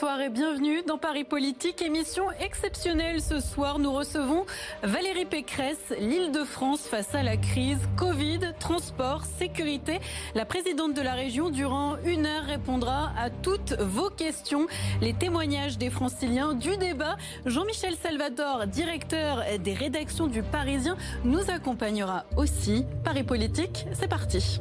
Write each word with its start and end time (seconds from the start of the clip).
bonsoir 0.00 0.20
et 0.20 0.28
bienvenue 0.28 0.82
dans 0.86 0.96
Paris 0.96 1.24
Politique, 1.24 1.82
émission 1.82 2.30
exceptionnelle 2.40 3.20
ce 3.20 3.40
soir. 3.40 3.80
Nous 3.80 3.92
recevons 3.92 4.46
Valérie 4.84 5.24
Pécresse, 5.24 5.92
l'île 5.98 6.30
de 6.30 6.44
France 6.44 6.82
face 6.82 7.16
à 7.16 7.24
la 7.24 7.36
crise 7.36 7.80
Covid, 7.96 8.38
transport, 8.60 9.24
sécurité. 9.24 9.98
La 10.36 10.44
présidente 10.44 10.94
de 10.94 11.02
la 11.02 11.14
région, 11.14 11.50
durant 11.50 11.96
une 12.04 12.26
heure, 12.26 12.44
répondra 12.44 13.10
à 13.18 13.28
toutes 13.30 13.72
vos 13.72 14.08
questions. 14.08 14.68
Les 15.00 15.14
témoignages 15.14 15.78
des 15.78 15.90
franciliens 15.90 16.54
du 16.54 16.76
débat. 16.76 17.16
Jean-Michel 17.44 17.96
Salvador, 18.00 18.68
directeur 18.68 19.42
des 19.58 19.74
rédactions 19.74 20.28
du 20.28 20.44
Parisien, 20.44 20.96
nous 21.24 21.50
accompagnera 21.50 22.24
aussi. 22.36 22.86
Paris 23.02 23.24
Politique, 23.24 23.86
c'est 23.94 24.08
parti. 24.08 24.60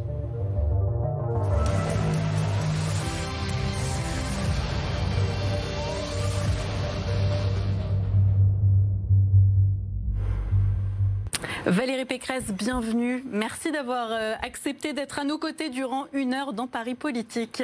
Valérie 11.67 12.05
Pécresse, 12.05 12.45
bienvenue. 12.53 13.25
Merci 13.29 13.73
d'avoir 13.73 14.07
euh, 14.09 14.35
accepté 14.41 14.93
d'être 14.93 15.19
à 15.19 15.25
nos 15.25 15.37
côtés 15.37 15.69
durant 15.69 16.05
une 16.13 16.33
heure 16.33 16.53
dans 16.53 16.65
Paris 16.65 16.95
Politique. 16.95 17.61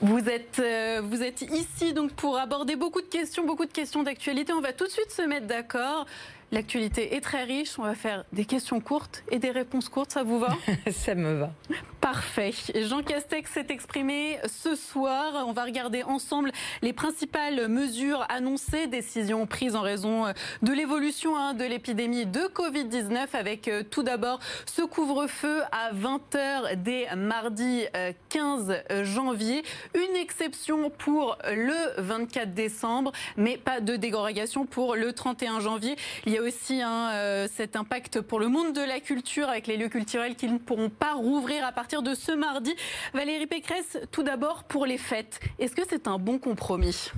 Vous 0.00 0.26
êtes, 0.26 0.58
euh, 0.58 1.02
vous 1.04 1.22
êtes 1.22 1.42
ici 1.42 1.92
donc 1.92 2.12
pour 2.12 2.38
aborder 2.38 2.76
beaucoup 2.76 3.02
de 3.02 3.06
questions, 3.06 3.44
beaucoup 3.44 3.66
de 3.66 3.72
questions 3.72 4.02
d'actualité. 4.02 4.54
On 4.54 4.62
va 4.62 4.72
tout 4.72 4.86
de 4.86 4.90
suite 4.90 5.10
se 5.10 5.20
mettre 5.20 5.46
d'accord. 5.46 6.06
L'actualité 6.50 7.14
est 7.14 7.20
très 7.20 7.44
riche. 7.44 7.78
On 7.78 7.82
va 7.82 7.94
faire 7.94 8.24
des 8.32 8.46
questions 8.46 8.80
courtes 8.80 9.22
et 9.30 9.38
des 9.38 9.50
réponses 9.50 9.88
courtes. 9.88 10.12
Ça 10.12 10.22
vous 10.22 10.38
va? 10.38 10.56
Ça 10.90 11.14
me 11.14 11.34
va. 11.34 11.52
Parfait. 12.00 12.52
Jean 12.74 13.02
Castex 13.02 13.50
s'est 13.50 13.66
exprimé 13.68 14.38
ce 14.46 14.74
soir. 14.74 15.44
On 15.46 15.52
va 15.52 15.64
regarder 15.64 16.02
ensemble 16.04 16.52
les 16.80 16.94
principales 16.94 17.68
mesures 17.68 18.24
annoncées, 18.30 18.86
décisions 18.86 19.46
prises 19.46 19.76
en 19.76 19.82
raison 19.82 20.32
de 20.62 20.72
l'évolution 20.72 21.36
hein, 21.36 21.52
de 21.52 21.64
l'épidémie 21.64 22.24
de 22.24 22.40
Covid-19 22.40 23.26
avec 23.34 23.68
euh, 23.68 23.82
tout 23.82 24.02
d'abord 24.02 24.40
ce 24.64 24.82
couvre-feu 24.82 25.60
à 25.72 25.92
20h 25.92 26.76
dès 26.76 27.14
mardi 27.14 27.84
15 28.30 28.74
euh, 28.90 29.04
janvier. 29.04 29.62
Une 29.94 30.16
exception 30.16 30.90
pour 30.90 31.36
le 31.46 32.00
24 32.00 32.54
décembre, 32.54 33.12
mais 33.36 33.56
pas 33.58 33.80
de 33.80 33.96
dérogation 33.96 34.66
pour 34.66 34.94
le 34.96 35.12
31 35.12 35.60
janvier. 35.60 35.96
Il 36.26 36.32
y 36.32 36.37
a 36.37 36.37
aussi 36.40 36.80
hein, 36.82 37.10
euh, 37.12 37.48
cet 37.52 37.76
impact 37.76 38.20
pour 38.20 38.40
le 38.40 38.48
monde 38.48 38.72
de 38.72 38.80
la 38.80 39.00
culture 39.00 39.48
avec 39.48 39.66
les 39.66 39.76
lieux 39.76 39.88
culturels 39.88 40.36
qui 40.36 40.48
ne 40.48 40.58
pourront 40.58 40.90
pas 40.90 41.14
rouvrir 41.14 41.64
à 41.64 41.72
partir 41.72 42.02
de 42.02 42.14
ce 42.14 42.32
mardi. 42.32 42.74
Valérie 43.14 43.46
Pécresse, 43.46 43.98
tout 44.10 44.22
d'abord 44.22 44.64
pour 44.64 44.86
les 44.86 44.98
fêtes, 44.98 45.40
est-ce 45.58 45.74
que 45.74 45.82
c'est 45.88 46.08
un 46.08 46.18
bon 46.18 46.38
compromis? 46.38 47.10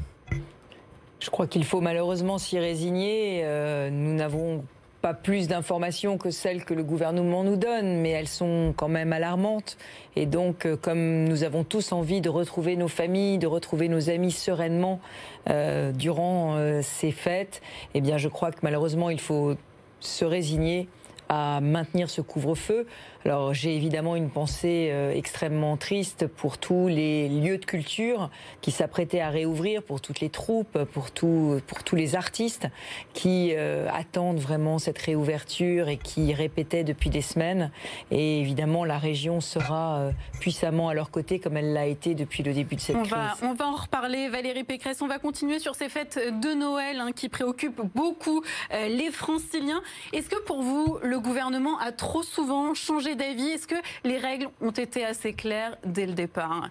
Je 1.20 1.28
crois 1.28 1.46
qu'il 1.46 1.64
faut 1.64 1.80
malheureusement 1.80 2.38
s'y 2.38 2.58
résigner. 2.58 3.42
Euh, 3.44 3.90
nous 3.90 4.14
n'avons 4.14 4.64
pas 5.00 5.14
plus 5.14 5.48
d'informations 5.48 6.18
que 6.18 6.30
celles 6.30 6.64
que 6.64 6.74
le 6.74 6.82
gouvernement 6.82 7.42
nous 7.42 7.56
donne, 7.56 8.00
mais 8.00 8.10
elles 8.10 8.28
sont 8.28 8.74
quand 8.76 8.88
même 8.88 9.12
alarmantes. 9.12 9.78
Et 10.16 10.26
donc, 10.26 10.66
euh, 10.66 10.76
comme 10.76 11.24
nous 11.24 11.42
avons 11.42 11.64
tous 11.64 11.92
envie 11.92 12.20
de 12.20 12.28
retrouver 12.28 12.76
nos 12.76 12.88
familles, 12.88 13.38
de 13.38 13.46
retrouver 13.46 13.88
nos 13.88 14.10
amis 14.10 14.32
sereinement 14.32 15.00
euh, 15.48 15.92
durant 15.92 16.56
euh, 16.56 16.80
ces 16.82 17.12
fêtes, 17.12 17.62
eh 17.94 18.00
bien, 18.00 18.18
je 18.18 18.28
crois 18.28 18.50
que 18.50 18.58
malheureusement, 18.62 19.10
il 19.10 19.20
faut 19.20 19.54
se 20.00 20.24
résigner 20.24 20.88
à 21.30 21.60
maintenir 21.60 22.10
ce 22.10 22.20
couvre-feu. 22.20 22.86
Alors 23.24 23.54
j'ai 23.54 23.76
évidemment 23.76 24.16
une 24.16 24.30
pensée 24.30 24.88
euh, 24.90 25.12
extrêmement 25.14 25.76
triste 25.76 26.26
pour 26.26 26.58
tous 26.58 26.88
les 26.88 27.28
lieux 27.28 27.58
de 27.58 27.64
culture 27.64 28.30
qui 28.62 28.72
s'apprêtaient 28.72 29.20
à 29.20 29.30
réouvrir, 29.30 29.84
pour 29.84 30.00
toutes 30.00 30.18
les 30.18 30.28
troupes, 30.28 30.82
pour, 30.92 31.12
tout, 31.12 31.60
pour 31.68 31.84
tous 31.84 31.94
les 31.94 32.16
artistes 32.16 32.66
qui 33.12 33.52
euh, 33.54 33.88
attendent 33.92 34.40
vraiment 34.40 34.80
cette 34.80 34.98
réouverture 34.98 35.88
et 35.88 35.98
qui 35.98 36.34
répétaient 36.34 36.82
depuis 36.82 37.10
des 37.10 37.22
semaines. 37.22 37.70
Et 38.10 38.40
évidemment, 38.40 38.84
la 38.84 38.98
région 38.98 39.40
sera 39.40 39.98
euh, 39.98 40.12
puissamment 40.40 40.88
à 40.88 40.94
leur 40.94 41.12
côté 41.12 41.38
comme 41.38 41.56
elle 41.56 41.72
l'a 41.72 41.86
été 41.86 42.16
depuis 42.16 42.42
le 42.42 42.52
début 42.52 42.74
de 42.74 42.80
cette 42.80 42.96
on 42.96 43.02
crise. 43.02 43.12
Va, 43.12 43.36
on 43.42 43.54
va 43.54 43.68
en 43.68 43.76
reparler, 43.76 44.28
Valérie 44.30 44.64
Pécresse. 44.64 45.00
On 45.00 45.06
va 45.06 45.20
continuer 45.20 45.60
sur 45.60 45.76
ces 45.76 45.88
fêtes 45.88 46.18
de 46.40 46.54
Noël 46.54 46.98
hein, 46.98 47.12
qui 47.14 47.28
préoccupent 47.28 47.82
beaucoup 47.94 48.42
les 48.72 49.12
franciliens. 49.12 49.82
Est-ce 50.12 50.28
que 50.28 50.40
pour 50.42 50.62
vous, 50.62 50.98
le 51.02 51.19
gouvernement 51.20 51.78
a 51.78 51.92
trop 51.92 52.22
souvent 52.22 52.74
changé 52.74 53.14
d'avis 53.14 53.48
Est-ce 53.50 53.66
que 53.66 53.76
les 54.04 54.18
règles 54.18 54.48
ont 54.60 54.70
été 54.70 55.04
assez 55.04 55.32
claires 55.32 55.76
dès 55.84 56.06
le 56.06 56.12
départ? 56.12 56.68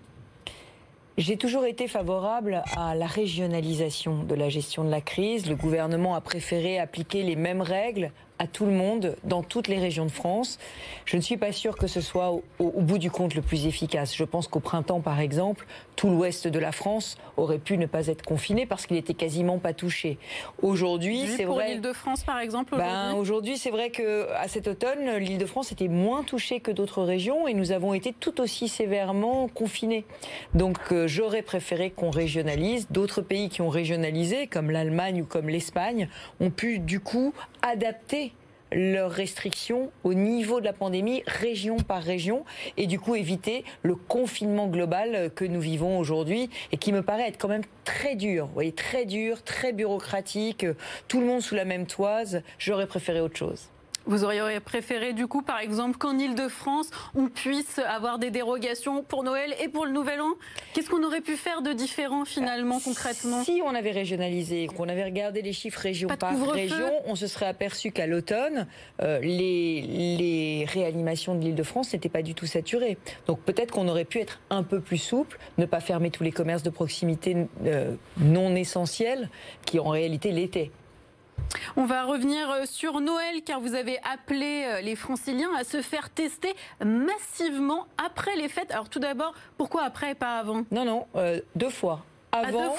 J'ai 1.18 1.36
toujours 1.36 1.66
été 1.66 1.88
favorable 1.88 2.64
à 2.78 2.96
la 2.96 3.06
régionalisation 3.06 4.24
de 4.24 4.36
la 4.36 4.48
gestion 4.48 4.86
de 4.86 4.90
la 4.90 5.02
crise. 5.02 5.50
Le 5.50 5.56
gouvernement 5.56 6.16
a 6.16 6.22
préféré 6.22 6.80
appliquer 6.80 7.24
les 7.24 7.36
mêmes 7.36 7.62
règles 7.62 8.12
à 8.40 8.48
tout 8.48 8.66
le 8.66 8.72
monde 8.72 9.16
dans 9.24 9.44
toutes 9.44 9.68
les 9.68 9.78
régions 9.78 10.06
de 10.06 10.12
France. 10.12 10.58
Je 11.06 11.18
ne 11.18 11.22
suis 11.22 11.38
pas 11.38 11.52
sûre 11.52 11.78
que 11.78 11.88
ce 11.88 12.02
soit 12.02 12.32
au, 12.32 12.44
au 12.60 12.82
bout 12.82 12.98
du 12.98 13.12
compte 13.12 13.36
le 13.36 13.42
plus 13.42 13.68
efficace. 13.68 14.16
Je 14.16 14.24
pense 14.24 14.48
qu'au 14.48 14.60
printemps, 14.60 15.02
par 15.02 15.20
exemple, 15.20 15.66
tout 15.96 16.10
l'ouest 16.10 16.48
de 16.48 16.60
la 16.60 16.72
France 16.72 17.18
aurait 17.36 17.58
pu 17.58 17.78
ne 17.78 17.86
pas 17.86 18.08
être 18.08 18.24
confiné 18.24 18.66
parce 18.66 18.86
qu'il 18.86 18.96
était 18.96 19.14
quasiment 19.14 19.60
pas 19.60 19.74
touché. 19.74 20.18
Aujourd'hui, 20.62 21.28
c'est 21.28 21.44
vrai. 21.44 21.74
l'Île-de-France, 21.74 22.24
par 22.24 22.40
exemple. 22.40 22.76
Ben, 22.78 23.14
aujourd'hui, 23.16 23.58
c'est 23.58 23.70
vrai 23.70 23.90
que 23.90 24.32
à 24.34 24.48
cet 24.48 24.68
automne, 24.68 25.18
l'Île-de-France 25.18 25.72
était 25.74 25.90
moins 25.90 26.24
touchée 26.24 26.62
que 26.62 26.72
d'autres 26.72 27.04
régions 27.04 27.48
et 27.48 27.54
nous 27.54 27.72
avons 27.74 27.94
été 27.94 28.14
tout 28.18 28.40
aussi 28.40 28.70
sévèrement 28.70 29.50
confinés. 29.50 30.06
Donc, 30.54 30.78
euh, 30.92 31.08
j'aurais 31.08 31.42
préféré 31.42 31.92
qu'on 31.92 32.12
régionalise. 32.12 32.88
D'autres 32.90 33.22
pays 33.22 33.50
qui 33.50 33.62
ont 33.62 33.70
régionalisé, 33.70 34.48
comme 34.48 34.72
l'Allemagne 34.72 35.24
ou 35.24 35.26
comme 35.26 35.50
l'Espagne, 35.50 36.08
ont 36.40 36.50
pu 36.50 36.80
du 36.80 37.02
coup 37.02 37.34
adapter 37.62 38.29
leurs 38.72 39.12
restrictions 39.12 39.92
au 40.04 40.14
niveau 40.14 40.60
de 40.60 40.66
la 40.66 40.74
pandémie, 40.74 41.24
région 41.26 41.78
par 41.78 42.02
région, 42.02 42.46
et 42.78 42.88
du 42.88 43.00
coup 43.00 43.16
éviter 43.16 43.64
le 43.84 43.96
confinement 43.96 44.68
global 44.68 45.32
que 45.36 45.46
nous 45.46 45.62
vivons 45.62 46.00
aujourd'hui 46.00 46.50
et 46.72 46.78
qui 46.78 46.92
me 46.92 47.02
paraît 47.02 47.28
être 47.28 47.38
quand 47.38 47.48
même 47.48 47.64
très 47.84 48.16
dur. 48.16 48.48
Vous 48.48 48.54
voyez, 48.54 48.72
très 48.72 49.06
dur, 49.06 49.44
très 49.44 49.74
bureaucratique, 49.74 50.66
tout 51.08 51.20
le 51.20 51.26
monde 51.26 51.42
sous 51.42 51.56
la 51.56 51.66
même 51.66 51.86
toise. 51.86 52.42
J'aurais 52.58 52.88
préféré 52.88 53.22
autre 53.22 53.38
chose. 53.38 53.70
Vous 54.10 54.24
auriez 54.24 54.60
préféré, 54.60 55.14
du 55.14 55.28
coup, 55.28 55.44
par 55.44 55.60
exemple, 55.60 56.00
qu'en 56.00 56.18
Ile-de-France, 56.18 56.90
on 57.16 57.28
puisse 57.28 57.78
avoir 57.78 58.18
des 58.18 58.32
dérogations 58.32 59.04
pour 59.04 59.24
Noël 59.24 59.54
et 59.64 59.68
pour 59.68 59.86
le 59.86 59.92
Nouvel 59.92 60.20
An? 60.20 60.32
Qu'est-ce 60.74 60.90
qu'on 60.90 61.04
aurait 61.04 61.22
pu 61.22 61.36
faire 61.36 61.62
de 61.62 61.74
différent, 61.74 62.26
finalement, 62.26 62.80
concrètement? 62.80 63.44
Si 63.44 63.62
on 63.64 63.76
avait 63.76 63.92
régionalisé, 63.92 64.66
qu'on 64.66 64.90
avait 64.90 65.04
regardé 65.04 65.44
les 65.44 65.54
chiffres 65.54 65.80
région 65.80 66.10
par 66.10 66.36
région, 66.52 66.92
on 67.06 67.16
se 67.16 67.28
serait 67.28 67.46
aperçu 67.46 67.92
qu'à 67.92 68.08
l'automne, 68.08 68.66
euh, 69.04 69.20
les, 69.20 69.82
les 70.18 70.66
réanimations 70.66 71.36
de 71.36 71.42
l'Île-de-France 71.42 71.94
n'étaient 71.94 72.10
pas 72.10 72.24
du 72.24 72.34
tout 72.34 72.48
saturées. 72.48 72.98
Donc 73.28 73.40
peut-être 73.42 73.72
qu'on 73.72 73.88
aurait 73.88 74.06
pu 74.06 74.18
être 74.18 74.40
un 74.50 74.64
peu 74.64 74.80
plus 74.80 74.98
souple, 74.98 75.38
ne 75.60 75.66
pas 75.66 75.82
fermer 75.82 76.10
tous 76.10 76.24
les 76.24 76.32
commerces 76.32 76.64
de 76.64 76.72
proximité 76.72 77.46
euh, 77.66 77.94
non 78.18 78.56
essentiels, 78.56 79.30
qui 79.66 79.78
en 79.78 79.90
réalité 79.90 80.32
l'étaient. 80.32 80.72
On 81.76 81.86
va 81.86 82.04
revenir 82.04 82.50
euh, 82.50 82.66
sur 82.66 83.00
Noël 83.00 83.42
car 83.46 83.60
vous 83.60 83.74
avez 83.74 84.00
appelé 84.12 84.66
euh, 84.66 84.82
les 84.82 84.96
franciliens 84.96 85.50
à 85.58 85.64
se 85.64 85.82
faire 85.82 86.10
tester 86.10 86.54
massivement 86.84 87.88
après 88.04 88.36
les 88.36 88.50
fêtes. 88.50 88.72
Alors 88.72 88.90
tout 88.90 89.00
d'abord, 89.00 89.34
pourquoi 89.58 89.84
après 89.84 90.12
et 90.12 90.16
pas 90.16 90.40
avant? 90.40 90.64
Non, 90.72 90.86
non, 90.86 91.06
euh, 91.16 91.42
deux 91.56 91.70
fois 91.70 92.04
avant 92.32 92.76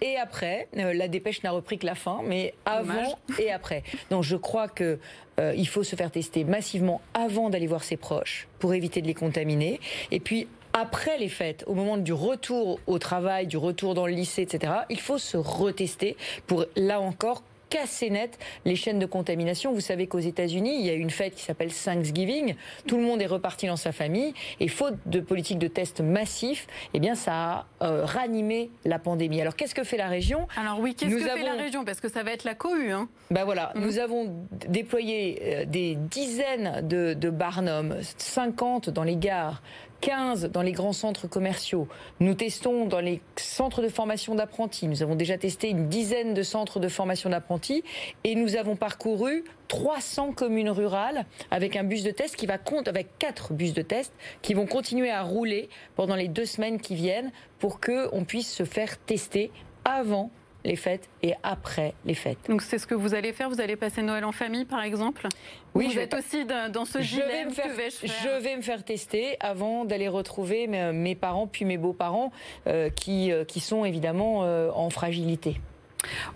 et 0.00 0.16
après. 0.16 0.66
la 0.72 1.08
dépêche 1.08 1.42
n'a 1.42 1.50
repris 1.50 1.76
que 1.76 1.84
la 1.84 1.94
fin, 1.94 2.20
mais 2.24 2.54
avant 2.64 3.18
et 3.38 3.52
après. 3.52 3.82
Donc 4.08 4.22
je 4.22 4.36
crois 4.36 4.66
que 4.66 4.98
il 5.38 5.68
faut 5.68 5.82
se 5.82 5.94
faire 5.94 6.10
tester 6.10 6.42
massivement 6.42 7.02
avant 7.12 7.50
d'aller 7.50 7.66
voir 7.66 7.84
ses 7.84 7.98
proches 7.98 8.48
pour 8.60 8.72
éviter 8.72 9.02
de 9.02 9.06
les 9.06 9.12
contaminer. 9.12 9.78
Et 10.10 10.20
puis 10.20 10.48
après 10.72 11.18
les 11.18 11.28
fêtes, 11.28 11.64
au 11.66 11.74
moment 11.74 11.98
du 11.98 12.14
retour 12.14 12.80
au 12.86 12.98
travail, 12.98 13.46
du 13.46 13.58
retour 13.58 13.92
dans 13.92 14.06
le 14.06 14.12
lycée, 14.12 14.40
etc., 14.40 14.72
il 14.88 15.00
faut 15.00 15.18
se 15.18 15.36
retester 15.36 16.16
pour 16.46 16.64
là 16.74 16.98
encore 16.98 17.42
casser 17.74 18.08
net 18.08 18.38
les 18.64 18.76
chaînes 18.76 19.00
de 19.00 19.06
contamination. 19.06 19.72
Vous 19.72 19.80
savez 19.80 20.06
qu'aux 20.06 20.20
États-Unis, 20.20 20.76
il 20.78 20.86
y 20.86 20.90
a 20.90 20.94
une 20.94 21.10
fête 21.10 21.34
qui 21.34 21.42
s'appelle 21.42 21.72
Thanksgiving. 21.72 22.54
Tout 22.86 22.98
le 22.98 23.02
monde 23.02 23.20
est 23.20 23.26
reparti 23.26 23.66
dans 23.66 23.76
sa 23.76 23.90
famille. 23.90 24.32
Et 24.60 24.68
faute 24.68 24.94
de 25.06 25.18
politique 25.18 25.58
de 25.58 25.66
tests 25.66 26.00
massifs, 26.00 26.68
eh 26.94 27.00
bien, 27.00 27.16
ça 27.16 27.32
a 27.32 27.66
euh, 27.82 28.04
ranimé 28.04 28.70
la 28.84 29.00
pandémie. 29.00 29.40
Alors, 29.40 29.56
qu'est-ce 29.56 29.74
que 29.74 29.82
fait 29.82 29.96
la 29.96 30.06
région? 30.06 30.46
Alors 30.56 30.78
oui, 30.78 30.94
qu'est-ce 30.94 31.16
que 31.16 31.20
fait 31.20 31.42
la 31.42 31.54
région? 31.54 31.84
Parce 31.84 32.00
que 32.00 32.08
ça 32.08 32.22
va 32.22 32.30
être 32.30 32.44
la 32.44 32.54
cohue. 32.54 32.92
Hein. 32.92 33.08
Ben 33.32 33.44
voilà, 33.44 33.72
mm. 33.74 33.80
nous 33.80 33.98
avons 33.98 34.32
déployé 34.68 35.42
euh, 35.42 35.64
des 35.64 35.96
dizaines 35.96 36.86
de, 36.86 37.14
de 37.14 37.30
Barnum, 37.30 37.96
50 38.18 38.90
dans 38.90 39.02
les 39.02 39.16
gares, 39.16 39.62
15 40.04 40.50
dans 40.50 40.60
les 40.60 40.72
grands 40.72 40.92
centres 40.92 41.26
commerciaux. 41.26 41.88
Nous 42.20 42.34
testons 42.34 42.84
dans 42.84 43.00
les 43.00 43.22
centres 43.36 43.80
de 43.80 43.88
formation 43.88 44.34
d'apprentis. 44.34 44.86
Nous 44.86 45.02
avons 45.02 45.14
déjà 45.14 45.38
testé 45.38 45.70
une 45.70 45.88
dizaine 45.88 46.34
de 46.34 46.42
centres 46.42 46.78
de 46.78 46.88
formation 46.88 47.30
d'apprentis 47.30 47.82
et 48.22 48.34
nous 48.34 48.56
avons 48.56 48.76
parcouru 48.76 49.44
300 49.68 50.32
communes 50.32 50.68
rurales 50.68 51.24
avec 51.50 51.74
un 51.74 51.84
bus 51.84 52.02
de 52.02 52.10
test 52.10 52.36
qui 52.36 52.44
va 52.44 52.58
compte 52.58 52.86
avec 52.86 53.16
quatre 53.18 53.54
bus 53.54 53.72
de 53.72 53.80
test 53.80 54.12
qui 54.42 54.52
vont 54.52 54.66
continuer 54.66 55.10
à 55.10 55.22
rouler 55.22 55.70
pendant 55.96 56.16
les 56.16 56.28
deux 56.28 56.44
semaines 56.44 56.82
qui 56.82 56.94
viennent 56.94 57.32
pour 57.58 57.80
que 57.80 58.10
on 58.12 58.24
puisse 58.24 58.52
se 58.52 58.64
faire 58.64 58.98
tester 58.98 59.50
avant 59.86 60.30
les 60.64 60.76
fêtes 60.76 61.08
et 61.22 61.34
après 61.42 61.94
les 62.04 62.14
fêtes. 62.14 62.38
Donc 62.48 62.62
c'est 62.62 62.78
ce 62.78 62.86
que 62.86 62.94
vous 62.94 63.14
allez 63.14 63.32
faire 63.32 63.50
Vous 63.50 63.60
allez 63.60 63.76
passer 63.76 64.02
Noël 64.02 64.24
en 64.24 64.32
famille, 64.32 64.64
par 64.64 64.82
exemple? 64.82 65.28
Oui, 65.74 65.86
vous 65.86 65.92
je 65.92 66.00
êtes 66.00 66.14
aussi 66.14 66.44
dans 66.44 66.84
ce 66.84 67.00
je 67.00 67.16
vais 67.16 67.44
me 67.44 67.50
faire, 67.50 67.70
je, 68.02 68.42
vais 68.42 68.56
me 68.56 68.62
faire 68.62 68.84
tester 68.84 69.36
avant 69.40 69.84
d'aller 69.84 70.08
retrouver 70.08 70.66
mes, 70.66 71.14
parents 71.14 71.46
puis 71.46 71.64
mes 71.64 71.78
beaux-parents 71.78 72.32
euh, 72.66 72.90
qui, 72.90 73.32
euh, 73.32 73.44
qui 73.44 73.60
sont 73.60 73.84
évidemment 73.84 74.44
euh, 74.44 74.70
en 74.74 74.90
fragilité. 74.90 75.60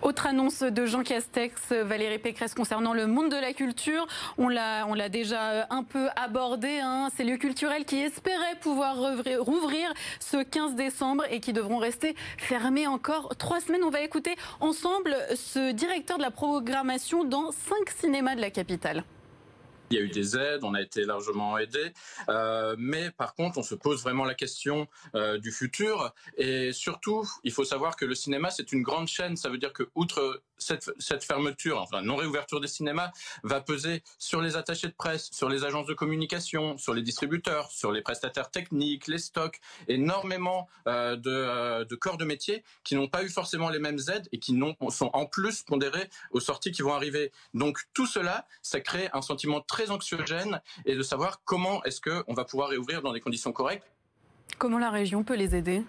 Autre 0.01 0.27
annonce 0.27 0.61
de 0.61 0.85
Jean 0.85 1.03
Castex, 1.03 1.71
Valérie 1.71 2.19
Pécresse 2.19 2.53
concernant 2.53 2.93
le 2.93 3.07
monde 3.07 3.29
de 3.29 3.35
la 3.35 3.53
culture. 3.53 4.07
On 4.37 4.47
l'a, 4.47 5.09
déjà 5.09 5.67
un 5.69 5.83
peu 5.83 6.07
abordé. 6.15 6.79
Hein. 6.81 7.09
Ces 7.15 7.23
lieux 7.23 7.37
culturels 7.37 7.85
qui 7.85 7.99
espéraient 7.99 8.59
pouvoir 8.61 8.97
rouvrir 9.39 9.93
ce 10.19 10.43
15 10.43 10.75
décembre 10.75 11.23
et 11.29 11.39
qui 11.39 11.53
devront 11.53 11.77
rester 11.77 12.15
fermés 12.37 12.87
encore 12.87 13.35
trois 13.37 13.59
semaines. 13.59 13.83
On 13.83 13.89
va 13.89 14.01
écouter 14.01 14.35
ensemble 14.59 15.15
ce 15.35 15.71
directeur 15.71 16.17
de 16.17 16.23
la 16.23 16.31
programmation 16.31 17.23
dans 17.23 17.51
cinq 17.51 17.89
cinémas 17.99 18.35
de 18.35 18.41
la 18.41 18.51
capitale. 18.51 19.03
Il 19.91 19.97
y 19.97 19.99
a 19.99 20.03
eu 20.03 20.09
des 20.09 20.37
aides, 20.37 20.63
on 20.63 20.73
a 20.73 20.81
été 20.81 21.03
largement 21.03 21.57
aidé, 21.57 21.93
euh, 22.29 22.75
mais 22.77 23.11
par 23.11 23.33
contre, 23.33 23.57
on 23.57 23.63
se 23.63 23.75
pose 23.75 24.03
vraiment 24.03 24.25
la 24.25 24.35
question 24.35 24.87
euh, 25.15 25.37
du 25.37 25.51
futur. 25.51 26.13
Et 26.37 26.71
surtout, 26.73 27.27
il 27.43 27.51
faut 27.51 27.63
savoir 27.63 27.95
que 27.95 28.05
le 28.05 28.15
cinéma, 28.15 28.51
c'est 28.51 28.71
une 28.71 28.83
grande 28.83 29.07
chaîne. 29.07 29.35
Ça 29.35 29.49
veut 29.49 29.57
dire 29.57 29.73
que, 29.73 29.89
outre 29.95 30.43
cette, 30.59 31.23
fermeture, 31.23 31.81
enfin 31.81 32.01
non-réouverture 32.01 32.59
des 32.59 32.67
cinémas, 32.67 33.11
va 33.43 33.61
peser 33.61 34.03
sur 34.17 34.41
les 34.41 34.55
attachés 34.55 34.87
de 34.87 34.93
presse, 34.93 35.29
sur 35.31 35.49
les 35.49 35.63
agences 35.63 35.85
de 35.85 35.93
communication, 35.93 36.77
sur 36.77 36.93
les 36.93 37.01
distributeurs, 37.01 37.71
sur 37.71 37.91
les 37.91 38.01
prestataires 38.01 38.51
techniques, 38.51 39.07
les 39.07 39.17
stocks, 39.17 39.59
énormément 39.87 40.67
euh, 40.87 41.15
de, 41.15 41.31
euh, 41.31 41.85
de, 41.85 41.95
corps 41.95 42.17
de 42.17 42.25
métier 42.25 42.63
qui 42.83 42.95
n'ont 42.95 43.07
pas 43.07 43.23
eu 43.23 43.29
forcément 43.29 43.69
les 43.69 43.79
mêmes 43.79 43.99
aides 44.07 44.27
et 44.31 44.39
qui 44.39 44.59
sont 44.89 45.09
en 45.13 45.25
plus 45.25 45.63
pondérés 45.63 46.09
aux 46.31 46.39
sorties 46.39 46.71
qui 46.71 46.81
vont 46.81 46.93
arriver. 46.93 47.31
Donc 47.53 47.79
tout 47.93 48.07
cela, 48.07 48.47
ça 48.61 48.79
crée 48.79 49.09
un 49.13 49.21
sentiment 49.21 49.61
très 49.61 49.91
anxiogène 49.91 50.61
et 50.85 50.95
de 50.95 51.03
savoir 51.03 51.41
comment 51.43 51.83
est-ce 51.83 52.01
qu'on 52.01 52.33
va 52.33 52.45
pouvoir 52.45 52.69
réouvrir 52.69 53.01
dans 53.01 53.13
des 53.13 53.21
conditions 53.21 53.51
correctes. 53.51 53.85
Comment 54.57 54.79
la 54.79 54.89
région 54.89 55.23
peut 55.23 55.35
les 55.35 55.55
aider? 55.55 55.83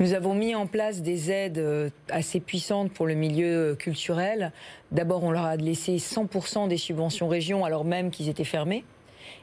Nous 0.00 0.12
avons 0.12 0.34
mis 0.34 0.56
en 0.56 0.66
place 0.66 1.02
des 1.02 1.30
aides 1.30 1.58
euh, 1.58 1.88
assez 2.10 2.40
puissantes 2.40 2.92
pour 2.92 3.06
le 3.06 3.14
milieu 3.14 3.70
euh, 3.70 3.74
culturel. 3.76 4.50
D'abord, 4.90 5.22
on 5.22 5.30
leur 5.30 5.44
a 5.44 5.54
laissé 5.54 5.96
100% 5.96 6.66
des 6.66 6.78
subventions 6.78 7.28
région 7.28 7.64
alors 7.64 7.84
même 7.84 8.10
qu'ils 8.10 8.28
étaient 8.28 8.42
fermés. 8.42 8.84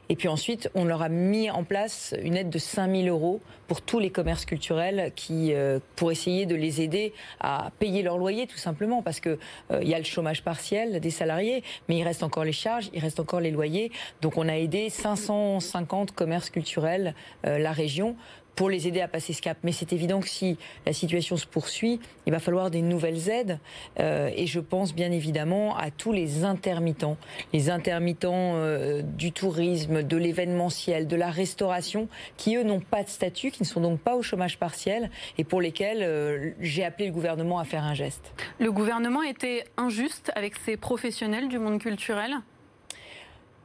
Et 0.08 0.14
puis 0.14 0.28
ensuite, 0.28 0.70
on 0.74 0.84
leur 0.84 1.00
a 1.00 1.08
mis 1.08 1.50
en 1.50 1.64
place 1.64 2.14
une 2.22 2.36
aide 2.36 2.50
de 2.50 2.58
5 2.58 2.94
000 2.94 3.08
euros 3.08 3.40
pour 3.66 3.80
tous 3.80 3.98
les 3.98 4.10
commerces 4.10 4.44
culturels 4.44 5.12
qui, 5.16 5.54
euh, 5.54 5.78
pour 5.96 6.12
essayer 6.12 6.44
de 6.44 6.54
les 6.54 6.82
aider 6.82 7.14
à 7.40 7.70
payer 7.78 8.02
leur 8.02 8.18
loyer, 8.18 8.46
tout 8.46 8.58
simplement, 8.58 9.00
parce 9.00 9.20
que 9.20 9.38
il 9.80 9.88
y 9.88 9.94
a 9.94 9.98
le 9.98 10.04
chômage 10.04 10.44
partiel 10.44 11.00
des 11.00 11.10
salariés, 11.10 11.64
mais 11.88 11.96
il 11.96 12.02
reste 12.04 12.22
encore 12.22 12.44
les 12.44 12.52
charges, 12.52 12.90
il 12.92 13.00
reste 13.00 13.20
encore 13.20 13.40
les 13.40 13.50
loyers. 13.50 13.90
Donc, 14.20 14.36
on 14.36 14.48
a 14.48 14.56
aidé 14.56 14.90
550 14.90 16.12
commerces 16.12 16.50
culturels, 16.50 17.14
la 17.42 17.72
région, 17.72 18.16
pour 18.56 18.70
les 18.70 18.88
aider 18.88 19.00
à 19.00 19.08
passer 19.08 19.32
ce 19.32 19.42
cap. 19.42 19.58
Mais 19.62 19.72
c'est 19.72 19.92
évident 19.92 20.20
que 20.20 20.28
si 20.28 20.58
la 20.86 20.92
situation 20.92 21.36
se 21.36 21.46
poursuit, 21.46 22.00
il 22.26 22.32
va 22.32 22.38
falloir 22.38 22.70
des 22.70 22.82
nouvelles 22.82 23.28
aides. 23.28 23.58
Euh, 24.00 24.30
et 24.34 24.46
je 24.46 24.60
pense 24.60 24.94
bien 24.94 25.10
évidemment 25.12 25.76
à 25.76 25.90
tous 25.90 26.12
les 26.12 26.44
intermittents, 26.44 27.16
les 27.52 27.70
intermittents 27.70 28.54
euh, 28.56 29.02
du 29.02 29.32
tourisme, 29.32 30.02
de 30.02 30.16
l'événementiel, 30.16 31.06
de 31.06 31.16
la 31.16 31.30
restauration, 31.30 32.08
qui 32.36 32.56
eux 32.56 32.62
n'ont 32.62 32.80
pas 32.80 33.02
de 33.02 33.08
statut, 33.08 33.50
qui 33.50 33.62
ne 33.62 33.68
sont 33.68 33.80
donc 33.80 34.00
pas 34.00 34.14
au 34.14 34.22
chômage 34.22 34.58
partiel 34.58 35.10
et 35.38 35.44
pour 35.44 35.60
lesquels 35.60 36.02
euh, 36.02 36.50
j'ai 36.60 36.84
appelé 36.84 37.06
le 37.06 37.12
gouvernement 37.12 37.58
à 37.58 37.64
faire 37.64 37.84
un 37.84 37.94
geste. 37.94 38.32
Le 38.58 38.70
gouvernement 38.72 39.22
était 39.22 39.64
injuste 39.76 40.30
avec 40.34 40.56
ces 40.56 40.76
professionnels 40.76 41.48
du 41.48 41.58
monde 41.58 41.80
culturel? 41.80 42.36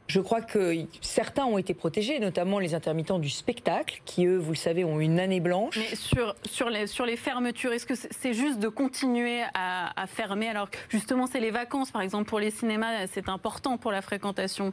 Je 0.08 0.20
crois 0.20 0.40
que 0.40 0.74
certains 1.00 1.44
ont 1.44 1.58
été 1.58 1.74
protégés, 1.74 2.18
notamment 2.18 2.58
les 2.58 2.74
intermittents 2.74 3.18
du 3.18 3.30
spectacle, 3.30 4.00
qui 4.04 4.26
eux, 4.26 4.38
vous 4.38 4.52
le 4.52 4.56
savez, 4.56 4.84
ont 4.84 5.00
une 5.00 5.20
année 5.20 5.40
blanche. 5.40 5.76
Mais 5.76 5.94
sur, 5.94 6.34
sur, 6.44 6.70
les, 6.70 6.86
sur 6.86 7.04
les 7.06 7.16
fermetures, 7.16 7.72
est-ce 7.72 7.86
que 7.86 7.94
c'est 7.94 8.32
juste 8.32 8.58
de 8.58 8.68
continuer 8.68 9.42
à, 9.54 10.00
à 10.00 10.06
fermer 10.06 10.48
alors 10.48 10.70
que 10.70 10.78
justement 10.88 11.26
c'est 11.26 11.40
les 11.40 11.50
vacances, 11.50 11.90
par 11.90 12.02
exemple 12.02 12.28
pour 12.28 12.40
les 12.40 12.50
cinémas, 12.50 13.06
c'est 13.12 13.28
important 13.28 13.76
pour 13.76 13.92
la 13.92 14.02
fréquentation? 14.02 14.72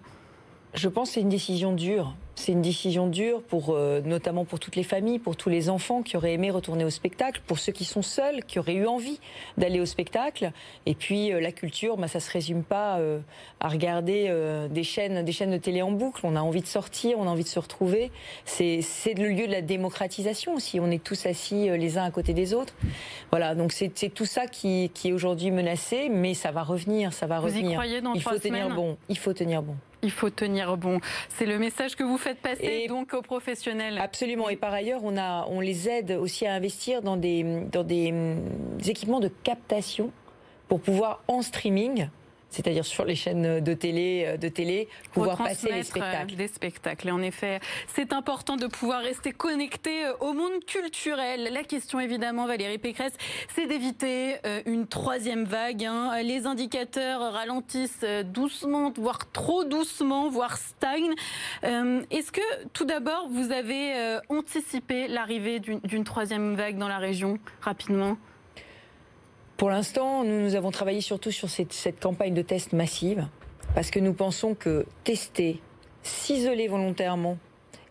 Je 0.74 0.88
pense 0.90 1.10
que 1.10 1.16
c'est 1.16 1.22
une 1.22 1.30
décision 1.30 1.74
dure. 1.74 2.16
C'est 2.36 2.52
une 2.52 2.62
décision 2.62 3.08
dure 3.08 3.42
pour, 3.42 3.70
euh, 3.70 4.02
notamment 4.02 4.44
pour 4.46 4.60
toutes 4.60 4.76
les 4.76 4.84
familles, 4.84 5.20
pour 5.20 5.38
tous 5.38 5.50
les 5.50 5.70
enfants 5.70 6.02
qui 6.02 6.18
auraient 6.18 6.34
aimé 6.34 6.52
retourner 6.52 6.84
au 6.84 6.90
spectacle, 6.90 7.42
pour 7.48 7.60
ceux 7.60 7.72
qui 7.72 7.86
sont 7.86 8.02
seuls, 8.02 8.44
qui 8.44 8.60
auraient 8.60 8.76
eu 8.76 8.88
envie 8.88 9.20
d'aller 9.58 9.80
au 9.80 9.86
spectacle. 9.86 10.52
Et 10.86 10.96
puis 10.96 11.32
euh, 11.32 11.40
la 11.40 11.54
culture, 11.54 11.96
bah, 11.98 12.08
ça 12.10 12.20
se 12.20 12.30
résume 12.30 12.64
pas 12.64 12.98
euh, 13.00 13.20
à 13.62 13.70
regarder 13.70 14.32
des 14.70 14.84
chaînes, 14.84 15.24
des 15.24 15.32
chaînes 15.32 15.52
de 15.52 15.58
télé 15.58 15.82
en 15.82 15.92
boucle. 15.92 16.22
On 16.26 16.36
a 16.36 16.42
envie 16.42 16.62
de 16.62 16.68
sortir, 16.68 17.18
on 17.20 17.24
a 17.24 17.30
envie 17.30 17.44
de 17.44 17.50
se 17.50 17.60
retrouver. 17.60 18.12
C'est 18.44 18.84
le 19.18 19.30
lieu 19.30 19.48
de 19.48 19.52
la 19.52 19.62
démocratisation 19.62 20.54
aussi. 20.54 20.80
On 20.80 20.92
est 20.92 21.04
tous 21.04 21.26
assis 21.26 21.70
les 21.70 21.98
uns 21.98 22.04
à 22.04 22.12
côté 22.12 22.34
des 22.34 22.54
autres. 22.54 22.76
Voilà, 23.32 23.56
donc 23.56 23.72
c'est 23.72 23.90
tout 24.14 24.26
ça 24.26 24.48
qui, 24.48 24.92
qui 24.94 25.10
est 25.10 25.14
aujourd'hui 25.14 25.52
menacé, 25.52 26.10
mais 26.10 26.34
ça 26.34 26.52
va 26.52 26.64
revenir, 26.64 27.14
ça 27.14 27.28
va 27.28 27.40
Vous 27.40 27.46
revenir. 27.46 27.72
Y 27.72 27.74
croyez 27.74 28.02
dans 28.02 28.14
Il 28.14 28.22
faut 28.22 28.38
tenir 28.38 28.70
bon. 28.70 28.98
Il 29.10 29.18
faut 29.18 29.34
tenir 29.34 29.62
bon. 29.62 29.76
Il 30.06 30.12
faut 30.12 30.30
tenir 30.30 30.78
bon. 30.78 31.00
C'est 31.30 31.48
le 31.48 31.58
message 31.58 31.96
que 31.96 32.04
vous 32.04 32.18
faites 32.26 32.40
passer 32.40 32.88
donc 32.88 33.14
aux 33.14 33.22
professionnels. 33.22 33.98
Absolument. 34.00 34.50
Et 34.50 34.56
par 34.56 34.74
ailleurs, 34.74 35.02
on, 35.04 35.18
a, 35.18 35.46
on 35.50 35.60
les 35.60 35.88
aide 35.90 36.12
aussi 36.12 36.46
à 36.46 36.54
investir 36.54 37.02
dans 37.02 37.18
des, 37.18 37.44
dans 37.72 37.84
des 37.84 38.12
hum, 38.12 38.40
équipements 38.86 39.20
de 39.20 39.30
captation 39.44 40.12
pour 40.68 40.82
pouvoir 40.82 41.24
en 41.28 41.42
streaming 41.42 42.08
c'est-à-dire 42.56 42.86
sur 42.86 43.04
les 43.04 43.16
chaînes 43.16 43.60
de 43.60 43.74
télé, 43.74 44.24
euh, 44.26 44.38
de 44.38 44.48
télé 44.48 44.88
pouvoir 45.12 45.38
passer 45.38 45.72
les 45.72 45.84
spectacles. 45.84 46.34
Euh, 46.34 46.38
des 46.38 46.48
spectacles. 46.48 47.08
Et 47.10 47.12
en 47.12 47.22
effet, 47.22 47.60
c'est 47.94 48.14
important 48.14 48.56
de 48.56 48.68
pouvoir 48.68 49.02
rester 49.02 49.34
connecté 49.34 50.06
euh, 50.06 50.14
au 50.22 50.34
monde 50.34 50.64
culturel. 50.66 51.50
La 51.52 51.64
question, 51.64 52.00
évidemment, 52.00 52.48
Valérie 52.48 52.78
Pécresse, 52.78 53.14
c'est 53.54 53.68
d'éviter 53.68 54.36
une 54.66 54.88
troisième 54.88 55.46
vague. 55.46 55.84
Hein. 55.84 56.22
Les 56.24 56.46
indicateurs 56.46 57.34
ralentissent 57.34 58.06
doucement, 58.26 58.92
voire 58.96 59.32
trop 59.32 59.64
doucement, 59.64 60.30
voire 60.30 60.58
stagnent. 60.58 61.16
Est-ce 61.64 62.32
que, 62.32 62.42
tout 62.74 62.86
d'abord, 62.86 63.28
vous 63.30 63.52
avez 63.52 64.20
anticipé 64.30 65.08
l'arrivée 65.08 65.60
d'une 65.60 66.04
troisième 66.04 66.56
vague 66.56 66.78
dans 66.78 66.88
la 66.88 66.98
région 66.98 67.40
rapidement? 67.62 68.18
Pour 69.58 69.70
l'instant, 69.70 70.24
nous, 70.24 70.42
nous, 70.42 70.56
avons 70.56 70.72
travaillé 70.72 71.02
surtout 71.02 71.32
sur 71.32 71.50
cette, 71.50 72.00
campagne 72.00 72.34
de 72.34 72.42
tests 72.42 72.74
massive, 72.74 73.28
parce 73.74 73.90
que 73.90 74.00
nous 74.00 74.14
pensons 74.14 74.54
que 74.54 74.86
tester, 75.04 75.62
s'isoler 76.04 76.68
volontairement 76.68 77.38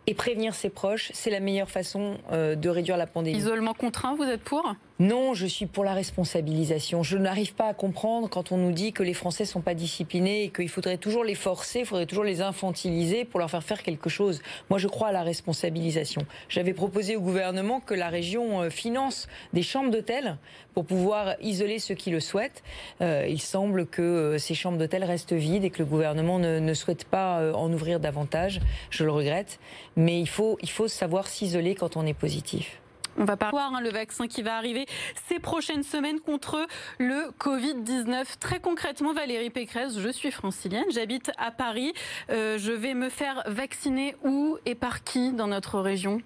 et 0.06 0.14
prévenir 0.14 0.54
ses 0.54 0.68
proches, 0.68 1.10
c'est 1.14 1.30
la 1.30 1.40
meilleure 1.40 1.70
façon 1.70 2.18
euh, 2.32 2.54
de 2.54 2.68
réduire 2.68 2.96
la 2.96 3.06
pandémie. 3.06 3.38
Isolement 3.38 3.72
contraint, 3.72 4.14
vous 4.14 4.24
êtes 4.24 4.42
pour? 4.42 4.74
Non, 5.00 5.34
je 5.34 5.46
suis 5.46 5.66
pour 5.66 5.82
la 5.82 5.92
responsabilisation. 5.92 7.02
Je 7.02 7.18
n'arrive 7.18 7.54
pas 7.54 7.66
à 7.66 7.74
comprendre 7.74 8.30
quand 8.30 8.52
on 8.52 8.58
nous 8.58 8.70
dit 8.70 8.92
que 8.92 9.02
les 9.02 9.12
Français 9.12 9.44
sont 9.44 9.60
pas 9.60 9.74
disciplinés 9.74 10.44
et 10.44 10.50
qu'il 10.50 10.68
faudrait 10.68 10.98
toujours 10.98 11.24
les 11.24 11.34
forcer, 11.34 11.80
il 11.80 11.84
faudrait 11.86 12.06
toujours 12.06 12.22
les 12.22 12.42
infantiliser 12.42 13.24
pour 13.24 13.40
leur 13.40 13.50
faire 13.50 13.64
faire 13.64 13.82
quelque 13.82 14.08
chose. 14.08 14.40
Moi, 14.70 14.78
je 14.78 14.86
crois 14.86 15.08
à 15.08 15.12
la 15.12 15.24
responsabilisation. 15.24 16.24
J'avais 16.48 16.74
proposé 16.74 17.16
au 17.16 17.20
gouvernement 17.20 17.80
que 17.80 17.92
la 17.92 18.08
région 18.08 18.62
euh, 18.62 18.70
finance 18.70 19.26
des 19.52 19.62
chambres 19.62 19.90
d'hôtel 19.90 20.38
pour 20.74 20.84
pouvoir 20.84 21.34
isoler 21.40 21.80
ceux 21.80 21.96
qui 21.96 22.12
le 22.12 22.20
souhaitent. 22.20 22.62
Euh, 23.00 23.26
il 23.28 23.40
semble 23.40 23.86
que 23.86 24.00
euh, 24.00 24.38
ces 24.38 24.54
chambres 24.54 24.78
d'hôtel 24.78 25.02
restent 25.02 25.32
vides 25.32 25.64
et 25.64 25.70
que 25.70 25.80
le 25.80 25.86
gouvernement 25.86 26.38
ne, 26.38 26.60
ne 26.60 26.74
souhaite 26.74 27.04
pas 27.04 27.52
en 27.52 27.72
ouvrir 27.72 27.98
davantage. 27.98 28.60
Je 28.90 29.02
le 29.02 29.10
regrette. 29.10 29.58
Mais 29.96 30.20
il 30.20 30.28
faut, 30.28 30.56
il 30.62 30.70
faut 30.70 30.86
savoir 30.86 31.26
s'isoler 31.26 31.74
quand 31.74 31.96
on 31.96 32.06
est 32.06 32.14
positif. 32.14 32.78
On 33.18 33.24
va 33.24 33.36
voir 33.50 33.74
hein, 33.74 33.80
le 33.80 33.90
vaccin 33.90 34.26
qui 34.26 34.42
va 34.42 34.56
arriver 34.56 34.86
ces 35.28 35.38
prochaines 35.38 35.82
semaines 35.82 36.20
contre 36.20 36.66
le 36.98 37.30
Covid-19. 37.38 38.38
Très 38.40 38.60
concrètement, 38.60 39.12
Valérie 39.12 39.50
Pécresse, 39.50 39.98
je 39.98 40.08
suis 40.08 40.30
francilienne, 40.30 40.84
j'habite 40.92 41.30
à 41.38 41.50
Paris. 41.50 41.92
Euh, 42.30 42.58
je 42.58 42.72
vais 42.72 42.94
me 42.94 43.08
faire 43.08 43.42
vacciner 43.46 44.16
où 44.24 44.58
et 44.66 44.74
par 44.74 45.04
qui 45.04 45.32
dans 45.32 45.46
notre 45.46 45.80
région? 45.80 46.20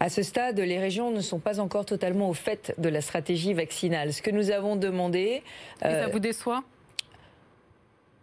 À 0.00 0.08
ce 0.08 0.22
stade, 0.22 0.60
les 0.60 0.78
régions 0.78 1.10
ne 1.10 1.20
sont 1.20 1.40
pas 1.40 1.58
encore 1.58 1.84
totalement 1.84 2.30
au 2.30 2.34
fait 2.34 2.72
de 2.78 2.88
la 2.88 3.00
stratégie 3.00 3.52
vaccinale. 3.52 4.12
Ce 4.12 4.22
que 4.22 4.30
nous 4.30 4.50
avons 4.50 4.76
demandé. 4.76 5.18
Et 5.20 5.42
ça 5.82 5.88
euh, 5.88 6.08
vous 6.12 6.20
déçoit? 6.20 6.62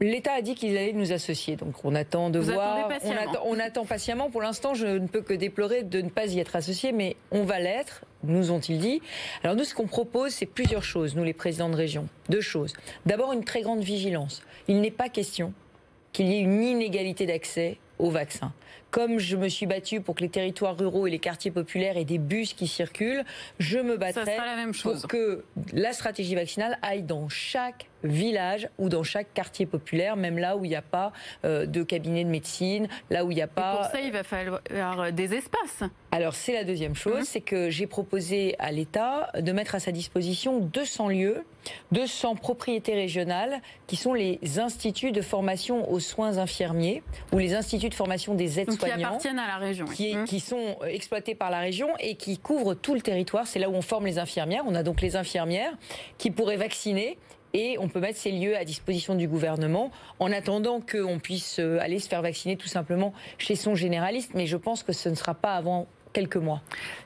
L'État 0.01 0.33
a 0.33 0.41
dit 0.41 0.55
qu'il 0.55 0.75
allait 0.77 0.91
nous 0.91 1.13
associer, 1.13 1.55
donc 1.55 1.85
on 1.85 1.95
attend 1.95 2.29
de 2.29 2.39
voir. 2.39 2.89
On 3.03 3.11
attend, 3.11 3.43
on 3.45 3.59
attend, 3.59 3.85
patiemment. 3.85 4.29
Pour 4.29 4.41
l'instant, 4.41 4.73
je 4.73 4.87
ne 4.87 5.07
peux 5.07 5.21
que 5.21 5.33
déplorer 5.33 5.83
de 5.83 6.01
ne 6.01 6.09
pas 6.09 6.25
y 6.25 6.39
être 6.39 6.55
associé, 6.55 6.91
mais 6.91 7.15
on 7.31 7.43
va 7.43 7.59
l'être, 7.59 8.03
nous 8.23 8.51
ont-ils 8.51 8.79
dit. 8.79 9.01
Alors 9.43 9.55
nous, 9.55 9.63
ce 9.63 9.73
qu'on 9.73 9.87
propose, 9.87 10.33
c'est 10.33 10.45
plusieurs 10.45 10.83
choses, 10.83 11.15
nous 11.15 11.23
les 11.23 11.33
présidents 11.33 11.69
de 11.69 11.77
région. 11.77 12.07
Deux 12.29 12.41
choses. 12.41 12.73
D'abord, 13.05 13.31
une 13.31 13.45
très 13.45 13.61
grande 13.61 13.81
vigilance. 13.81 14.43
Il 14.67 14.81
n'est 14.81 14.91
pas 14.91 15.07
question 15.07 15.53
qu'il 16.11 16.27
y 16.27 16.35
ait 16.35 16.41
une 16.41 16.63
inégalité 16.63 17.25
d'accès 17.25 17.77
au 17.97 18.09
vaccin. 18.09 18.51
Comme 18.91 19.19
je 19.19 19.35
me 19.35 19.49
suis 19.49 19.65
battue 19.65 19.99
pour 19.99 20.15
que 20.15 20.21
les 20.21 20.29
territoires 20.29 20.77
ruraux 20.77 21.07
et 21.07 21.11
les 21.11 21.19
quartiers 21.19 21.51
populaires 21.51 21.97
aient 21.97 22.05
des 22.05 22.17
bus 22.17 22.53
qui 22.53 22.67
circulent, 22.67 23.25
je 23.59 23.79
me 23.79 23.97
battrai 23.97 24.37
pour 24.81 25.07
que 25.07 25.43
la 25.73 25.91
stratégie 25.91 26.35
vaccinale 26.35 26.77
aille 26.81 27.03
dans 27.03 27.27
chaque 27.27 27.87
village 28.03 28.69
ou 28.77 28.89
dans 28.89 29.03
chaque 29.03 29.33
quartier 29.33 29.65
populaire, 29.65 30.15
même 30.15 30.37
là 30.37 30.57
où 30.57 30.65
il 30.65 30.69
n'y 30.69 30.75
a 30.75 30.81
pas 30.81 31.11
euh, 31.43 31.65
de 31.65 31.83
cabinet 31.83 32.23
de 32.23 32.29
médecine, 32.29 32.87
là 33.09 33.25
où 33.25 33.31
il 33.31 33.35
n'y 33.35 33.41
a 33.41 33.47
pas. 33.47 33.77
pour 33.77 33.85
ça, 33.85 34.01
il 34.01 34.11
va 34.11 34.23
falloir 34.23 34.61
euh, 34.71 35.11
des 35.11 35.33
espaces. 35.33 35.83
Alors 36.11 36.33
c'est 36.33 36.53
la 36.53 36.63
deuxième 36.63 36.95
chose, 36.95 37.19
mhm. 37.19 37.25
c'est 37.25 37.41
que 37.41 37.69
j'ai 37.69 37.87
proposé 37.87 38.55
à 38.59 38.71
l'État 38.71 39.31
de 39.37 39.51
mettre 39.51 39.75
à 39.75 39.79
sa 39.79 39.91
disposition 39.91 40.59
200 40.59 41.09
lieux, 41.09 41.43
200 41.91 42.35
propriétés 42.35 42.93
régionales 42.93 43.61
qui 43.87 43.95
sont 43.95 44.13
les 44.13 44.39
instituts 44.59 45.11
de 45.11 45.21
formation 45.21 45.91
aux 45.91 45.99
soins 45.99 46.37
infirmiers 46.37 47.03
ou 47.33 47.39
les 47.39 47.53
instituts 47.53 47.89
de 47.89 47.93
formation 47.93 48.33
des 48.33 48.59
aides-soignants. 48.59 48.95
Qui 48.95 49.03
appartiennent 49.03 49.39
à 49.39 49.47
la 49.47 49.57
région. 49.57 49.85
Qui, 49.85 50.15
mhm. 50.15 50.25
qui 50.25 50.39
sont 50.39 50.77
euh, 50.81 50.85
exploités 50.85 51.35
par 51.35 51.49
la 51.49 51.59
région 51.59 51.89
et 51.99 52.15
qui 52.15 52.37
couvrent 52.37 52.75
tout 52.75 52.93
le 52.93 53.01
territoire. 53.01 53.47
C'est 53.47 53.59
là 53.59 53.69
où 53.69 53.73
on 53.73 53.81
forme 53.81 54.05
les 54.05 54.17
infirmières. 54.17 54.63
On 54.65 54.75
a 54.75 54.83
donc 54.83 55.01
les 55.01 55.15
infirmières 55.15 55.73
qui 56.17 56.31
pourraient 56.31 56.57
vacciner 56.57 57.17
et 57.53 57.77
on 57.79 57.87
peut 57.87 57.99
mettre 57.99 58.19
ces 58.19 58.31
lieux 58.31 58.57
à 58.57 58.65
disposition 58.65 59.15
du 59.15 59.27
gouvernement 59.27 59.91
en 60.19 60.31
attendant 60.31 60.81
qu'on 60.81 61.19
puisse 61.19 61.59
euh, 61.59 61.79
aller 61.79 61.99
se 61.99 62.09
faire 62.09 62.21
vacciner 62.21 62.57
tout 62.57 62.67
simplement 62.67 63.13
chez 63.37 63.55
son 63.55 63.75
généraliste. 63.75 64.31
Mais 64.33 64.45
je 64.45 64.57
pense 64.57 64.83
que 64.83 64.93
ce 64.93 65.09
ne 65.09 65.15
sera 65.15 65.33
pas 65.33 65.53
avant 65.53 65.87
quelques 66.15 66.37
mois. 66.37 66.61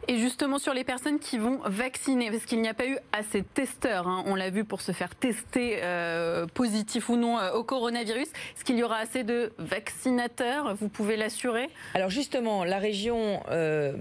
Et 0.08 0.18
justement 0.18 0.60
sur 0.60 0.74
les 0.76 0.84
personnes 0.84 1.18
qui 1.18 1.40
vont 1.40 1.60
vacciner, 1.66 2.30
parce 2.30 2.46
qu'il 2.46 2.62
n'y 2.62 2.68
a 2.68 2.76
pas 2.76 2.86
eu 2.86 2.98
assez 3.12 3.42
de 3.42 3.48
testeurs, 3.48 4.08
hein. 4.08 4.24
on 4.28 4.36
l'a 4.36 4.52
vu 4.52 4.66
pour 4.66 4.82
se 4.82 4.92
faire 4.92 5.16
tester 5.16 5.80
euh, 5.82 6.46
positif 6.46 7.10
ou 7.10 7.16
non 7.16 7.40
euh, 7.40 7.54
au 7.54 7.64
coronavirus. 7.64 8.28
Est-ce 8.28 8.64
qu'il 8.64 8.78
y 8.78 8.84
aura 8.84 8.98
assez 8.98 9.24
de 9.24 9.52
vaccinateurs? 9.58 10.76
Vous 10.76 10.90
pouvez 10.90 11.18
l'assurer? 11.18 11.70
Alors 11.96 12.12
justement, 12.12 12.64
la 12.64 12.78
région, 12.78 13.42
euh, 13.50 13.94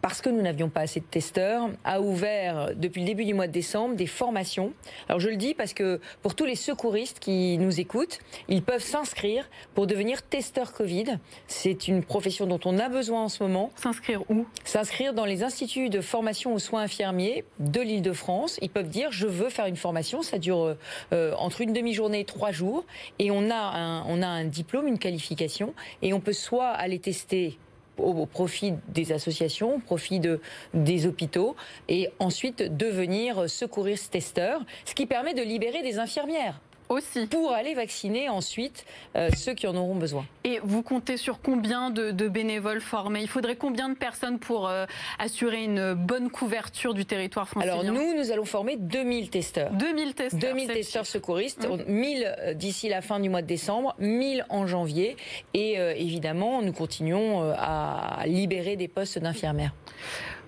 parce 0.00 0.22
que 0.22 0.30
nous 0.30 0.40
n'avions 0.40 0.70
pas 0.70 0.80
assez 0.80 1.00
de 1.00 1.04
testeurs, 1.04 1.68
a 1.84 2.00
ouvert 2.00 2.70
depuis 2.74 3.02
le 3.02 3.06
début 3.06 3.26
du 3.26 3.34
mois 3.34 3.48
de 3.48 3.52
décembre 3.52 3.96
des 3.96 4.06
formations. 4.06 4.72
Alors 5.10 5.20
je 5.20 5.28
le 5.28 5.36
dis 5.36 5.52
parce 5.52 5.74
que 5.74 6.00
pour 6.22 6.34
tous 6.34 6.46
les 6.46 6.56
secouristes 6.56 7.18
qui 7.18 7.58
nous 7.58 7.80
écoutent, 7.80 8.18
ils 8.48 8.62
peuvent 8.62 8.82
s'inscrire 8.82 9.48
pour 9.74 9.86
devenir 9.86 10.22
testeurs 10.22 10.72
Covid. 10.72 11.18
C'est 11.46 11.86
une 11.86 12.02
profession 12.02 12.46
dont 12.46 12.60
on 12.64 12.78
a 12.78 12.88
besoin 12.88 13.24
en 13.24 13.28
ce 13.28 13.42
moment. 13.42 13.70
S'inscrire 13.76 14.22
où? 14.30 14.37
S'inscrire 14.64 15.14
dans 15.14 15.24
les 15.24 15.42
instituts 15.42 15.88
de 15.88 16.00
formation 16.00 16.54
aux 16.54 16.58
soins 16.58 16.82
infirmiers 16.82 17.44
de 17.58 17.80
l'Île-de-France. 17.80 18.58
Ils 18.62 18.70
peuvent 18.70 18.88
dire 18.88 19.10
je 19.10 19.26
veux 19.26 19.48
faire 19.48 19.66
une 19.66 19.76
formation, 19.76 20.22
ça 20.22 20.38
dure 20.38 20.76
euh, 21.12 21.34
entre 21.36 21.60
une 21.60 21.72
demi-journée 21.72 22.20
et 22.20 22.24
trois 22.24 22.52
jours, 22.52 22.84
et 23.18 23.30
on 23.30 23.50
a 23.50 23.54
un, 23.54 24.04
on 24.06 24.22
a 24.22 24.26
un 24.26 24.44
diplôme, 24.44 24.86
une 24.86 24.98
qualification, 24.98 25.74
et 26.02 26.12
on 26.12 26.20
peut 26.20 26.32
soit 26.32 26.68
aller 26.68 26.98
tester 26.98 27.58
au, 27.98 28.26
profit 28.26 28.74
des 28.88 29.12
associations, 29.12 29.76
au 29.76 29.78
profit 29.78 30.20
de, 30.20 30.40
des 30.74 31.06
hôpitaux, 31.06 31.56
et 31.88 32.08
ensuite 32.18 32.62
devenir 32.76 33.48
secouriste 33.50 34.12
testeur, 34.12 34.64
ce 34.84 34.94
qui 34.94 35.06
permet 35.06 35.34
de 35.34 35.42
libérer 35.42 35.82
des 35.82 35.98
infirmières 35.98 36.60
aussi. 36.88 37.26
Pour 37.26 37.52
aller 37.52 37.74
vacciner 37.74 38.28
ensuite 38.28 38.84
euh, 39.16 39.30
ceux 39.36 39.54
qui 39.54 39.66
en 39.66 39.76
auront 39.76 39.96
besoin. 39.96 40.26
Et 40.44 40.60
vous 40.62 40.82
comptez 40.82 41.16
sur 41.16 41.40
combien 41.40 41.90
de, 41.90 42.28
bénévoles 42.28 42.80
formés? 42.80 43.20
Il 43.20 43.28
faudrait 43.28 43.56
combien 43.56 43.88
de 43.88 43.94
personnes 43.94 44.38
pour 44.38 44.68
euh, 44.68 44.86
assurer 45.18 45.64
une 45.64 45.94
bonne 45.94 46.30
couverture 46.30 46.94
du 46.94 47.04
territoire 47.04 47.48
français 47.48 47.68
Alors 47.68 47.84
nous, 47.84 48.16
nous 48.16 48.30
allons 48.30 48.44
former 48.44 48.76
2000 48.76 49.30
testeurs. 49.30 49.70
2000 49.72 50.14
testeurs. 50.14 50.40
2000 50.40 50.68
testeurs 50.68 51.06
secouristes, 51.06 51.68
1000 51.86 52.20
mmh. 52.20 52.24
euh, 52.24 52.54
d'ici 52.54 52.88
la 52.88 53.00
fin 53.00 53.20
du 53.20 53.28
mois 53.28 53.42
de 53.42 53.46
décembre, 53.46 53.94
1000 53.98 54.46
en 54.48 54.66
janvier. 54.66 55.16
Et 55.54 55.74
évidemment, 55.96 56.62
nous 56.62 56.72
continuons 56.72 57.52
à 57.56 58.22
libérer 58.26 58.76
des 58.76 58.88
postes 58.88 59.18
d'infirmières. 59.18 59.72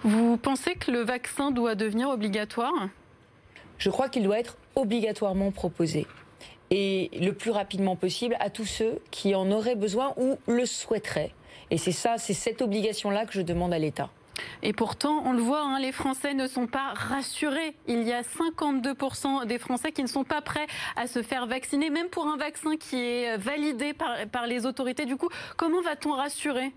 Vous 0.02 0.36
pensez 0.36 0.74
que 0.74 0.90
le 0.90 1.00
vaccin 1.00 1.50
doit 1.50 1.74
devenir 1.74 2.08
obligatoire? 2.08 2.88
Je 3.78 3.90
crois 3.90 4.08
qu'il 4.08 4.22
doit 4.22 4.38
être 4.38 4.56
obligatoirement 4.76 5.50
proposé 5.50 6.06
et 6.70 7.10
le 7.20 7.32
plus 7.32 7.50
rapidement 7.50 7.96
possible 7.96 8.36
à 8.40 8.50
tous 8.50 8.64
ceux 8.64 9.00
qui 9.10 9.34
en 9.34 9.50
auraient 9.50 9.76
besoin 9.76 10.14
ou 10.16 10.38
le 10.46 10.66
souhaiteraient. 10.66 11.32
Et 11.70 11.78
c'est 11.78 11.92
ça, 11.92 12.16
c'est 12.18 12.34
cette 12.34 12.62
obligation-là 12.62 13.26
que 13.26 13.32
je 13.32 13.42
demande 13.42 13.72
à 13.72 13.78
l'État. 13.78 14.10
Et 14.62 14.72
pourtant, 14.72 15.22
on 15.26 15.32
le 15.32 15.42
voit, 15.42 15.62
hein, 15.62 15.78
les 15.80 15.92
Français 15.92 16.34
ne 16.34 16.46
sont 16.46 16.66
pas 16.66 16.92
rassurés. 16.94 17.74
Il 17.86 18.02
y 18.02 18.12
a 18.12 18.22
52% 18.22 19.46
des 19.46 19.58
Français 19.58 19.92
qui 19.92 20.02
ne 20.02 20.08
sont 20.08 20.24
pas 20.24 20.40
prêts 20.40 20.66
à 20.96 21.06
se 21.06 21.22
faire 21.22 21.46
vacciner, 21.46 21.90
même 21.90 22.08
pour 22.08 22.26
un 22.26 22.36
vaccin 22.36 22.76
qui 22.76 22.96
est 22.96 23.36
validé 23.36 23.92
par, 23.92 24.16
par 24.32 24.46
les 24.46 24.66
autorités. 24.66 25.04
Du 25.04 25.16
coup, 25.16 25.28
comment 25.56 25.82
va-t-on 25.82 26.12
rassurer? 26.12 26.72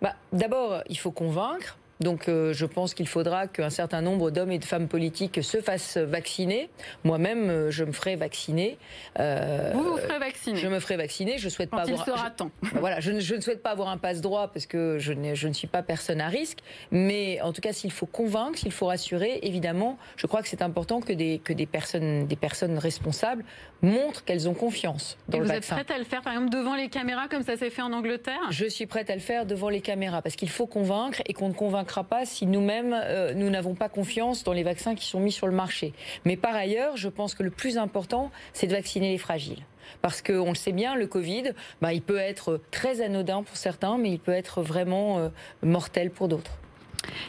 Bah, 0.00 0.14
D'abord, 0.32 0.82
il 0.88 0.98
faut 0.98 1.10
convaincre. 1.10 1.76
Donc 2.00 2.28
euh, 2.28 2.52
je 2.52 2.66
pense 2.66 2.94
qu'il 2.94 3.08
faudra 3.08 3.46
qu'un 3.46 3.70
certain 3.70 4.00
nombre 4.00 4.30
d'hommes 4.30 4.52
et 4.52 4.58
de 4.58 4.64
femmes 4.64 4.88
politiques 4.88 5.42
se 5.42 5.60
fassent 5.60 5.96
vacciner. 5.96 6.70
Moi-même, 7.04 7.50
euh, 7.50 7.70
je 7.70 7.84
me 7.84 7.92
ferai 7.92 8.16
vacciner. 8.16 8.78
Euh, 9.18 9.72
vous 9.74 9.82
vous 9.82 9.96
ferez 9.96 10.18
vacciner 10.18 10.58
Je 10.58 10.68
me 10.68 10.80
ferai 10.80 10.96
vacciner. 10.96 11.38
Je 11.38 11.48
souhaite 11.48 11.70
pas 11.70 11.82
avoir. 11.82 12.06
Il 12.06 12.12
sera 12.12 12.30
temps. 12.30 12.50
voilà, 12.74 13.00
je 13.00 13.10
ne, 13.10 13.20
je 13.20 13.34
ne, 13.34 13.40
souhaite 13.40 13.62
pas 13.62 13.70
avoir 13.70 13.88
un 13.88 13.98
passe 13.98 14.20
droit 14.20 14.48
parce 14.48 14.66
que 14.66 14.98
je, 14.98 15.12
je 15.34 15.48
ne 15.48 15.52
suis 15.52 15.66
pas 15.66 15.82
personne 15.82 16.20
à 16.20 16.28
risque. 16.28 16.58
Mais 16.90 17.40
en 17.40 17.52
tout 17.52 17.60
cas, 17.60 17.72
s'il 17.72 17.92
faut 17.92 18.06
convaincre, 18.06 18.58
s'il 18.58 18.72
faut 18.72 18.86
rassurer, 18.86 19.40
évidemment, 19.42 19.98
je 20.16 20.26
crois 20.26 20.42
que 20.42 20.48
c'est 20.48 20.62
important 20.62 21.00
que 21.00 21.12
des, 21.12 21.40
que 21.42 21.52
des 21.52 21.66
personnes, 21.66 22.26
des 22.26 22.36
personnes 22.36 22.78
responsables 22.78 23.44
montrent 23.82 24.24
qu'elles 24.24 24.48
ont 24.48 24.54
confiance 24.54 25.16
dans 25.28 25.38
et 25.38 25.40
le 25.40 25.46
vous 25.46 25.52
vaccin. 25.52 25.74
Vous 25.74 25.80
êtes 25.80 25.86
prête 25.86 25.96
à 25.96 25.98
le 25.98 26.04
faire, 26.04 26.22
par 26.22 26.32
exemple, 26.32 26.50
devant 26.50 26.74
les 26.74 26.88
caméras, 26.88 27.28
comme 27.28 27.42
ça 27.42 27.56
s'est 27.56 27.70
fait 27.70 27.82
en 27.82 27.92
Angleterre? 27.92 28.40
Je 28.50 28.66
suis 28.66 28.86
prête 28.86 29.10
à 29.10 29.14
le 29.14 29.20
faire 29.20 29.46
devant 29.46 29.68
les 29.68 29.80
caméras 29.80 30.22
parce 30.22 30.36
qu'il 30.36 30.50
faut 30.50 30.66
convaincre 30.66 31.22
et 31.26 31.32
qu'on 31.32 31.48
ne 31.48 31.54
convainc 31.54 31.87
pas 32.04 32.26
si 32.26 32.46
nous-mêmes, 32.46 32.94
euh, 32.94 33.34
nous 33.34 33.50
n'avons 33.50 33.74
pas 33.74 33.88
confiance 33.88 34.44
dans 34.44 34.52
les 34.52 34.62
vaccins 34.62 34.94
qui 34.94 35.06
sont 35.06 35.20
mis 35.20 35.32
sur 35.32 35.46
le 35.46 35.52
marché. 35.54 35.92
Mais 36.24 36.36
par 36.36 36.54
ailleurs, 36.54 36.96
je 36.96 37.08
pense 37.08 37.34
que 37.34 37.42
le 37.42 37.50
plus 37.50 37.78
important, 37.78 38.30
c'est 38.52 38.66
de 38.66 38.72
vacciner 38.72 39.10
les 39.10 39.18
fragiles. 39.18 39.64
Parce 40.02 40.22
qu'on 40.22 40.48
le 40.48 40.54
sait 40.54 40.72
bien, 40.72 40.94
le 40.94 41.06
Covid, 41.06 41.52
bah, 41.80 41.92
il 41.92 42.02
peut 42.02 42.18
être 42.18 42.60
très 42.70 43.00
anodin 43.00 43.42
pour 43.42 43.56
certains, 43.56 43.98
mais 43.98 44.10
il 44.10 44.18
peut 44.18 44.32
être 44.32 44.62
vraiment 44.62 45.18
euh, 45.18 45.28
mortel 45.62 46.10
pour 46.10 46.28
d'autres. 46.28 46.58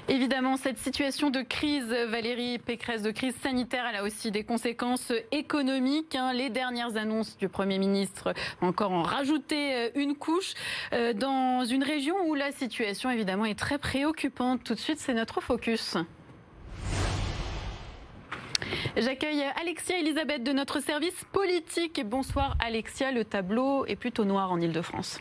Évidemment, 0.08 0.58
cette 0.58 0.78
situation 0.78 1.30
de 1.30 1.42
crise, 1.42 1.88
Valérie 2.08 2.58
Pécresse, 2.58 3.02
de 3.02 3.12
crise 3.12 3.36
sanitaire, 3.42 3.86
elle 3.90 3.98
a 3.98 4.04
aussi 4.04 4.32
des 4.32 4.44
conséquences 4.44 5.12
économiques. 5.32 6.16
Hein. 6.16 6.34
Les 6.34 6.50
dernières 6.50 6.98
annonces 6.98 7.38
du 7.38 7.50
Premier 7.50 7.78
ministre 7.78 8.34
encore 8.62 8.92
en 8.92 9.04
rajouter 9.04 9.76
euh, 9.76 9.90
une 9.96 10.16
couche 10.16 10.54
euh, 10.94 11.14
dans 11.14 11.64
une 11.66 11.84
région 11.84 12.16
où 12.28 12.36
la 12.36 12.52
situation 12.52 13.10
évidemment 13.10 13.46
est 13.46 13.58
très 13.58 13.78
préoccupante. 13.78 14.64
Tout 14.64 14.74
de 14.74 14.80
suite, 14.80 15.00
c'est 15.00 15.14
notre 15.14 15.42
focus. 15.42 15.98
J'accueille 18.98 19.44
Alexia 19.62 20.00
Elisabeth 20.00 20.44
de 20.44 20.52
notre 20.52 20.80
service 20.82 21.26
politique. 21.32 22.02
Bonsoir 22.06 22.58
Alexia, 22.60 23.12
le 23.12 23.24
tableau 23.24 23.86
est 23.86 23.96
plutôt 23.96 24.26
noir 24.26 24.52
en 24.52 24.60
Ile-de-France. 24.60 25.20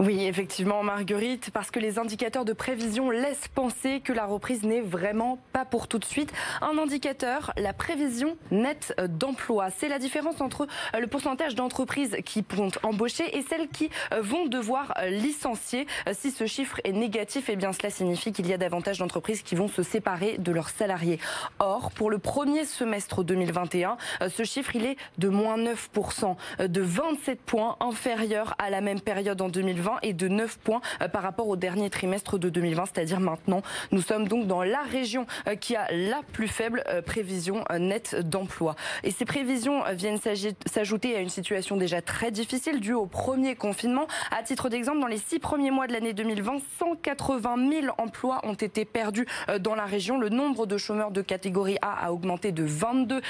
Oui, 0.00 0.24
effectivement, 0.24 0.82
Marguerite, 0.82 1.50
parce 1.52 1.70
que 1.70 1.78
les 1.78 2.00
indicateurs 2.00 2.44
de 2.44 2.52
prévision 2.52 3.10
laissent 3.10 3.46
penser 3.46 4.00
que 4.00 4.12
la 4.12 4.26
reprise 4.26 4.64
n'est 4.64 4.80
vraiment 4.80 5.38
pas 5.52 5.64
pour 5.64 5.86
tout 5.86 6.00
de 6.00 6.04
suite. 6.04 6.32
Un 6.62 6.78
indicateur, 6.78 7.52
la 7.56 7.72
prévision 7.72 8.36
nette 8.50 8.92
d'emploi. 9.08 9.68
C'est 9.70 9.88
la 9.88 10.00
différence 10.00 10.40
entre 10.40 10.66
euh, 10.96 10.98
le 10.98 11.06
pourcentage 11.06 11.54
d'entreprises 11.54 12.16
qui 12.24 12.44
vont 12.50 12.72
embaucher 12.82 13.38
et 13.38 13.42
celles 13.42 13.68
qui 13.68 13.88
euh, 14.12 14.20
vont 14.20 14.46
devoir 14.46 14.94
euh, 14.98 15.10
licencier. 15.10 15.86
Si 16.12 16.32
ce 16.32 16.46
chiffre 16.46 16.80
est 16.82 16.92
négatif, 16.92 17.48
eh 17.48 17.54
bien 17.54 17.72
cela 17.72 17.90
signifie 17.90 18.32
qu'il 18.32 18.48
y 18.48 18.52
a 18.52 18.58
davantage 18.58 18.98
d'entreprises 18.98 19.42
qui 19.42 19.54
vont 19.54 19.68
se 19.68 19.84
séparer 19.84 20.38
de 20.38 20.50
leurs 20.50 20.70
salariés. 20.70 21.20
Or, 21.60 21.92
pour 21.92 22.10
le 22.10 22.18
premier 22.18 22.64
semestre 22.64 23.22
2021, 23.22 23.96
ce 24.28 24.42
chiffre, 24.42 24.74
il 24.74 24.86
est 24.86 24.96
de 25.18 25.28
moins 25.28 25.56
9%, 25.56 26.34
de 26.66 26.80
27 26.80 27.40
points 27.40 27.76
inférieur 27.78 28.56
à 28.58 28.70
la 28.70 28.80
même 28.80 29.00
période 29.00 29.40
en 29.40 29.48
2020 29.48 29.83
et 30.02 30.12
de 30.12 30.28
9 30.28 30.58
points 30.58 30.80
euh, 31.00 31.08
par 31.08 31.22
rapport 31.22 31.48
au 31.48 31.56
dernier 31.56 31.90
trimestre 31.90 32.38
de 32.38 32.48
2020, 32.48 32.86
c'est-à-dire 32.86 33.20
maintenant. 33.20 33.62
Nous 33.92 34.00
sommes 34.00 34.28
donc 34.28 34.46
dans 34.46 34.62
la 34.62 34.82
région 34.82 35.26
euh, 35.46 35.54
qui 35.54 35.76
a 35.76 35.86
la 35.92 36.22
plus 36.32 36.48
faible 36.48 36.82
euh, 36.88 37.02
prévision 37.02 37.64
nette 37.78 38.16
d'emploi. 38.28 38.74
Et 39.02 39.10
ces 39.10 39.24
prévisions 39.24 39.82
viennent 39.92 40.18
s'ajouter 40.66 41.16
à 41.16 41.20
une 41.20 41.28
situation 41.28 41.76
déjà 41.76 42.02
très 42.02 42.30
difficile 42.30 42.80
due 42.80 42.94
au 42.94 43.06
premier 43.06 43.54
confinement. 43.54 44.06
À 44.36 44.42
titre 44.42 44.68
d'exemple, 44.68 45.00
dans 45.00 45.06
les 45.06 45.18
six 45.18 45.38
premiers 45.38 45.70
mois 45.70 45.86
de 45.86 45.92
l'année 45.92 46.12
2020, 46.12 46.58
180 46.78 47.70
000 47.82 47.94
emplois 47.98 48.40
ont 48.44 48.54
été 48.54 48.84
perdus 48.84 49.26
dans 49.60 49.74
la 49.74 49.84
région. 49.84 50.18
Le 50.18 50.28
nombre 50.28 50.66
de 50.66 50.76
chômeurs 50.76 51.10
de 51.10 51.22
catégorie 51.22 51.76
A 51.82 52.06
a 52.06 52.12
augmenté 52.12 52.52
de 52.52 52.64
de 52.64 52.66
22%. 52.66 53.20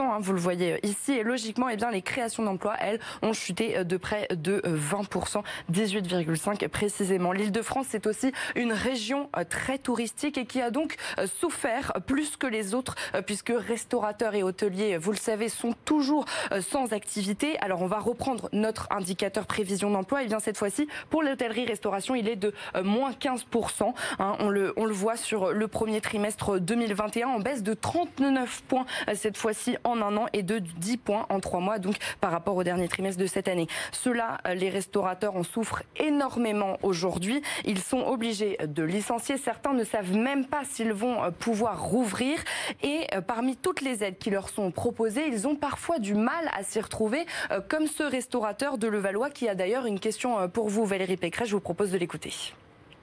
Hein, 0.00 0.18
vous 0.20 0.32
le 0.32 0.38
voyez 0.38 0.78
ici. 0.82 1.12
Et 1.12 1.22
logiquement, 1.22 1.68
eh 1.68 1.76
bien, 1.76 1.90
les 1.90 2.02
créations 2.02 2.42
d'emplois, 2.42 2.74
elles, 2.78 3.00
ont 3.22 3.32
chuté 3.32 3.84
de 3.84 3.96
près 3.96 4.28
de 4.30 4.60
20%, 4.64 5.42
18,5% 5.78 6.68
précisément. 6.68 7.32
L'Île-de-France, 7.32 7.86
c'est 7.90 8.06
aussi 8.06 8.32
une 8.56 8.72
région 8.72 9.28
très 9.48 9.78
touristique 9.78 10.38
et 10.38 10.46
qui 10.46 10.60
a 10.60 10.70
donc 10.70 10.96
souffert 11.40 11.92
plus 12.06 12.36
que 12.36 12.46
les 12.46 12.74
autres, 12.74 12.94
puisque 13.26 13.52
restaurateurs 13.54 14.34
et 14.34 14.42
hôteliers, 14.42 14.96
vous 14.96 15.12
le 15.12 15.16
savez, 15.16 15.48
sont 15.48 15.74
toujours 15.84 16.24
sans 16.60 16.92
activité. 16.92 17.58
Alors, 17.60 17.82
on 17.82 17.86
va 17.86 17.98
reprendre 17.98 18.48
notre 18.52 18.88
indicateur 18.90 19.46
prévision 19.46 19.90
d'emploi. 19.90 20.22
Et 20.22 20.26
bien, 20.26 20.40
cette 20.40 20.56
fois-ci, 20.56 20.88
pour 21.10 21.22
l'hôtellerie-restauration, 21.22 22.14
il 22.14 22.28
est 22.28 22.36
de 22.36 22.52
moins 22.82 23.12
15%. 23.12 23.94
Hein. 24.18 24.36
on, 24.40 24.48
le, 24.48 24.72
on 24.76 24.84
le 24.84 24.92
voit 24.92 25.16
sur 25.16 25.52
le 25.52 25.68
premier 25.68 26.00
trimestre 26.00 26.58
2021 26.58 27.28
en 27.28 27.40
baisse 27.40 27.62
de 27.62 27.74
39 27.74 28.62
points 28.68 28.86
cette 29.14 29.36
fois-ci 29.36 29.76
en 29.84 30.00
un 30.02 30.16
an 30.16 30.26
et 30.32 30.42
de 30.42 30.58
10 30.58 30.96
points 30.98 31.26
en 31.28 31.40
trois 31.40 31.60
mois, 31.60 31.78
donc 31.78 31.96
par 32.20 32.30
rapport 32.30 32.56
au 32.56 32.64
dernier 32.64 32.88
trimestre 32.88 33.20
de 33.20 33.26
cette 33.26 33.48
année. 33.48 33.66
Cela, 33.92 34.38
les 34.54 34.70
restaurateurs 34.70 35.36
en 35.36 35.42
souffrent 35.42 35.67
énormément 35.96 36.78
aujourd'hui. 36.82 37.42
Ils 37.64 37.80
sont 37.80 38.00
obligés 38.00 38.58
de 38.66 38.82
licencier. 38.82 39.36
Certains 39.36 39.72
ne 39.72 39.84
savent 39.84 40.12
même 40.14 40.46
pas 40.46 40.62
s'ils 40.64 40.92
vont 40.92 41.32
pouvoir 41.38 41.82
rouvrir. 41.82 42.38
Et 42.82 43.06
euh, 43.14 43.20
parmi 43.20 43.56
toutes 43.56 43.80
les 43.80 44.04
aides 44.04 44.18
qui 44.18 44.30
leur 44.30 44.48
sont 44.48 44.70
proposées, 44.70 45.26
ils 45.28 45.46
ont 45.46 45.56
parfois 45.56 45.98
du 45.98 46.14
mal 46.14 46.50
à 46.56 46.62
s'y 46.62 46.80
retrouver, 46.80 47.26
euh, 47.50 47.60
comme 47.66 47.86
ce 47.86 48.02
restaurateur 48.02 48.78
de 48.78 48.86
Levallois 48.86 49.30
qui 49.30 49.48
a 49.48 49.54
d'ailleurs 49.54 49.86
une 49.86 50.00
question 50.00 50.38
euh, 50.38 50.48
pour 50.48 50.68
vous, 50.68 50.84
Valérie 50.84 51.16
Pécresse. 51.16 51.48
Je 51.48 51.54
vous 51.54 51.60
propose 51.60 51.90
de 51.90 51.98
l'écouter. 51.98 52.32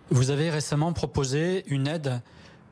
Vous 0.10 0.31
avez 0.31 0.50
récemment 0.50 0.93
proposé 0.93 1.63
une 1.67 1.88
aide 1.88 2.22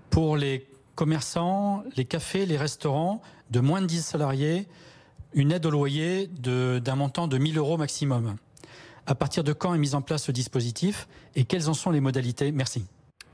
pour 0.09 0.37
les 0.37 0.67
commerçants, 0.95 1.83
les 1.95 2.05
cafés, 2.05 2.45
les 2.45 2.57
restaurants 2.57 3.21
de 3.49 3.59
moins 3.59 3.81
de 3.81 3.87
10 3.87 4.05
salariés, 4.05 4.67
une 5.33 5.51
aide 5.51 5.65
au 5.65 5.71
loyer 5.71 6.27
d'un 6.27 6.95
montant 6.95 7.27
de 7.27 7.37
1000 7.37 7.57
euros 7.57 7.77
maximum. 7.77 8.35
À 9.05 9.15
partir 9.15 9.43
de 9.43 9.51
quand 9.51 9.73
est 9.73 9.79
mis 9.79 9.95
en 9.95 10.01
place 10.01 10.23
ce 10.23 10.31
dispositif 10.31 11.07
et 11.35 11.43
quelles 11.43 11.69
en 11.69 11.73
sont 11.73 11.91
les 11.91 11.99
modalités? 11.99 12.51
Merci. 12.51 12.85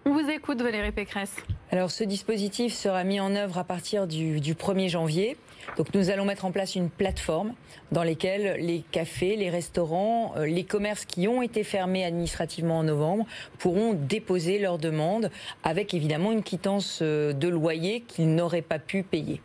On 0.06 0.14
vous 0.14 0.28
écoute, 0.30 0.62
Valérie 0.62 0.92
Pécresse. 0.92 1.36
Alors, 1.72 1.92
ce 1.92 2.04
dispositif 2.04 2.74
sera 2.74 3.04
mis 3.04 3.20
en 3.20 3.36
œuvre 3.36 3.60
à 3.60 3.64
partir 3.64 4.08
du, 4.08 4.40
du 4.40 4.56
1er 4.56 4.90
janvier. 4.90 5.38
Donc, 5.78 5.94
nous 5.94 6.10
allons 6.10 6.26
mettre 6.26 6.46
en 6.46 6.52
place 6.52 6.76
une 6.76 6.90
plateforme 6.90 7.54
dans 7.92 8.04
laquelle 8.04 8.66
les 8.66 8.84
cafés, 8.92 9.36
les 9.36 9.52
restaurants, 9.52 10.34
euh, 10.38 10.46
les 10.46 10.64
commerces 10.64 11.06
qui 11.06 11.28
ont 11.28 11.44
été 11.44 11.64
fermés 11.64 12.06
administrativement 12.06 12.80
en 12.80 12.84
novembre 12.84 13.26
pourront 13.60 13.94
déposer 13.94 14.58
leurs 14.58 14.80
demandes 14.80 15.30
avec 15.64 15.94
évidemment 15.94 16.32
une 16.32 16.44
quittance 16.44 17.00
euh, 17.04 17.34
de 17.34 17.48
loyer 17.48 18.02
qu'ils 18.02 18.34
n'auraient 18.34 18.64
pas 18.64 18.80
pu 18.80 19.04
payer. 19.04 19.42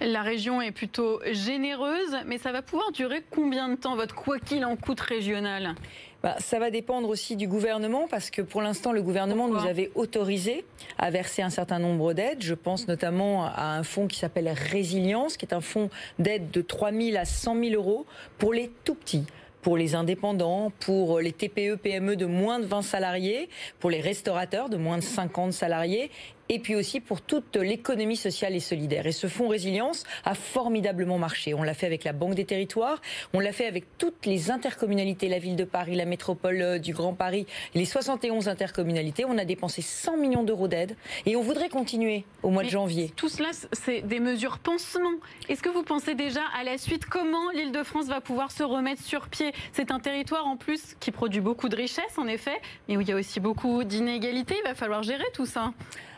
La 0.00 0.22
région 0.22 0.60
est 0.60 0.72
plutôt 0.72 1.20
généreuse, 1.32 2.16
mais 2.26 2.38
ça 2.38 2.52
va 2.52 2.62
pouvoir 2.62 2.92
durer 2.92 3.22
combien 3.30 3.68
de 3.68 3.76
temps, 3.76 3.96
votre 3.96 4.14
quoi 4.14 4.38
qu'il 4.38 4.64
en 4.64 4.76
coûte 4.76 5.00
régional? 5.00 5.74
Bah, 6.22 6.36
ça 6.38 6.60
va 6.60 6.70
dépendre 6.70 7.08
aussi 7.08 7.34
du 7.34 7.48
gouvernement 7.48 8.06
parce 8.08 8.30
que 8.30 8.42
pour 8.42 8.62
l'instant, 8.62 8.92
le 8.92 9.02
gouvernement 9.02 9.48
nous 9.48 9.66
avait 9.66 9.90
autorisé 9.96 10.64
à 10.96 11.10
verser 11.10 11.42
un 11.42 11.50
certain 11.50 11.80
nombre 11.80 12.12
d'aides. 12.12 12.42
Je 12.42 12.54
pense 12.54 12.86
notamment 12.86 13.44
à 13.44 13.76
un 13.76 13.82
fonds 13.82 14.06
qui 14.06 14.20
s'appelle 14.20 14.48
Résilience, 14.48 15.36
qui 15.36 15.44
est 15.44 15.54
un 15.54 15.60
fonds 15.60 15.90
d'aide 16.20 16.50
de 16.52 16.62
3 16.62 16.92
000 16.92 17.16
à 17.16 17.24
100 17.24 17.60
000 17.60 17.74
euros 17.74 18.06
pour 18.38 18.52
les 18.52 18.70
tout 18.84 18.94
petits 18.94 19.26
pour 19.62 19.76
les 19.76 19.94
indépendants, 19.94 20.72
pour 20.80 21.20
les 21.20 21.30
TPE, 21.30 21.76
PME 21.76 22.16
de 22.16 22.26
moins 22.26 22.58
de 22.58 22.66
20 22.66 22.82
salariés, 22.82 23.48
pour 23.78 23.90
les 23.90 24.00
restaurateurs 24.00 24.68
de 24.68 24.76
moins 24.76 24.98
de 24.98 25.02
50 25.02 25.52
salariés 25.52 26.10
et 26.48 26.58
puis 26.58 26.74
aussi 26.74 27.00
pour 27.00 27.20
toute 27.20 27.56
l'économie 27.56 28.16
sociale 28.16 28.54
et 28.54 28.60
solidaire. 28.60 29.06
Et 29.06 29.12
ce 29.12 29.26
fonds 29.26 29.48
résilience 29.48 30.04
a 30.24 30.34
formidablement 30.34 31.18
marché. 31.18 31.54
On 31.54 31.62
l'a 31.62 31.74
fait 31.74 31.86
avec 31.86 32.04
la 32.04 32.12
Banque 32.12 32.34
des 32.34 32.44
Territoires, 32.44 33.00
on 33.32 33.40
l'a 33.40 33.52
fait 33.52 33.66
avec 33.66 33.98
toutes 33.98 34.26
les 34.26 34.50
intercommunalités, 34.50 35.28
la 35.28 35.38
ville 35.38 35.56
de 35.56 35.64
Paris, 35.64 35.94
la 35.96 36.04
métropole 36.04 36.62
euh, 36.62 36.78
du 36.78 36.92
Grand 36.92 37.14
Paris, 37.14 37.46
les 37.74 37.84
71 37.84 38.48
intercommunalités. 38.48 39.24
On 39.24 39.38
a 39.38 39.44
dépensé 39.44 39.82
100 39.82 40.16
millions 40.16 40.42
d'euros 40.42 40.68
d'aide 40.68 40.96
et 41.26 41.36
on 41.36 41.42
voudrait 41.42 41.68
continuer 41.68 42.24
au 42.42 42.50
mois 42.50 42.64
de 42.64 42.68
janvier. 42.68 43.12
Tout 43.16 43.28
cela, 43.28 43.50
c'est 43.72 44.02
des 44.02 44.20
mesures 44.20 44.58
pansement. 44.58 45.12
Est-ce 45.48 45.62
que 45.62 45.68
vous 45.68 45.82
pensez 45.82 46.14
déjà 46.14 46.42
à 46.58 46.64
la 46.64 46.78
suite? 46.78 47.06
Comment 47.06 47.50
l'Île-de-France 47.50 48.06
va 48.06 48.20
pouvoir 48.20 48.50
se 48.50 48.62
remettre 48.62 49.02
sur 49.02 49.28
pied? 49.28 49.52
C'est 49.72 49.90
un 49.90 50.00
territoire 50.00 50.46
en 50.46 50.56
plus 50.56 50.96
qui 51.00 51.10
produit 51.10 51.40
beaucoup 51.40 51.68
de 51.68 51.76
richesses, 51.76 52.18
en 52.18 52.26
effet, 52.26 52.60
mais 52.88 52.96
où 52.96 53.00
il 53.00 53.08
y 53.08 53.12
a 53.12 53.16
aussi 53.16 53.40
beaucoup 53.40 53.84
d'inégalités. 53.84 54.56
Il 54.64 54.68
va 54.68 54.74
falloir 54.74 55.02
gérer 55.02 55.24
tout 55.32 55.46
ça. 55.46 55.72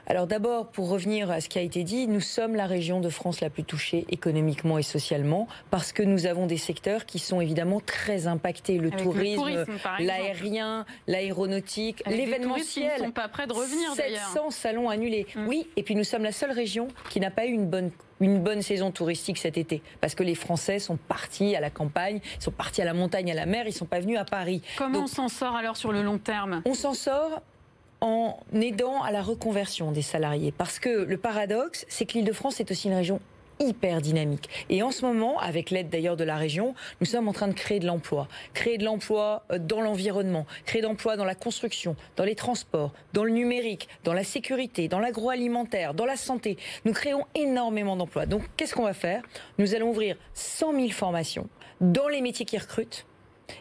Alors 0.06 0.26
d'abord, 0.26 0.66
pour 0.66 0.90
revenir 0.90 1.30
à 1.30 1.40
ce 1.40 1.48
qui 1.48 1.58
a 1.58 1.62
été 1.62 1.82
dit, 1.82 2.06
nous 2.06 2.20
sommes 2.20 2.54
la 2.54 2.66
région 2.66 3.00
de 3.00 3.08
France 3.08 3.40
la 3.40 3.48
plus 3.48 3.64
touchée 3.64 4.04
économiquement 4.10 4.76
et 4.78 4.82
socialement 4.82 5.48
parce 5.70 5.92
que 5.92 6.02
nous 6.02 6.26
avons 6.26 6.46
des 6.46 6.58
secteurs 6.58 7.06
qui 7.06 7.18
sont 7.18 7.40
évidemment 7.40 7.80
très 7.80 8.26
impactés. 8.26 8.78
Le 8.78 8.90
tourisme, 8.90 9.64
l'aérien, 9.98 10.84
l'aéronautique, 11.06 12.02
l'événementiel. 12.06 12.92
Ils 12.98 13.00
ne 13.00 13.06
sont 13.06 13.12
pas 13.12 13.28
prêts 13.28 13.46
de 13.46 13.54
revenir 13.54 13.94
700 13.94 14.50
salons 14.50 14.90
annulés. 14.90 15.26
Mm. 15.34 15.46
Oui, 15.46 15.66
et 15.76 15.82
puis 15.82 15.94
nous 15.94 16.04
sommes 16.04 16.22
la 16.22 16.32
seule 16.32 16.52
région 16.52 16.88
qui 17.08 17.20
n'a 17.20 17.30
pas 17.30 17.46
eu 17.46 17.52
une 17.52 17.66
bonne 17.66 17.90
une 18.20 18.42
bonne 18.42 18.62
saison 18.62 18.92
touristique 18.92 19.38
cet 19.38 19.58
été 19.58 19.82
parce 20.00 20.14
que 20.14 20.22
les 20.22 20.36
Français 20.36 20.78
sont 20.78 20.96
partis 20.96 21.56
à 21.56 21.60
la 21.60 21.68
campagne, 21.68 22.20
ils 22.38 22.42
sont 22.42 22.52
partis 22.52 22.80
à 22.80 22.84
la 22.84 22.94
montagne, 22.94 23.30
à 23.30 23.34
la 23.34 23.44
mer, 23.44 23.64
ils 23.66 23.72
sont 23.72 23.86
pas 23.86 24.00
venus 24.00 24.18
à 24.18 24.24
Paris. 24.24 24.62
Comment 24.78 25.00
on 25.00 25.06
s'en 25.06 25.28
sort 25.28 25.56
alors 25.56 25.76
sur 25.76 25.92
le 25.92 26.02
long 26.02 26.18
terme? 26.18 26.62
On 26.64 26.74
s'en 26.74 26.94
sort 26.94 27.42
en 28.04 28.38
aidant 28.52 29.02
à 29.02 29.10
la 29.10 29.22
reconversion 29.22 29.90
des 29.90 30.02
salariés. 30.02 30.52
Parce 30.52 30.78
que 30.78 30.90
le 30.90 31.16
paradoxe, 31.16 31.86
c'est 31.88 32.04
que 32.04 32.12
l'Île-de-France 32.12 32.60
est 32.60 32.70
aussi 32.70 32.88
une 32.88 32.94
région 32.94 33.18
hyper 33.60 34.02
dynamique. 34.02 34.50
Et 34.68 34.82
en 34.82 34.90
ce 34.90 35.06
moment, 35.06 35.38
avec 35.38 35.70
l'aide 35.70 35.88
d'ailleurs 35.88 36.16
de 36.16 36.24
la 36.24 36.36
région, 36.36 36.74
nous 37.00 37.06
sommes 37.06 37.28
en 37.28 37.32
train 37.32 37.48
de 37.48 37.54
créer 37.54 37.78
de 37.78 37.86
l'emploi. 37.86 38.28
Créer 38.52 38.76
de 38.76 38.84
l'emploi 38.84 39.44
euh, 39.50 39.58
dans 39.58 39.80
l'environnement, 39.80 40.44
créer 40.66 40.82
de 40.82 40.86
l'emploi 40.86 41.16
dans 41.16 41.24
la 41.24 41.34
construction, 41.34 41.96
dans 42.16 42.24
les 42.24 42.34
transports, 42.34 42.92
dans 43.14 43.24
le 43.24 43.30
numérique, 43.30 43.88
dans 44.02 44.12
la 44.12 44.24
sécurité, 44.24 44.88
dans 44.88 44.98
l'agroalimentaire, 44.98 45.94
dans 45.94 46.04
la 46.04 46.16
santé. 46.16 46.58
Nous 46.84 46.92
créons 46.92 47.24
énormément 47.34 47.96
d'emplois. 47.96 48.26
Donc 48.26 48.42
qu'est-ce 48.58 48.74
qu'on 48.74 48.84
va 48.84 48.92
faire? 48.92 49.22
Nous 49.56 49.74
allons 49.74 49.88
ouvrir 49.88 50.16
100 50.34 50.72
000 50.72 50.88
formations 50.90 51.48
dans 51.80 52.08
les 52.08 52.20
métiers 52.20 52.44
qui 52.44 52.58
recrutent 52.58 53.06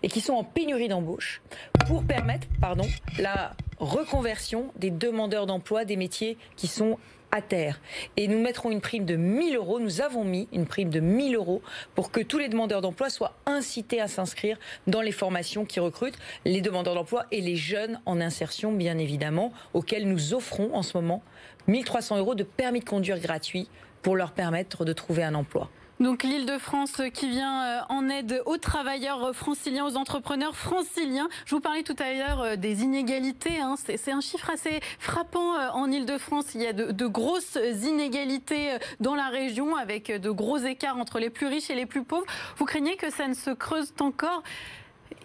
et 0.01 0.07
qui 0.07 0.21
sont 0.21 0.33
en 0.33 0.43
pénurie 0.43 0.87
d'embauche 0.87 1.41
pour 1.87 2.03
permettre 2.03 2.47
pardon, 2.59 2.87
la 3.19 3.55
reconversion 3.79 4.71
des 4.75 4.91
demandeurs 4.91 5.45
d'emploi 5.45 5.85
des 5.85 5.95
métiers 5.95 6.37
qui 6.55 6.67
sont 6.67 6.97
à 7.33 7.41
terre. 7.41 7.81
Et 8.15 8.27
nous 8.27 8.39
mettrons 8.39 8.69
une 8.69 8.79
prime 8.79 9.05
de 9.05 9.15
1000 9.15 9.55
euros. 9.55 9.79
Nous 9.79 10.01
avons 10.01 10.23
mis 10.23 10.47
une 10.53 10.67
prime 10.67 10.91
de 10.91 10.99
1000 10.99 11.35
euros 11.35 11.63
pour 11.95 12.11
que 12.11 12.21
tous 12.21 12.37
les 12.37 12.47
demandeurs 12.47 12.81
d'emploi 12.81 13.09
soient 13.09 13.33
incités 13.47 13.99
à 13.99 14.07
s'inscrire 14.07 14.59
dans 14.85 15.01
les 15.01 15.11
formations 15.11 15.65
qui 15.65 15.79
recrutent 15.79 16.17
les 16.45 16.61
demandeurs 16.61 16.93
d'emploi 16.93 17.25
et 17.31 17.41
les 17.41 17.55
jeunes 17.55 17.99
en 18.05 18.21
insertion, 18.21 18.71
bien 18.71 18.99
évidemment, 18.99 19.51
auxquels 19.73 20.07
nous 20.07 20.35
offrons 20.35 20.75
en 20.75 20.83
ce 20.83 20.95
moment 20.95 21.23
1300 21.67 22.19
euros 22.19 22.35
de 22.35 22.43
permis 22.43 22.81
de 22.81 22.85
conduire 22.85 23.19
gratuit 23.19 23.67
pour 24.03 24.15
leur 24.15 24.33
permettre 24.33 24.85
de 24.85 24.93
trouver 24.93 25.23
un 25.23 25.33
emploi. 25.33 25.71
Donc 26.03 26.23
l'Île-de-France 26.23 27.01
qui 27.13 27.29
vient 27.29 27.63
euh, 27.63 27.81
en 27.87 28.09
aide 28.09 28.41
aux 28.45 28.57
travailleurs 28.57 29.33
franciliens, 29.33 29.85
aux 29.85 29.95
entrepreneurs 29.95 30.53
franciliens. 30.53 31.29
Je 31.45 31.55
vous 31.55 31.61
parlais 31.61 31.83
tout 31.83 31.95
à 31.97 32.11
l'heure 32.11 32.41
euh, 32.41 32.55
des 32.57 32.83
inégalités. 32.83 33.61
Hein. 33.61 33.75
C'est 33.77 34.11
un 34.11 34.19
chiffre 34.19 34.49
assez 34.49 34.81
frappant 34.99 35.55
euh, 35.55 35.69
en 35.69 35.89
Île-de-France. 35.89 36.55
Il 36.55 36.61
y 36.61 36.67
a 36.67 36.73
de, 36.73 37.07
grosses 37.07 37.57
inégalités 37.83 38.77
dans 38.99 39.15
la 39.15 39.29
région 39.29 39.77
avec 39.77 40.11
de 40.11 40.29
gros 40.29 40.57
écarts 40.57 40.97
entre 40.97 41.19
les 41.19 41.29
plus 41.29 41.47
riches 41.47 41.69
et 41.69 41.75
les 41.75 41.85
plus 41.85 42.03
pauvres. 42.03 42.25
Vous 42.57 42.65
craignez 42.65 42.97
que 42.97 43.09
ça 43.09 43.29
ne 43.29 43.33
se 43.33 43.51
creuse 43.51 43.93
encore? 44.01 44.43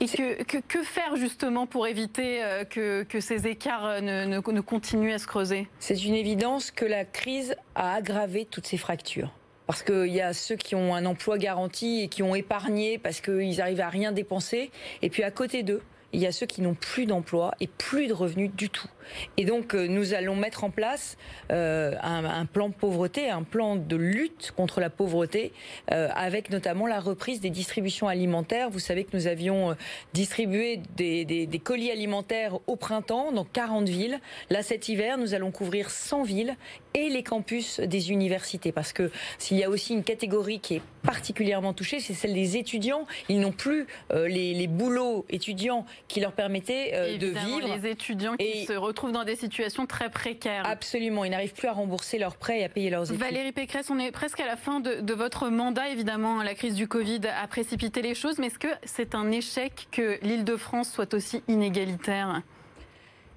Et 0.01 0.07
que, 0.07 0.83
faire 0.85 1.17
justement 1.17 1.67
pour 1.67 1.89
éviter 1.89 2.43
que, 2.71 3.21
ces 3.21 3.49
écarts 3.49 4.01
ne 4.01 4.61
continuent 4.61 5.15
à 5.15 5.19
se 5.19 5.27
creuser? 5.27 5.67
C'est 5.81 6.05
une 6.05 6.15
évidence 6.15 6.71
que 6.71 6.85
la 6.85 7.05
crise 7.05 7.57
a 7.75 7.95
aggravé 7.95 8.45
toutes 8.45 8.67
ces 8.67 8.77
fractures 8.77 9.33
parce 9.69 9.83
qu'il 9.83 10.07
y 10.07 10.23
a 10.23 10.33
ceux 10.33 10.57
qui 10.57 10.75
ont 10.75 10.95
un 10.95 11.05
emploi 11.05 11.37
garanti 11.37 12.01
et 12.01 12.09
qui 12.09 12.23
ont 12.23 12.35
épargné 12.35 12.97
parce 12.97 13.21
qu'ils 13.21 13.61
arrivent 13.61 13.83
à 13.83 13.91
rien 13.91 14.13
dépenser. 14.13 14.71
Et 15.03 15.11
puis 15.11 15.23
à 15.23 15.31
côté 15.31 15.63
d'eux, 15.63 15.83
il 16.15 16.21
y 16.21 16.27
a 16.27 16.33
ceux 16.33 16.47
qui 16.47 16.63
n'ont 16.63 16.75
plus 16.75 17.05
d'emploi 17.05 17.53
et 17.61 17.67
plus 17.67 18.07
de 18.07 18.15
revenus 18.15 18.51
du 18.57 18.71
tout. 18.71 18.89
Et 19.37 19.45
donc, 19.45 19.75
euh, 19.75 19.87
nous 19.87 20.15
allons 20.15 20.37
mettre 20.37 20.65
en 20.65 20.71
place 20.71 21.17
euh, 21.51 21.95
un, 22.03 22.47
plan 22.47 22.71
pauvreté, 22.71 23.29
un 23.29 23.43
plan 23.43 23.77
de 23.77 23.97
lutte 23.97 24.53
contre 24.57 24.81
la 24.81 24.91
pauvreté, 24.91 25.53
euh, 25.93 26.09
avec 26.15 26.51
notamment 26.51 26.87
la 26.87 27.01
reprise 27.01 27.41
des 27.41 27.51
distributions 27.51 28.09
alimentaires. 28.09 28.71
Vous 28.71 28.79
savez 28.79 29.05
que 29.05 29.15
nous 29.17 29.27
avions 29.27 29.77
distribué 30.15 30.81
des, 30.97 31.25
des, 31.25 31.59
colis 31.59 31.91
alimentaires 31.91 32.59
au 32.67 32.77
printemps 32.77 33.33
dans 33.33 33.45
40 33.45 33.89
villes. 33.89 34.21
Là, 34.49 34.63
cet 34.63 34.89
hiver, 34.89 35.19
nous 35.19 35.35
allons 35.35 35.51
couvrir 35.51 35.91
100 35.91 36.23
villes 36.23 36.57
et 36.95 37.09
les 37.09 37.23
campus 37.23 37.81
des 37.81 38.11
universités. 38.11 38.73
Parce 38.73 38.93
que 38.93 39.11
s'il 39.39 39.57
y 39.57 39.65
a 39.65 39.71
aussi 39.71 39.95
une 39.95 40.05
catégorie 40.05 40.61
qui 40.61 40.77
est 40.77 40.83
particulièrement 41.03 41.73
touchée, 41.73 42.01
c'est 42.01 42.15
celle 42.15 42.35
des 42.35 42.57
étudiants. 42.57 43.07
Ils 43.29 43.41
n'ont 43.41 43.53
plus 43.53 43.87
les, 44.13 44.55
les 44.55 44.67
boulots 44.67 45.25
étudiants 45.31 45.87
qui 46.09 46.21
leur 46.21 46.33
permettait 46.33 46.93
euh, 46.95 47.17
de 47.19 47.27
vivre. 47.29 47.77
Les 47.77 47.91
étudiants 47.91 48.37
qui 48.37 48.65
se 48.65 48.73
retrouvent 48.73 49.13
dans 49.13 49.25
des 49.25 49.37
situations 49.37 49.87
très 49.87 50.11
précaires. 50.11 50.65
Absolument, 50.67 51.25
ils 51.25 51.31
n'arrivent 51.31 51.55
plus 51.55 51.69
à 51.69 51.73
rembourser 51.73 52.19
leurs 52.19 52.37
prêts 52.37 52.61
et 52.61 52.65
à 52.65 52.69
payer 52.69 52.91
leurs 52.91 53.05
études. 53.05 53.21
Valérie 53.21 53.53
Pécresse, 53.53 53.91
on 53.91 53.99
est 53.99 54.11
presque 54.11 54.41
à 54.41 54.47
la 54.47 54.57
fin 54.57 54.81
de, 54.81 55.01
de 55.01 55.15
votre 55.15 55.49
mandat. 55.49 55.89
Évidemment, 55.89 56.43
la 56.43 56.55
crise 56.55 56.75
du 56.75 56.89
Covid 56.89 57.21
a 57.27 57.47
précipité 57.47 58.03
les 58.03 58.15
choses, 58.15 58.39
mais 58.39 58.49
est-ce 58.49 58.59
que 58.59 58.69
c'est 58.85 59.15
un 59.15 59.31
échec 59.31 59.89
que 59.91 60.19
l'Île-de-France 60.23 60.91
soit 60.91 61.15
aussi 61.15 61.43
inégalitaire? 61.49 62.43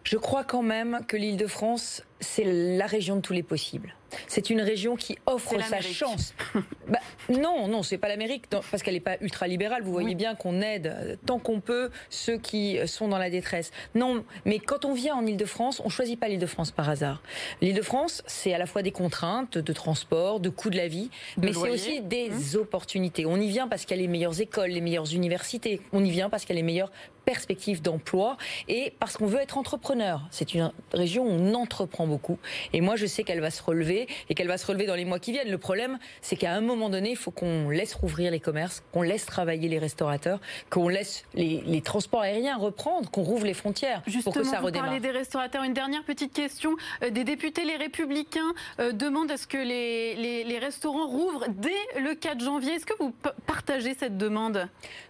Je 0.03 0.17
crois 0.17 0.43
quand 0.43 0.63
même 0.63 1.01
que 1.07 1.17
l'Île-de-France, 1.17 2.03
c'est 2.19 2.45
la 2.45 2.85
région 2.85 3.15
de 3.15 3.21
tous 3.21 3.33
les 3.33 3.43
possibles. 3.43 3.95
C'est 4.27 4.49
une 4.49 4.61
région 4.61 4.95
qui 4.95 5.17
offre 5.25 5.59
sa 5.61 5.81
chance. 5.81 6.33
bah, 6.87 6.99
non, 7.29 7.67
non, 7.67 7.83
c'est 7.83 7.97
pas 7.97 8.07
l'Amérique, 8.07 8.45
parce 8.49 8.83
qu'elle 8.83 8.93
n'est 8.93 8.99
pas 8.99 9.17
ultra-libérale. 9.21 9.83
Vous 9.83 9.91
voyez 9.91 10.15
bien 10.15 10.35
qu'on 10.35 10.61
aide 10.61 10.87
euh, 10.87 11.15
tant 11.25 11.39
qu'on 11.39 11.59
peut 11.59 11.89
ceux 12.09 12.37
qui 12.37 12.77
euh, 12.77 12.87
sont 12.87 13.07
dans 13.07 13.17
la 13.17 13.29
détresse. 13.29 13.71
Non, 13.95 14.23
mais 14.45 14.59
quand 14.59 14.85
on 14.85 14.93
vient 14.93 15.15
en 15.15 15.25
Île-de-France, 15.25 15.81
on 15.83 15.89
choisit 15.89 16.19
pas 16.19 16.27
l'Île-de-France 16.27 16.71
par 16.71 16.89
hasard. 16.89 17.21
L'Île-de-France, 17.61 18.23
c'est 18.27 18.53
à 18.53 18.57
la 18.57 18.65
fois 18.65 18.81
des 18.81 18.91
contraintes 18.91 19.57
de 19.57 19.73
transport, 19.73 20.39
de 20.39 20.49
coût 20.49 20.69
de 20.69 20.77
la 20.77 20.87
vie, 20.87 21.09
mais 21.37 21.53
c'est 21.53 21.69
aussi 21.69 22.01
des 22.01 22.29
mmh. 22.29 22.57
opportunités. 22.57 23.25
On 23.25 23.37
y 23.37 23.47
vient 23.47 23.67
parce 23.67 23.85
qu'il 23.85 23.95
y 23.95 23.99
a 23.99 24.03
les 24.03 24.07
meilleures 24.09 24.41
écoles, 24.41 24.71
les 24.71 24.81
meilleures 24.81 25.13
universités. 25.13 25.81
On 25.93 26.03
y 26.03 26.11
vient 26.11 26.29
parce 26.29 26.43
qu'il 26.43 26.55
y 26.55 26.59
a 26.59 26.61
les 26.61 26.65
meilleures 26.65 26.91
perspectives 27.25 27.81
d'emploi 27.81 28.37
et 28.67 28.93
parce 28.99 29.17
qu'on 29.17 29.27
veut 29.27 29.39
être 29.39 29.57
entrepreneur. 29.57 30.21
C'est 30.31 30.53
une 30.53 30.71
région 30.93 31.23
où 31.25 31.29
on 31.29 31.53
entreprend 31.53 32.07
beaucoup. 32.07 32.37
Et 32.73 32.81
moi, 32.81 32.95
je 32.95 33.05
sais 33.05 33.23
qu'elle 33.23 33.41
va 33.41 33.51
se 33.51 33.61
relever 33.61 34.07
et 34.29 34.35
qu'elle 34.35 34.47
va 34.47 34.57
se 34.57 34.65
relever 34.65 34.85
dans 34.85 34.95
les 34.95 35.05
mois 35.05 35.19
qui 35.19 35.31
viennent. 35.31 35.49
Le 35.49 35.57
problème, 35.57 35.97
c'est 36.21 36.35
qu'à 36.35 36.53
un 36.53 36.61
moment 36.61 36.89
donné, 36.89 37.11
il 37.11 37.17
faut 37.17 37.31
qu'on 37.31 37.69
laisse 37.69 37.93
rouvrir 37.93 38.31
les 38.31 38.39
commerces, 38.39 38.83
qu'on 38.91 39.01
laisse 39.01 39.25
travailler 39.25 39.69
les 39.69 39.79
restaurateurs, 39.79 40.39
qu'on 40.69 40.87
laisse 40.87 41.25
les, 41.33 41.81
transports 41.81 42.21
aériens 42.21 42.57
reprendre, 42.57 43.09
qu'on 43.09 43.23
rouvre 43.23 43.45
les 43.45 43.55
frontières 43.55 44.03
pour 44.23 44.33
que 44.33 44.43
ça 44.43 44.59
vous 44.59 44.67
redémarre. 44.67 44.89
parlez 44.89 44.99
des 44.99 45.11
restaurateurs. 45.11 45.63
Une 45.63 45.73
dernière 45.73 46.03
petite 46.03 46.33
question. 46.33 46.75
Euh, 47.03 47.09
des 47.09 47.23
députés, 47.23 47.65
les 47.65 47.75
Républicains, 47.75 48.53
euh, 48.79 48.91
demandent 48.91 49.31
à 49.31 49.37
ce 49.37 49.47
que 49.47 49.57
les, 49.57 50.43
les, 50.43 50.59
restaurants 50.59 51.07
rouvrent 51.07 51.45
dès 51.49 51.99
le 51.99 52.13
4 52.13 52.39
janvier. 52.39 52.73
Est-ce 52.73 52.85
que 52.85 52.93
vous 52.99 53.13
partagez 53.47 53.95
cette 53.95 54.17
demande? 54.17 54.67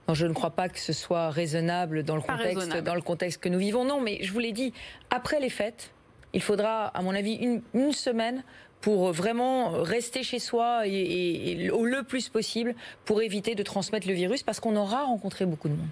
Non, 0.07 0.13
je 0.13 0.25
ne 0.25 0.33
crois 0.33 0.51
pas 0.51 0.69
que 0.69 0.79
ce 0.79 0.93
soit 0.93 1.29
raisonnable 1.29 2.00
dans 2.01 2.15
le, 2.15 2.21
contexte, 2.21 2.77
dans 2.77 2.95
le 2.95 3.01
contexte 3.01 3.41
que 3.41 3.49
nous 3.49 3.59
vivons. 3.59 3.85
Non, 3.85 4.01
mais 4.01 4.19
je 4.21 4.31
vous 4.31 4.39
l'ai 4.39 4.51
dit, 4.51 4.73
après 5.09 5.39
les 5.39 5.49
fêtes, 5.49 5.91
il 6.33 6.41
faudra, 6.41 6.87
à 6.87 7.01
mon 7.01 7.15
avis, 7.15 7.35
une, 7.35 7.61
une 7.73 7.91
semaine 7.91 8.43
pour 8.81 9.11
vraiment 9.11 9.69
rester 9.69 10.23
chez 10.23 10.39
soi 10.39 10.87
et, 10.87 11.69
au 11.69 11.85
le 11.85 12.03
plus 12.03 12.29
possible 12.29 12.75
pour 13.05 13.21
éviter 13.21 13.55
de 13.55 13.63
transmettre 13.63 14.07
le 14.07 14.13
virus 14.13 14.43
parce 14.43 14.59
qu'on 14.59 14.75
aura 14.75 15.03
rencontré 15.03 15.45
beaucoup 15.45 15.69
de 15.69 15.75
monde. 15.75 15.89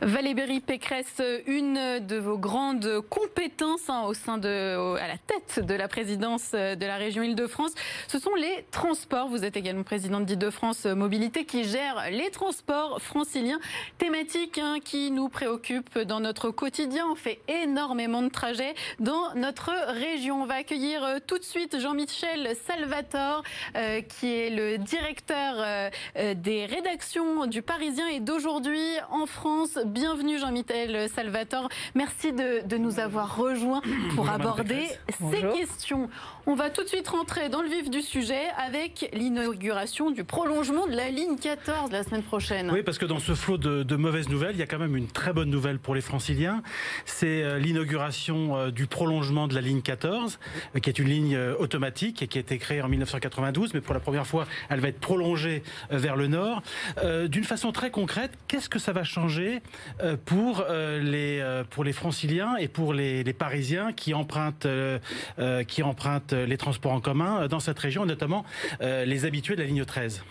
Valérie 0.00 0.60
Pécresse, 0.60 1.22
une 1.46 2.00
de 2.00 2.16
vos 2.16 2.38
grandes 2.38 3.00
compétences 3.08 3.88
hein, 3.88 4.02
au 4.06 4.14
sein 4.14 4.38
de, 4.38 4.96
à 4.96 5.08
la 5.08 5.18
tête 5.18 5.64
de 5.64 5.74
la 5.74 5.88
présidence 5.88 6.52
de 6.52 6.86
la 6.86 6.96
région 6.96 7.22
Île-de-France, 7.22 7.72
ce 8.08 8.18
sont 8.18 8.34
les 8.34 8.64
transports. 8.70 9.28
Vous 9.28 9.44
êtes 9.44 9.56
également 9.56 9.82
présidente 9.82 10.26
d'Île-de-France 10.26 10.86
Mobilité 10.86 11.44
qui 11.44 11.64
gère 11.64 12.10
les 12.10 12.30
transports 12.30 13.00
franciliens, 13.00 13.58
thématique 13.98 14.58
hein, 14.58 14.78
qui 14.84 15.10
nous 15.10 15.28
préoccupe 15.28 15.98
dans 15.98 16.20
notre 16.20 16.50
quotidien. 16.50 17.06
On 17.10 17.14
fait 17.14 17.40
énormément 17.48 18.22
de 18.22 18.28
trajets 18.28 18.74
dans 19.00 19.34
notre 19.34 19.72
région. 19.92 20.42
On 20.42 20.46
va 20.46 20.56
accueillir 20.56 21.04
euh, 21.04 21.18
tout 21.26 21.38
de 21.38 21.44
suite 21.44 21.78
Jean-Michel 21.80 22.54
Salvatore, 22.66 23.42
euh, 23.76 24.00
qui 24.00 24.32
est 24.32 24.50
le 24.50 24.78
directeur 24.78 25.54
euh, 25.58 25.90
des 26.34 26.66
rédactions 26.66 27.46
du 27.46 27.62
Parisien 27.62 28.08
et 28.08 28.20
d'aujourd'hui 28.20 28.86
en 29.10 29.26
France. 29.26 29.55
Bienvenue 29.86 30.38
Jean-Michel 30.38 31.08
Salvatore. 31.08 31.68
Merci 31.94 32.32
de, 32.32 32.76
nous 32.76 33.00
avoir 33.00 33.36
rejoints 33.36 33.80
pour 34.14 34.28
aborder 34.28 34.86
ces 35.18 35.40
questions. 35.58 36.10
On 36.46 36.54
va 36.54 36.68
tout 36.68 36.82
de 36.82 36.88
suite 36.88 37.08
rentrer 37.08 37.48
dans 37.48 37.62
le 37.62 37.68
vif 37.68 37.88
du 37.90 38.02
sujet 38.02 38.42
avec 38.58 39.08
l'inauguration 39.14 40.10
du 40.10 40.24
prolongement 40.24 40.86
de 40.86 40.94
la 40.94 41.08
ligne 41.08 41.36
14 41.36 41.90
la 41.90 42.02
semaine 42.02 42.22
prochaine. 42.22 42.70
Oui, 42.70 42.82
parce 42.82 42.98
que 42.98 43.06
dans 43.06 43.18
ce 43.18 43.34
flot 43.34 43.56
de, 43.56 43.96
mauvaises 43.96 44.28
nouvelles, 44.28 44.54
il 44.54 44.58
y 44.58 44.62
a 44.62 44.66
quand 44.66 44.78
même 44.78 44.96
une 44.96 45.08
très 45.08 45.32
bonne 45.32 45.50
nouvelle 45.50 45.78
pour 45.78 45.94
les 45.94 46.02
franciliens. 46.02 46.62
C'est 47.06 47.42
euh, 47.42 47.58
l'inauguration 47.58 48.56
euh, 48.56 48.70
du 48.70 48.86
prolongement 48.86 49.48
de 49.48 49.54
la 49.54 49.62
ligne 49.62 49.80
14, 49.80 50.38
euh, 50.74 50.80
qui 50.80 50.90
est 50.90 50.98
une 50.98 51.08
ligne 51.08 51.38
automatique 51.58 52.22
et 52.22 52.28
qui 52.28 52.38
a 52.38 52.42
été 52.42 52.58
créée 52.58 52.82
en 52.82 52.88
1992, 52.88 53.72
mais 53.72 53.80
pour 53.80 53.94
la 53.94 54.00
première 54.00 54.26
fois, 54.26 54.46
elle 54.68 54.80
va 54.80 54.88
être 54.88 55.00
prolongée 55.00 55.62
vers 55.90 56.16
le 56.16 56.26
nord. 56.26 56.62
D'une 57.28 57.44
façon 57.44 57.72
très 57.72 57.90
concrète, 57.90 58.32
qu'est-ce 58.48 58.68
que 58.68 58.78
ça 58.78 58.92
va 58.92 59.04
changer 59.04 59.45
euh, 60.02 60.16
pour 60.24 60.64
euh, 60.68 61.00
les 61.00 61.40
euh, 61.40 61.64
pour 61.68 61.84
les 61.84 61.92
franciliens 61.92 62.56
et 62.56 62.68
pour 62.68 62.92
les, 62.92 63.24
parisiens 63.32 63.92
qui 63.92 64.14
empruntent 64.14 64.66
qui 65.68 65.82
empruntent 65.82 66.32
les 66.32 66.56
transports 66.56 66.92
en 66.92 67.00
commun 67.00 67.48
dans 67.48 67.60
cette 67.60 67.78
région, 67.78 68.06
notamment 68.06 68.44
les 68.80 69.24
habitués 69.24 69.56
de 69.56 69.60
la 69.60 69.66
ligne 69.66 69.84
13. 69.84 70.22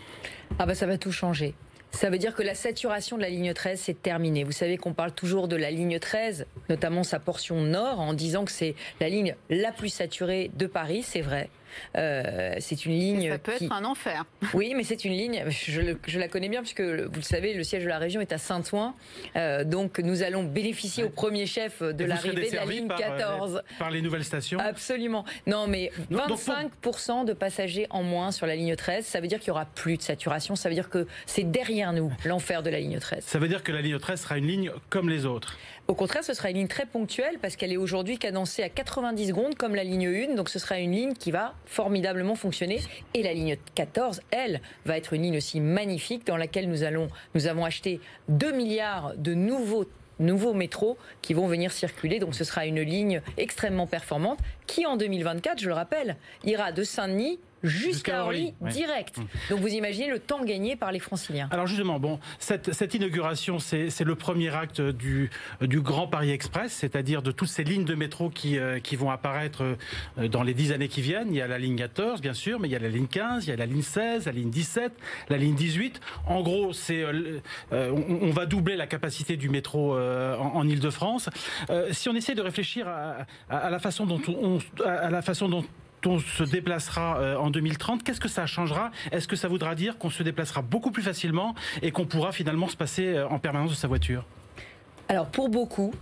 Ah 0.57 0.65
bah 0.65 0.75
ça 0.75 0.87
va 0.87 0.97
tout 0.97 1.11
changer. 1.11 1.53
Ça 1.91 2.09
veut 2.09 2.17
dire 2.17 2.33
que 2.33 2.43
la 2.43 2.55
saturation 2.55 3.15
de 3.15 3.21
la 3.21 3.29
ligne 3.29 3.53
13, 3.53 3.79
c'est 3.79 4.01
terminé. 4.01 4.43
Vous 4.43 4.51
savez 4.51 4.77
qu'on 4.77 4.93
parle 4.93 5.13
toujours 5.13 5.47
de 5.47 5.55
la 5.55 5.71
ligne 5.71 5.97
13, 5.99 6.45
notamment 6.69 7.03
sa 7.03 7.19
portion 7.19 7.61
nord, 7.61 7.99
en 8.01 8.13
disant 8.13 8.43
que 8.43 8.51
c'est 8.51 8.75
la 8.99 9.07
ligne 9.07 9.35
la 9.49 9.71
plus 9.71 9.89
saturée 9.89 10.51
de 10.55 10.67
Paris, 10.67 11.03
c'est 11.03 11.21
vrai. 11.21 11.49
Euh, 11.97 12.55
c'est 12.59 12.85
une 12.85 12.93
ligne. 12.93 13.29
ça 13.29 13.37
peut 13.37 13.51
être 13.53 13.71
un 13.71 13.85
enfer. 13.85 14.25
Oui, 14.53 14.73
mais 14.75 14.83
c'est 14.83 15.03
une 15.05 15.13
ligne. 15.13 15.43
Je, 15.49 16.19
la 16.19 16.27
connais 16.27 16.49
bien 16.49 16.61
puisque 16.61 16.81
vous 16.81 17.15
le 17.15 17.21
savez, 17.21 17.53
le 17.53 17.63
siège 17.63 17.83
de 17.83 17.89
la 17.89 17.97
région 17.97 18.21
est 18.21 18.31
à 18.31 18.37
Saint-Ouen. 18.37 18.95
Euh, 19.35 19.63
donc 19.63 19.99
nous 19.99 20.23
allons 20.23 20.43
bénéficier 20.43 21.03
au 21.03 21.09
premier 21.09 21.45
chef 21.45 21.81
de 21.81 22.05
l'arrivée 22.05 22.49
de 22.49 22.55
la 22.55 22.65
ligne 22.65 22.87
14 22.87 23.55
euh, 23.55 23.59
par, 23.79 23.91
les 23.91 24.01
nouvelles 24.01 24.23
stations. 24.23 24.59
Absolument. 24.59 25.25
Non, 25.47 25.67
mais 25.67 25.91
25% 26.11 27.25
de 27.25 27.33
passagers 27.33 27.87
en 27.89 28.03
moins 28.03 28.31
sur 28.31 28.45
la 28.45 28.55
ligne 28.55 28.75
13, 28.75 29.05
ça 29.05 29.19
veut 29.19 29.27
dire 29.27 29.39
qu'il 29.39 29.49
y 29.49 29.51
aura 29.51 29.65
plus 29.65 29.97
de 29.97 30.01
saturation. 30.01 30.55
Ça 30.55 30.69
veut 30.69 30.75
dire 30.75 30.89
que 30.89 31.07
c'est 31.25 31.43
derrière 31.43 31.91
nous 31.91 32.11
l'enfer 32.23 32.63
de 32.63 32.69
la 32.69 32.79
ligne 32.79 32.99
13. 32.99 33.23
Ça 33.25 33.39
veut 33.39 33.47
dire 33.47 33.63
que 33.63 33.71
la 33.71 33.81
ligne 33.81 33.97
13 33.97 34.21
sera 34.21 34.37
une 34.37 34.47
ligne 34.47 34.71
comme 34.89 35.09
les 35.09 35.25
autres. 35.25 35.57
Au 35.87 35.93
contraire, 35.93 36.23
ce 36.23 36.33
sera 36.33 36.49
une 36.49 36.57
ligne 36.57 36.67
très 36.67 36.87
ponctuelle 36.87 37.37
parce 37.39 37.55
qu'elle 37.55 37.71
est 37.71 37.77
aujourd'hui 37.77 38.17
cadencée 38.17 38.63
à 38.63 38.69
90 38.69 39.27
secondes 39.27 39.55
comme 39.55 39.75
la 39.75 39.83
ligne 39.83 40.07
1. 40.07 40.33
Donc 40.33 40.49
ce 40.49 40.57
sera 40.57 40.79
une 40.79 40.93
ligne 40.93 41.13
qui 41.13 41.29
va 41.29 41.53
formidablement 41.67 42.33
fonctionner. 42.33 42.79
Et 43.13 43.21
la 43.21 43.33
ligne 43.33 43.55
14, 43.75 44.21
elle, 44.31 44.61
va 44.85 44.97
être 44.97 45.13
une 45.13 45.21
ligne 45.21 45.37
aussi 45.37 45.59
magnifique 45.59 46.25
dans 46.25 46.37
laquelle 46.37 46.67
nous, 46.69 46.83
allons, 46.83 47.07
nous 47.35 47.45
avons 47.45 47.65
acheté 47.65 47.99
2 48.29 48.51
milliards 48.51 49.13
de 49.15 49.35
nouveaux 49.35 49.85
nouveaux 50.17 50.53
métros 50.53 50.97
qui 51.21 51.33
vont 51.33 51.45
venir 51.45 51.71
circuler. 51.71 52.19
Donc 52.19 52.35
ce 52.35 52.45
sera 52.45 52.65
une 52.65 52.81
ligne 52.81 53.21
extrêmement 53.37 53.85
performante 53.85 54.39
qui, 54.65 54.85
en 54.85 54.97
2024, 54.97 55.59
je 55.59 55.67
le 55.67 55.73
rappelle, 55.73 56.15
ira 56.45 56.71
de 56.71 56.83
Saint-Denis 56.83 57.39
jusqu'à 57.65 58.23
Orly, 58.23 58.53
direct. 58.61 59.17
Hum. 59.17 59.27
Donc 59.49 59.59
vous 59.59 59.67
imaginez 59.67 60.09
le 60.09 60.19
temps 60.19 60.43
gagné 60.43 60.75
par 60.75 60.91
les 60.91 60.99
franciliens. 60.99 61.47
Alors 61.51 61.67
justement, 61.67 61.99
bon, 61.99 62.19
cette, 62.39 62.73
cette 62.73 62.93
inauguration, 62.93 63.59
c'est 63.59 64.03
le 64.03 64.15
premier 64.15 64.53
acte 64.53 64.81
du, 64.81 65.29
du 65.61 65.81
Grand 65.81 66.07
Paris 66.07 66.31
Express, 66.31 66.73
c'est-à-dire 66.73 67.21
de 67.21 67.31
toutes 67.31 67.49
ces 67.49 67.63
lignes 67.63 67.85
de 67.85 67.95
métro 67.95 68.29
qui, 68.29 68.57
euh, 68.57 68.79
qui 68.79 68.95
vont 68.95 69.11
apparaître 69.11 69.77
euh, 70.17 70.27
dans 70.27 70.43
les 70.43 70.53
dix 70.53 70.71
années 70.71 70.87
qui 70.87 71.01
viennent. 71.01 71.29
Il 71.29 71.37
y 71.37 71.41
a 71.41 71.47
la 71.47 71.57
ligne 71.57 71.75
14, 71.75 72.21
bien 72.21 72.33
sûr, 72.33 72.59
mais 72.59 72.67
il 72.67 72.71
y 72.71 72.75
a 72.75 72.79
la 72.79 72.89
ligne 72.89 73.07
15, 73.07 73.45
il 73.45 73.49
y 73.49 73.53
a 73.53 73.55
la 73.55 73.65
ligne 73.65 73.81
16, 73.81 74.25
la 74.25 74.31
ligne 74.31 74.49
17, 74.49 74.91
la 75.29 75.37
ligne 75.37 75.55
18. 75.55 75.99
En 76.27 76.41
gros, 76.41 76.73
c'est 76.73 77.03
euh, 77.03 77.39
on, 77.71 78.31
va 78.31 78.45
doubler 78.45 78.75
la 78.75 78.87
capacité 78.87 79.37
du 79.37 79.49
métro 79.49 79.97
en, 79.97 80.55
en 80.55 80.67
Ile-de-France. 80.67 81.29
si 81.91 82.09
on 82.09 82.15
essaie 82.15 82.35
de 82.35 82.41
réfléchir 82.41 82.87
à, 82.87 83.25
à, 83.49 83.69
la 83.69 83.79
façon 83.79 84.05
dont 84.05 84.21
on, 84.27 84.59
à 84.83 85.09
la 85.09 85.21
façon 85.21 85.47
dont 85.47 85.63
on 86.07 86.19
se 86.19 86.43
déplacera 86.43 87.19
euh, 87.19 87.37
en 87.37 87.49
2030, 87.49 88.03
qu'est-ce 88.03 88.19
que 88.19 88.27
ça 88.27 88.45
changera? 88.45 88.91
Est-ce 89.11 89.27
que 89.27 89.35
ça 89.35 89.47
voudra 89.47 89.75
dire 89.75 89.97
qu'on 89.97 90.09
se 90.09 90.23
déplacera 90.23 90.61
beaucoup 90.61 90.91
plus 90.91 91.03
facilement 91.03 91.55
et 91.81 91.91
qu'on 91.91 92.05
pourra 92.05 92.31
finalement 92.31 92.67
se 92.67 92.77
passer 92.77 93.07
euh, 93.07 93.27
en 93.27 93.39
permanence 93.39 93.71
de 93.71 93.75
sa 93.75 93.87
voiture? 93.87 94.25
Alors 95.07 95.27
pour 95.27 95.49
beaucoup, 95.49 95.93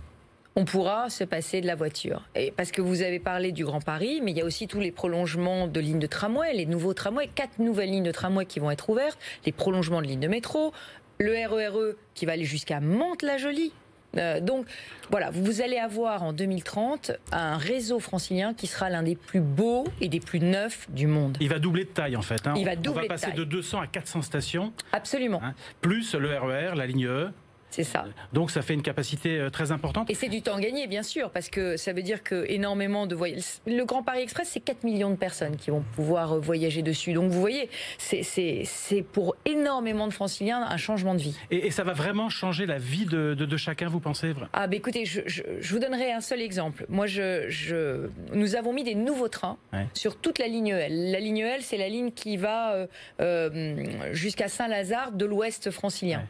on 0.56 0.64
pourra 0.64 1.10
se 1.10 1.24
passer 1.24 1.60
de 1.60 1.66
la 1.66 1.74
voiture. 1.74 2.22
Et 2.34 2.52
parce 2.52 2.70
que 2.70 2.80
vous 2.80 3.02
avez 3.02 3.18
parlé 3.18 3.52
du 3.52 3.64
Grand 3.64 3.80
Paris, 3.80 4.20
mais 4.22 4.30
il 4.30 4.38
y 4.38 4.40
a 4.40 4.44
aussi 4.44 4.68
tous 4.68 4.80
les 4.80 4.92
prolongements 4.92 5.66
de 5.66 5.80
lignes 5.80 5.98
de 5.98 6.06
tramway, 6.06 6.52
les 6.54 6.66
nouveaux 6.66 6.94
tramways, 6.94 7.28
quatre 7.34 7.58
nouvelles 7.58 7.90
lignes 7.90 8.04
de 8.04 8.12
tramway 8.12 8.46
qui 8.46 8.60
vont 8.60 8.70
être 8.70 8.88
ouvertes, 8.88 9.18
les 9.46 9.52
prolongements 9.52 10.00
de 10.00 10.06
lignes 10.06 10.20
de 10.20 10.28
métro, 10.28 10.72
le 11.18 11.32
RERE 11.32 11.78
e 11.78 11.98
qui 12.14 12.26
va 12.26 12.32
aller 12.32 12.44
jusqu'à 12.44 12.80
Mantes-la-Jolie, 12.80 13.72
euh, 14.16 14.40
donc 14.40 14.66
voilà, 15.10 15.30
vous 15.30 15.60
allez 15.60 15.78
avoir 15.78 16.22
en 16.22 16.32
2030 16.32 17.12
un 17.32 17.56
réseau 17.56 17.98
francilien 18.00 18.54
qui 18.54 18.66
sera 18.66 18.90
l'un 18.90 19.02
des 19.02 19.16
plus 19.16 19.40
beaux 19.40 19.84
et 20.00 20.08
des 20.08 20.20
plus 20.20 20.40
neufs 20.40 20.90
du 20.90 21.06
monde. 21.06 21.36
Il 21.40 21.48
va 21.48 21.58
doubler 21.58 21.84
de 21.84 21.90
taille 21.90 22.16
en 22.16 22.22
fait. 22.22 22.46
Hein. 22.46 22.54
Il 22.56 22.64
va 22.64 22.76
doubler 22.76 23.00
On 23.00 23.02
va 23.02 23.08
passer 23.08 23.32
de, 23.32 23.44
200 23.44 23.80
à 23.80 23.86
400 23.86 24.22
stations. 24.22 24.72
Absolument. 24.92 25.40
Hein. 25.42 25.54
Plus 25.80 26.14
le 26.14 26.36
RER, 26.36 26.72
e 26.72 26.76
la 26.76 26.86
ligne 26.86 27.06
E. 27.06 27.30
C'est 27.74 27.82
ça. 27.82 28.04
Donc 28.32 28.52
ça 28.52 28.62
fait 28.62 28.74
une 28.74 28.82
capacité 28.82 29.48
très 29.52 29.72
importante. 29.72 30.08
Et 30.08 30.14
c'est 30.14 30.28
du 30.28 30.42
temps 30.42 30.60
gagné, 30.60 30.86
bien 30.86 31.02
sûr, 31.02 31.30
parce 31.30 31.48
que 31.48 31.76
ça 31.76 31.92
veut 31.92 32.02
dire 32.02 32.22
que 32.22 32.44
énormément 32.48 33.08
de 33.08 33.16
voyages. 33.16 33.42
Le 33.66 33.84
Grand 33.84 34.04
Paris 34.04 34.22
Express, 34.22 34.50
c'est 34.52 34.60
4 34.60 34.84
millions 34.84 35.10
de 35.10 35.16
personnes 35.16 35.56
qui 35.56 35.70
vont 35.70 35.82
pouvoir 35.96 36.38
voyager 36.38 36.82
dessus. 36.82 37.14
Donc 37.14 37.32
vous 37.32 37.40
voyez, 37.40 37.68
c'est 37.98 39.02
pour 39.12 39.34
énormément 39.44 40.06
de 40.06 40.12
franciliens 40.12 40.62
un 40.62 40.76
changement 40.76 41.14
de 41.14 41.20
vie. 41.20 41.36
Et, 41.50 41.72
ça 41.72 41.82
va 41.82 41.94
vraiment 41.94 42.28
changer 42.28 42.66
la 42.66 42.78
vie 42.78 43.06
de, 43.06 43.34
de, 43.34 43.56
chacun, 43.56 43.88
vous 43.88 43.98
pensez 43.98 44.32
Ah, 44.52 44.68
bah 44.68 44.76
écoutez, 44.76 45.04
je, 45.04 45.22
je, 45.26 45.42
vous 45.72 45.80
donnerai 45.80 46.12
un 46.12 46.20
seul 46.20 46.40
exemple. 46.40 46.86
Moi, 46.88 47.08
je, 47.08 47.46
je, 47.48 48.08
nous 48.32 48.54
avons 48.54 48.72
mis 48.72 48.84
des 48.84 48.94
nouveaux 48.94 49.28
trains 49.28 49.58
sur 49.94 50.16
toute 50.16 50.38
la 50.38 50.46
ligne 50.46 50.68
L. 50.68 51.10
La 51.10 51.18
ligne 51.18 51.38
L, 51.38 51.62
c'est 51.62 51.76
la 51.76 51.88
ligne 51.88 52.12
qui 52.12 52.36
va 52.36 52.74
euh, 52.74 52.86
euh, 53.20 54.12
jusqu'à 54.12 54.46
Saint-Lazare 54.48 55.12
de 55.12 55.24
l'ouest 55.24 55.70
francilien. 55.70 56.22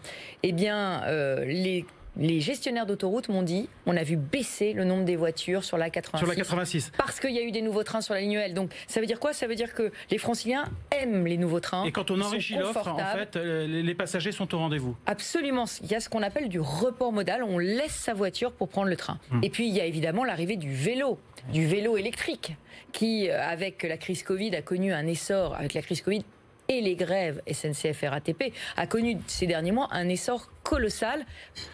Eh 0.43 0.53
bien, 0.53 1.03
euh, 1.05 1.34
les 1.47 1.85
les 2.17 2.41
gestionnaires 2.41 2.87
d'autoroutes 2.87 3.29
m'ont 3.29 3.43
dit 3.43 3.69
on 3.87 3.97
a 3.97 4.03
vu 4.03 4.17
baisser 4.17 4.73
le 4.73 4.85
nombre 4.85 5.05
des 5.05 5.17
voitures 5.17 5.65
sur 5.65 5.77
la 5.77 5.91
86. 5.91 6.19
Sur 6.19 6.29
la 6.29 6.37
86. 6.37 6.93
Parce 6.97 7.21
qu'il 7.21 7.33
y 7.33 7.39
a 7.39 7.43
eu 7.43 7.51
des 7.51 7.63
nouveaux 7.63 7.83
trains 7.83 8.01
sur 8.01 8.15
la 8.15 8.21
ligne 8.21 8.35
L. 8.35 8.55
Donc 8.55 8.73
ça 8.87 9.01
veut 9.01 9.07
dire 9.07 9.21
quoi? 9.21 9.33
Ça 9.33 9.47
veut 9.47 9.55
dire 9.55 9.75
que 9.75 9.91
les 10.11 10.19
franciliens 10.19 10.65
aiment 10.91 11.27
les 11.27 11.37
nouveaux 11.37 11.61
trains. 11.61 11.85
Et 11.85 11.93
quand 11.93 12.11
on 12.11 12.21
enrichit 12.21 12.55
l'offre, 12.57 12.89
en 12.89 12.99
fait, 12.99 13.37
euh, 13.37 13.67
les 13.67 13.95
passagers 13.95 14.33
sont 14.33 14.55
au 14.55 14.59
rendez-vous. 14.59 14.97
Absolument. 15.07 15.65
Il 15.83 15.91
y 15.91 15.95
a 15.95 16.01
ce 16.01 16.09
qu'on 16.09 16.23
appelle 16.23 16.49
du 16.49 16.61
report 16.61 17.13
modal. 17.13 17.43
On 17.43 17.59
laisse 17.59 17.95
sa 17.95 18.15
voiture 18.15 18.53
pour 18.53 18.69
prendre 18.69 18.89
le 18.89 18.97
train. 18.97 19.19
Hmm. 19.31 19.41
Et 19.43 19.51
puis 19.51 19.67
il 19.67 19.75
y 19.75 19.81
a 19.81 19.85
évidemment 19.85 20.25
l'arrivée 20.25 20.57
du 20.57 20.73
vélo, 20.73 21.19
du 21.53 21.67
vélo 21.67 21.97
électrique, 21.97 22.55
qui, 22.93 23.29
euh, 23.29 23.43
avec 23.43 23.83
la 23.83 23.97
crise 23.97 24.23
Covid, 24.23 24.55
a 24.55 24.63
connu 24.63 24.93
un 24.93 25.07
essor. 25.07 25.55
Avec 25.55 25.75
la 25.75 25.83
crise 25.83 26.01
Covid, 26.01 26.25
et 26.69 26.81
les 26.81 26.97
grèves 26.97 27.43
SNCF 27.51 28.03
RATP 28.03 28.53
a 28.77 28.87
connu 28.87 29.19
ces 29.27 29.47
derniers 29.47 29.73
mois 29.73 29.89
un 29.91 30.09
essor 30.09 30.51
colossal 30.63 31.25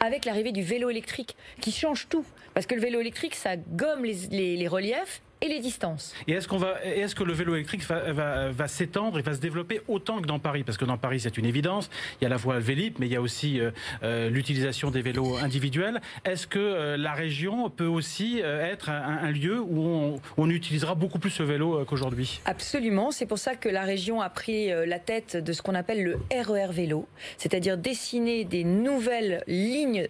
avec 0.00 0.24
l'arrivée 0.24 0.52
du 0.52 0.62
vélo 0.62 0.90
électrique 0.90 1.36
qui 1.60 1.72
change 1.72 2.08
tout. 2.08 2.24
Parce 2.54 2.66
que 2.66 2.74
le 2.74 2.80
vélo 2.80 3.00
électrique, 3.00 3.34
ça 3.34 3.56
gomme 3.56 4.04
les, 4.04 4.56
les 4.56 4.68
reliefs 4.68 5.22
et 5.40 5.48
les 5.48 5.60
distances. 5.60 6.14
Et 6.26 6.32
est-ce 6.32 6.48
qu'on 6.48 6.58
va, 6.58 6.76
est-ce 6.84 7.14
que 7.14 7.24
le 7.24 7.32
vélo 7.32 7.54
électrique 7.54 7.82
va, 7.84 8.50
va, 8.50 8.68
s'étendre 8.68 9.18
et 9.18 9.22
va 9.22 9.34
se 9.34 9.40
développer 9.40 9.80
autant 9.88 10.20
que 10.20 10.26
dans 10.26 10.38
Paris? 10.38 10.64
Parce 10.64 10.78
que 10.78 10.84
dans 10.84 10.98
Paris, 10.98 11.20
c'est 11.20 11.38
une 11.38 11.46
évidence. 11.46 11.90
Il 12.20 12.24
y 12.24 12.26
a 12.26 12.30
la 12.30 12.36
voie 12.36 12.58
Vélib, 12.58 12.96
mais 12.98 13.06
il 13.06 13.12
y 13.12 13.16
a 13.16 13.20
aussi 13.20 13.60
euh, 13.60 13.70
euh, 14.02 14.28
l'utilisation 14.28 14.90
des 14.90 15.02
vélos 15.02 15.36
individuels. 15.38 16.00
Est-ce 16.24 16.46
que 16.46 16.58
euh, 16.58 16.96
la 16.96 17.12
région 17.12 17.70
peut 17.70 17.86
aussi 17.86 18.40
être 18.40 18.90
un, 18.90 19.30
lieu 19.30 19.60
où 19.60 20.18
on, 20.36 20.50
utilisera 20.50 20.94
beaucoup 20.94 21.18
plus 21.18 21.30
ce 21.30 21.42
vélo 21.42 21.84
qu'aujourd'hui? 21.84 22.40
Absolument. 22.44 23.10
C'est 23.10 23.26
pour 23.26 23.38
ça 23.38 23.54
que 23.54 23.68
la 23.68 23.82
région 23.82 24.20
a 24.20 24.28
pris 24.28 24.68
la 24.68 24.98
tête 24.98 25.36
de 25.36 25.52
ce 25.52 25.62
qu'on 25.62 25.74
appelle 25.74 26.02
le 26.02 26.18
RER 26.32 26.68
e 26.68 26.72
vélo, 26.72 27.06
c'est-à-dire 27.38 27.78
dessiner 27.78 28.44
des 28.44 28.64
nouvelles 28.64 29.44
lignes, 29.46 30.08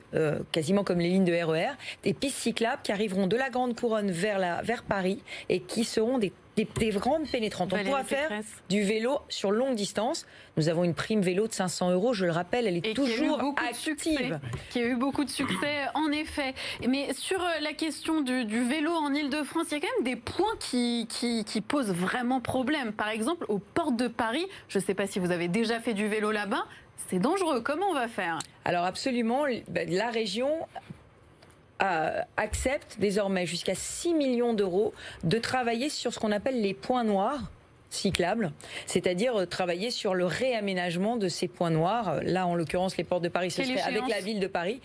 quasiment 0.53 0.85
comme 0.85 0.99
les 0.99 1.09
lignes 1.09 1.25
de 1.25 1.33
RER, 1.33 1.73
e 1.73 2.05
des 2.05 2.15
pistes 2.15 2.39
cyclables 2.39 2.81
qui 2.83 2.93
arriveront 2.93 3.27
de 3.27 3.37
la 3.37 3.51
Grande 3.51 3.79
Couronne 3.79 4.11
vers, 4.11 4.39
la, 4.39 4.63
vers 4.63 4.83
Paris 4.83 5.20
et 5.49 5.61
qui 5.61 5.85
seront 5.85 6.19
des 6.19 6.33
des, 6.65 6.91
grandes 6.91 7.29
pénétrantes. 7.29 7.73
On 7.73 7.85
pourra 7.85 8.05
faire 8.05 8.31
du 8.69 8.83
vélo 8.83 9.19
sur 9.29 9.51
longue 9.51 9.75
distance. 9.75 10.27
Nous 10.57 10.69
avons 10.69 10.85
une 10.85 10.95
prime 10.95 11.21
vélo 11.21 11.47
de 11.47 11.53
500 11.53 11.93
euros, 11.93 12.13
je 12.13 12.27
le 12.27 12.33
rappelle, 12.33 12.67
elle 12.67 12.77
est 12.77 12.95
toujours 12.95 13.55
active. 13.57 14.41
Qui 14.71 14.81
a 14.81 14.85
eu 14.85 14.97
beaucoup 14.97 15.25
de 15.25 15.31
succès, 15.31 15.87
en 15.95 16.11
effet. 16.13 16.55
Mais 16.87 17.13
sur 17.15 17.41
euh, 17.41 17.61
la 17.63 17.73
question 17.73 18.21
du, 18.21 18.45
vélo 18.45 18.93
en 18.93 19.15
Ile-de-France, 19.15 19.67
il 19.71 19.75
y 19.75 19.77
a 19.77 19.81
quand 19.81 19.97
même 19.97 20.15
des 20.15 20.21
points 20.21 20.57
qui, 20.59 21.07
qui, 21.09 21.61
posent 21.61 21.93
vraiment 21.93 22.41
problème. 22.41 22.93
Par 22.93 23.09
exemple, 23.09 23.45
aux 23.49 23.59
portes 23.59 23.97
de 23.97 24.09
Paris, 24.09 24.47
je 24.69 24.79
ne 24.79 24.85
sais 24.85 24.95
pas 24.95 25.07
si 25.07 25.19
vous 25.19 25.31
avez 25.31 25.49
déjà 25.49 25.81
fait 25.81 25.95
du 25.95 26.09
vélo 26.09 26.31
là-bas, 26.31 26.67
c'est 27.09 27.19
dangereux. 27.19 27.61
Comment 27.61 27.87
on 27.91 27.95
va 27.95 28.09
faire? 28.09 28.39
Alors 28.65 28.85
absolument, 28.85 29.45
ben, 29.69 29.91
la 29.91 30.11
région 30.11 30.51
accepte 32.37 32.97
désormais 32.99 33.47
jusqu'à 33.47 33.75
6 33.75 34.15
millions 34.15 34.55
d'euros 34.55 34.93
de 35.25 35.39
travailler 35.39 35.89
sur 35.89 36.13
ce 36.13 36.19
qu'on 36.19 36.33
appelle 36.33 36.61
les 36.61 36.75
points 36.75 37.05
noirs 37.05 37.51
cyclables, 37.91 38.53
c'est-à-dire 38.87 39.37
euh, 39.37 39.47
travailler 39.47 39.91
sur 39.91 40.15
le 40.15 40.25
réaménagement 40.25 41.17
de 41.17 41.29
ces 41.29 41.49
points 41.49 41.71
noirs. 41.71 42.21
Là, 42.23 42.47
en 42.47 42.55
l'occurrence, 42.55 42.97
les 42.97 43.05
portes 43.05 43.23
de 43.23 43.29
Paris, 43.29 43.51
ce 43.51 43.63
serait 43.65 43.81
avec 43.81 44.09
la 44.09 44.21
ville 44.21 44.41
de 44.41 44.47
Paris. 44.47 44.81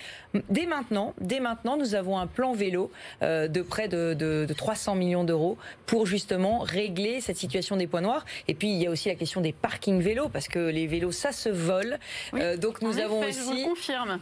Dès 0.49 0.65
maintenant, 0.65 1.13
dès 1.21 1.39
maintenant, 1.39 1.77
nous 1.77 1.95
avons 1.95 2.17
un 2.17 2.27
plan 2.27 2.53
vélo 2.53 2.91
euh, 3.21 3.47
de 3.47 3.61
près 3.61 3.87
de, 3.87 4.47
300 4.55 4.95
millions 4.95 5.23
d'euros 5.23 5.57
pour 5.85 6.05
justement 6.05 6.59
régler 6.59 7.21
cette 7.21 7.37
situation 7.37 7.77
des 7.77 7.87
points 7.87 8.01
noirs. 8.01 8.25
Et 8.47 8.55
puis, 8.55 8.69
il 8.69 8.81
y 8.81 8.87
a 8.87 8.89
aussi 8.89 9.09
la 9.09 9.15
question 9.15 9.41
des 9.41 9.53
parkings 9.53 10.01
vélos, 10.01 10.29
parce 10.29 10.47
que 10.47 10.59
les 10.59 10.87
vélos, 10.87 11.11
ça 11.11 11.31
se 11.31 11.49
vole. 11.49 11.99
Euh, 12.33 12.57
donc, 12.57 12.81
nous 12.81 12.99
avons 12.99 13.21
aussi, 13.21 13.65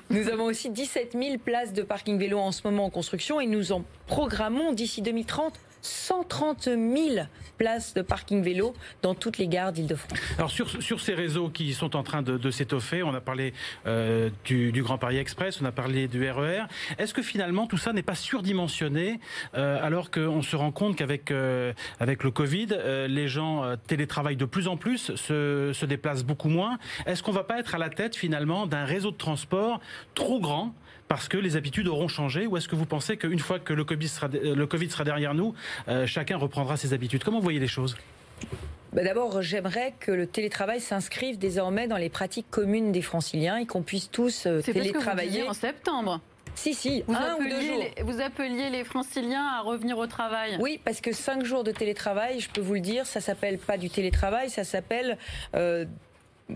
nous 0.10 0.30
avons 0.30 0.46
aussi 0.46 0.69
17 0.69 1.13
000 1.13 1.38
places 1.38 1.74
de 1.74 1.84
parking 1.84 2.17
vélo 2.17 2.39
en 2.39 2.52
ce 2.52 2.62
moment 2.65 2.86
en 2.86 2.89
construction 2.89 3.39
et 3.39 3.48
nous 3.48 3.72
en 3.72 3.84
programmons 4.08 4.74
d'ici 4.74 5.02
2030 5.02 5.54
130 5.84 6.63
000 6.63 7.26
places 7.58 7.93
de 7.93 8.02
parking 8.02 8.41
vélo 8.41 8.74
dans 9.02 9.13
toutes 9.13 9.38
les 9.38 9.48
gares 9.48 9.72
d'Île-de-France. 9.72 10.17
Alors 10.38 10.50
sur, 10.50 10.69
sur 10.82 11.02
ces 11.02 11.13
réseaux 11.13 11.50
qui 11.50 11.74
sont 11.74 11.96
en 11.96 12.04
train 12.04 12.22
de, 12.22 12.52
s'étoffer, 12.52 13.04
on 13.04 13.13
a 13.13 13.22
parlé 13.22 13.54
euh, 13.86 14.30
du, 14.46 14.72
Grand 14.82 14.98
Paris 14.98 15.17
Express, 15.17 15.62
on 15.62 15.65
a 15.65 15.72
parlé 15.72 16.08
du 16.08 16.30
RER. 16.30 16.41
E 16.41 17.02
Est-ce 17.02 17.13
que 17.13 17.22
finalement 17.22 17.67
tout 17.67 17.78
ça 17.78 17.93
n'est 17.93 18.02
pas 18.02 18.15
surdimensionné 18.15 19.19
euh, 19.56 19.84
alors 19.84 20.10
qu'on 20.10 20.41
se 20.41 20.56
rend 20.56 20.72
compte 20.72 20.96
qu'avec 20.96 21.32
euh, 21.32 21.74
avec 22.00 22.24
le 22.24 22.32
Covid, 22.32 22.67
les 23.08 23.28
gens 23.28 23.76
télétravaillent 23.88 24.36
de 24.36 24.46
plus 24.46 24.67
en 24.67 24.78
plus, 24.78 25.15
se, 25.15 25.72
se 25.74 25.86
déplacent 25.86 26.24
beaucoup 26.24 26.50
moins. 26.50 26.78
Est-ce 27.06 27.24
qu'on 27.24 27.32
va 27.32 27.43
pas 27.43 27.60
être 27.60 27.76
à 27.76 27.78
la 27.78 27.89
tête 27.89 28.15
finalement 28.15 28.67
d'un 28.67 28.86
réseau 28.86 29.12
de 29.12 29.17
transport 29.17 29.80
trop 30.15 30.39
grand 30.39 30.74
parce 31.07 31.27
que 31.27 31.37
les 31.37 31.55
habitudes 31.55 31.87
auront 31.87 32.07
changé 32.07 32.47
Ou 32.47 32.57
est-ce 32.57 32.67
que 32.67 32.75
vous 32.75 32.85
pensez 32.85 33.17
qu'une 33.17 33.39
fois 33.39 33.59
que 33.59 33.73
le 33.73 33.83
COVID 33.83 34.07
sera, 34.07 34.27
le 34.27 34.65
COVID 34.65 34.89
sera 34.89 35.03
derrière 35.03 35.33
nous, 35.33 35.53
euh, 35.87 36.05
chacun 36.05 36.37
reprendra 36.37 36.77
ses 36.77 36.93
habitudes? 36.93 37.23
Comment 37.23 37.37
vous 37.37 37.43
voyez 37.43 37.59
les 37.59 37.67
choses? 37.67 37.95
Bah, 38.93 39.03
D'abord, 39.03 39.41
j'aimerais 39.41 39.93
que 39.99 40.11
le 40.11 40.27
télétravail 40.27 40.79
s'inscrive 40.79 41.37
désormais 41.37 41.87
dans 41.87 41.97
les 41.97 42.09
pratiques 42.09 42.49
communes 42.49 42.91
des 42.91 43.01
franciliens 43.01 43.57
et 43.57 43.65
qu'on 43.65 43.81
puisse 43.81 44.09
tous 44.09 44.45
euh, 44.45 44.61
télétravailler. 44.61 45.47
en 45.47 45.53
septembre. 45.53 46.21
Si, 46.55 46.73
si, 46.75 47.03
vous 47.07 47.15
un 47.15 47.35
ou 47.35 47.43
deux 47.43 47.61
jours. 47.61 47.83
vous 48.03 48.21
appeliez 48.21 48.69
les 48.69 48.83
franciliens 48.83 49.43
à 49.43 49.61
revenir 49.61 49.97
au 49.97 50.05
travail 50.05 50.57
Oui, 50.59 50.79
parce 50.83 51.01
que 51.01 51.11
cinq 51.11 51.43
jours 51.43 51.63
de 51.63 51.71
télétravail, 51.71 52.39
je 52.39 52.49
peux 52.49 52.61
vous 52.61 52.75
le 52.75 52.79
dire, 52.79 53.07
ça 53.07 53.21
s'appelle 53.21 53.57
pas 53.57 53.77
du 53.77 53.89
télétravail, 53.89 54.51
ça 54.51 54.63
s'appelle 54.63 55.17
euh, 55.55 55.85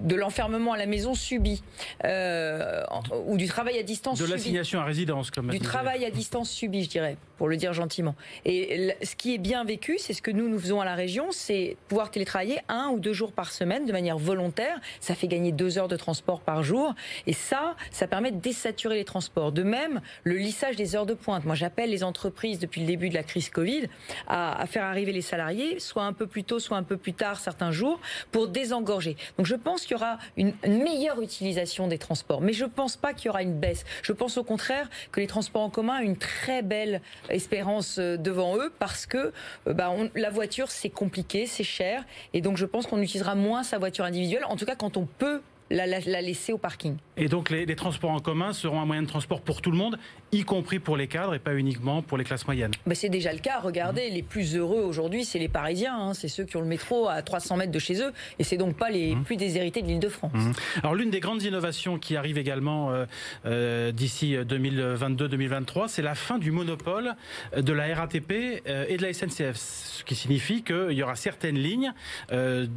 de 0.03 0.15
l'enfermement 0.15 0.73
à 0.73 0.77
la 0.77 0.85
maison 0.85 1.13
subi 1.13 1.63
euh, 2.03 2.83
ou 3.25 3.37
du 3.37 3.47
travail 3.47 3.77
à 3.79 3.83
distance 3.83 4.19
de 4.19 4.25
l'assignation 4.25 4.79
à 4.79 4.85
résidence 4.85 5.31
comme 5.31 5.49
du 5.49 5.59
travail 5.59 6.05
à 6.05 6.11
distance 6.11 6.49
subi 6.49 6.83
je 6.83 6.89
dirais 6.89 7.17
pour 7.37 7.47
le 7.47 7.57
dire 7.57 7.73
gentiment. 7.73 8.15
Et 8.45 8.95
ce 9.03 9.15
qui 9.15 9.33
est 9.33 9.37
bien 9.37 9.63
vécu 9.63 9.97
c'est 9.97 10.13
ce 10.13 10.21
que 10.21 10.31
nous 10.31 10.49
nous 10.49 10.59
faisons 10.59 10.81
à 10.81 10.85
la 10.85 10.95
région 10.95 11.31
c'est 11.31 11.77
pouvoir 11.87 12.11
télétravailler 12.11 12.59
un 12.67 12.89
ou 12.89 12.99
deux 12.99 13.13
jours 13.13 13.31
par 13.31 13.51
semaine 13.51 13.85
de 13.85 13.91
manière 13.91 14.17
volontaire. 14.17 14.79
Ça 14.99 15.15
fait 15.15 15.27
gagner 15.27 15.51
deux 15.51 15.77
heures 15.77 15.87
de 15.87 15.95
transport 15.95 16.41
par 16.41 16.63
jour. 16.63 16.93
Et 17.25 17.33
ça 17.33 17.75
ça 17.91 18.07
permet 18.07 18.31
de 18.31 18.39
désaturer 18.39 18.95
les 18.95 19.05
transports. 19.05 19.51
De 19.51 19.63
même 19.63 20.01
le 20.23 20.35
lissage 20.35 20.75
des 20.75 20.95
heures 20.95 21.05
de 21.05 21.13
pointe. 21.13 21.45
Moi 21.45 21.55
j'appelle 21.55 21.89
les 21.89 22.03
entreprises 22.03 22.59
depuis 22.59 22.81
le 22.81 22.87
début 22.87 23.09
de 23.09 23.15
la 23.15 23.23
crise 23.23 23.49
Covid 23.49 23.87
à, 24.27 24.65
faire 24.67 24.83
arriver 24.83 25.11
les 25.11 25.21
salariés 25.21 25.79
soit 25.79 26.03
un 26.03 26.13
peu 26.13 26.27
plus 26.27 26.43
tôt 26.43 26.59
soit 26.59 26.77
un 26.77 26.83
peu 26.83 26.97
plus 26.97 27.13
tard 27.13 27.39
certains 27.39 27.71
jours 27.71 27.99
pour 28.31 28.47
désengorger. 28.47 29.15
Donc 29.37 29.45
je 29.45 29.55
pense 29.55 29.83
qu'il 29.83 29.91
y 29.91 29.95
aura 29.95 30.17
une, 30.35 30.53
meilleure 30.67 31.21
utilisation 31.21 31.87
des 31.87 31.97
transports. 31.97 32.41
Mais 32.41 32.53
je 32.53 32.65
ne 32.65 32.69
pense 32.69 32.95
pas 32.97 33.13
qu'il 33.13 33.27
y 33.27 33.29
aura 33.29 33.41
une 33.41 33.59
baisse. 33.59 33.85
Je 34.01 34.13
pense 34.13 34.37
au 34.37 34.43
contraire 34.43 34.89
que 35.11 35.19
les 35.19 35.27
transports 35.27 35.61
en 35.61 35.69
commun 35.69 35.99
ont 35.99 36.03
une 36.03 36.17
très 36.17 36.61
belle 36.61 37.01
espérance 37.29 37.97
euh, 37.99 38.17
devant 38.17 38.57
eux 38.57 38.71
parce 38.79 39.05
que 39.05 39.31
euh, 39.67 39.73
bah, 39.73 39.93
la 40.15 40.29
voiture, 40.29 40.71
c'est 40.71 40.89
compliqué, 40.89 41.45
c'est 41.45 41.63
cher. 41.63 42.03
Et 42.33 42.41
donc 42.41 42.57
je 42.57 42.65
pense 42.65 42.87
qu'on 42.87 43.01
utilisera 43.01 43.35
moins 43.35 43.63
sa 43.63 43.77
voiture 43.77 44.05
individuelle, 44.05 44.45
en 44.45 44.55
tout 44.55 44.65
cas 44.65 44.75
quand 44.75 44.97
on 44.97 45.05
peut 45.05 45.41
la, 45.69 46.21
laisser 46.21 46.53
au 46.53 46.57
parking. 46.57 46.97
Et 47.17 47.27
donc 47.27 47.49
les, 47.49 47.75
transports 47.75 48.11
en 48.11 48.19
commun 48.19 48.53
seront 48.53 48.81
un 48.81 48.85
moyen 48.85 49.03
de 49.03 49.07
transport 49.07 49.41
pour 49.41 49.61
tout 49.61 49.71
le 49.71 49.77
monde, 49.77 49.97
y 50.31 50.43
compris 50.43 50.79
pour 50.79 50.97
les 50.97 51.07
cadres 51.07 51.35
et 51.35 51.39
pas 51.39 51.53
uniquement 51.53 52.01
pour 52.01 52.17
les 52.17 52.23
classes 52.23 52.45
moyennes. 52.47 52.71
Bah, 52.85 52.95
c'est 52.95 53.09
déjà 53.09 53.33
le 53.33 53.39
cas. 53.39 53.59
Regardez, 53.59 54.09
les 54.09 54.23
plus 54.23 54.55
heureux 54.55 54.81
aujourd'hui, 54.81 55.25
c'est 55.25 55.39
les 55.39 55.47
Parisiens. 55.47 55.95
Hein. 55.97 56.13
C'est 56.13 56.27
ceux 56.27 56.43
qui 56.43 56.57
ont 56.57 56.61
le 56.61 56.67
métro 56.67 57.07
à 57.07 57.21
300 57.21 57.57
mètres 57.57 57.71
de 57.71 57.79
chez 57.79 58.01
eux. 58.01 58.13
Et 58.39 58.43
c'est 58.43 58.57
donc 58.57 58.77
pas 58.77 58.89
les 58.89 59.15
mmh. 59.15 59.23
plus 59.23 59.35
déshérités 59.35 59.81
de 59.81 59.87
l'Île-de-France. 59.87 60.31
Mmh. 60.33 60.51
Alors 60.83 60.95
l'une 60.95 61.09
des 61.09 61.19
grandes 61.19 61.43
innovations 61.43 61.99
qui 61.99 62.15
arrive 62.15 62.37
également 62.37 62.91
euh, 62.91 63.05
euh, 63.45 63.91
d'ici 63.91 64.35
2022-2023, 64.35 65.87
c'est 65.87 66.01
la 66.01 66.15
fin 66.15 66.37
du 66.39 66.51
monopole 66.51 67.15
de 67.55 67.73
la 67.73 67.93
RATP 67.95 68.31
euh, 68.67 68.85
et 68.87 68.97
de 68.97 69.03
la 69.03 69.13
SNCF. 69.13 69.55
Ce 69.55 70.03
qui 70.03 70.15
signifie 70.15 70.63
qu'il 70.63 70.93
y 70.93 71.03
aura 71.03 71.15
certaines 71.15 71.57
lignes 71.57 71.93
de, 72.31 72.67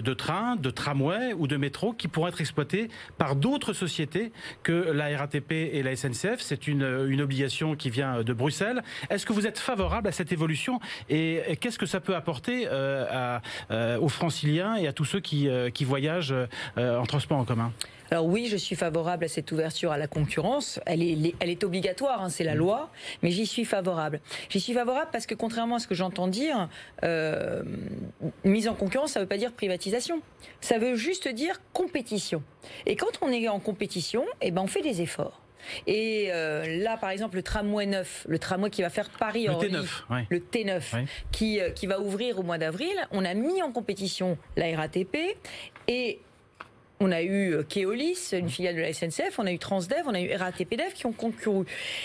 de 0.00 0.14
trains, 0.14 0.56
de 0.56 0.70
tramways 0.70 1.34
ou 1.34 1.46
de 1.46 1.56
métro 1.56 1.92
qui 1.92 2.08
pourront 2.08 2.29
être 2.30 2.40
exploitées 2.40 2.88
par 3.18 3.36
d'autres 3.36 3.72
sociétés 3.72 4.32
que 4.62 4.72
la 4.72 5.16
RATP 5.16 5.52
et 5.52 5.82
la 5.82 5.94
SNCF. 5.94 6.38
C'est 6.38 6.66
une, 6.66 7.20
obligation 7.20 7.76
qui 7.76 7.90
vient 7.90 8.22
de 8.22 8.32
Bruxelles. 8.32 8.82
Est-ce 9.10 9.26
que 9.26 9.34
vous 9.34 9.46
êtes 9.46 9.58
favorable 9.58 10.08
à 10.08 10.12
cette 10.12 10.32
évolution 10.32 10.80
et, 11.08 11.42
qu'est-ce 11.60 11.78
que 11.78 11.86
ça 11.86 12.00
peut 12.00 12.16
apporter 12.16 12.66
euh, 12.66 13.38
euh, 13.70 13.98
aux 13.98 14.08
franciliens 14.08 14.76
et 14.76 14.86
à 14.86 14.92
tous 14.92 15.04
ceux 15.04 15.20
qui, 15.20 15.48
euh, 15.48 15.70
qui 15.70 15.84
voyagent 15.84 16.34
en 16.76 17.04
transport 17.04 17.38
en 17.38 17.44
commun? 17.44 17.72
Alors 18.10 18.26
oui, 18.26 18.46
je 18.46 18.56
suis 18.56 18.76
favorable 18.76 19.24
à 19.24 19.28
cette 19.28 19.50
ouverture 19.52 19.92
à 19.92 19.98
la 19.98 20.06
concurrence. 20.06 20.80
Elle 20.86 21.02
est, 21.02 21.34
elle 21.38 21.50
est 21.50 21.64
obligatoire, 21.64 22.22
hein, 22.22 22.28
c'est 22.28 22.44
la 22.44 22.54
mmh. 22.54 22.58
loi, 22.58 22.90
mais 23.22 23.30
j'y 23.30 23.46
suis 23.46 23.64
favorable. 23.64 24.20
J'y 24.48 24.60
suis 24.60 24.72
favorable 24.72 25.10
parce 25.12 25.26
que 25.26 25.34
contrairement 25.34 25.76
à 25.76 25.78
ce 25.78 25.86
que 25.86 25.94
j'entends 25.94 26.28
dire, 26.28 26.68
euh, 27.04 27.62
mise 28.44 28.68
en 28.68 28.74
concurrence, 28.74 29.12
ça 29.12 29.20
ne 29.20 29.24
veut 29.24 29.28
pas 29.28 29.38
dire 29.38 29.52
privatisation. 29.52 30.22
Ça 30.60 30.78
veut 30.78 30.96
juste 30.96 31.28
dire 31.28 31.60
compétition. 31.72 32.42
Et 32.86 32.96
quand 32.96 33.18
on 33.22 33.30
est 33.30 33.48
en 33.48 33.60
compétition, 33.60 34.24
eh 34.40 34.50
ben 34.50 34.62
on 34.62 34.66
fait 34.66 34.82
des 34.82 35.02
efforts. 35.02 35.40
Et 35.86 36.28
euh, 36.30 36.82
là, 36.82 36.96
par 36.96 37.10
exemple, 37.10 37.36
le 37.36 37.42
tramway 37.42 37.86
9, 37.86 38.26
le 38.28 38.38
tramway 38.38 38.70
qui 38.70 38.82
va 38.82 38.90
faire 38.90 39.10
paris 39.10 39.46
le 39.46 39.54
T9, 39.54 40.24
le 40.28 40.38
T9, 40.38 41.06
qui, 41.30 41.60
euh, 41.60 41.70
qui 41.70 41.86
va 41.86 42.00
ouvrir 42.00 42.38
au 42.38 42.42
mois 42.42 42.58
d'avril, 42.58 42.94
on 43.12 43.24
a 43.24 43.34
mis 43.34 43.62
en 43.62 43.70
compétition 43.70 44.38
la 44.56 44.74
RATP 44.76 45.36
et 45.88 46.20
on 47.00 47.10
a 47.10 47.22
eu 47.22 47.54
euh, 47.54 47.62
Keolis, 47.62 48.30
une 48.32 48.50
filiale 48.50 48.76
de 48.76 48.80
la 48.80 48.92
SNCF, 48.92 49.38
on 49.38 49.46
a 49.46 49.52
eu 49.52 49.58
Transdev, 49.58 50.02
on 50.06 50.14
a 50.14 50.20
eu 50.20 50.34
RATPDev 50.34 50.92
qui 50.94 51.06
ont 51.06 51.12
concouru. 51.12 51.64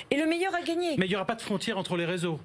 Et 0.09 0.15
le 0.15 0.25
meilleur 0.25 0.55
a 0.55 0.61
gagné. 0.61 0.95
Mais 0.97 1.05
il 1.05 1.09
n'y 1.09 1.15
aura 1.15 1.25
pas 1.25 1.35
de 1.35 1.41
frontière 1.41 1.77
entre 1.77 1.97
les 1.97 2.05
réseaux 2.05 2.39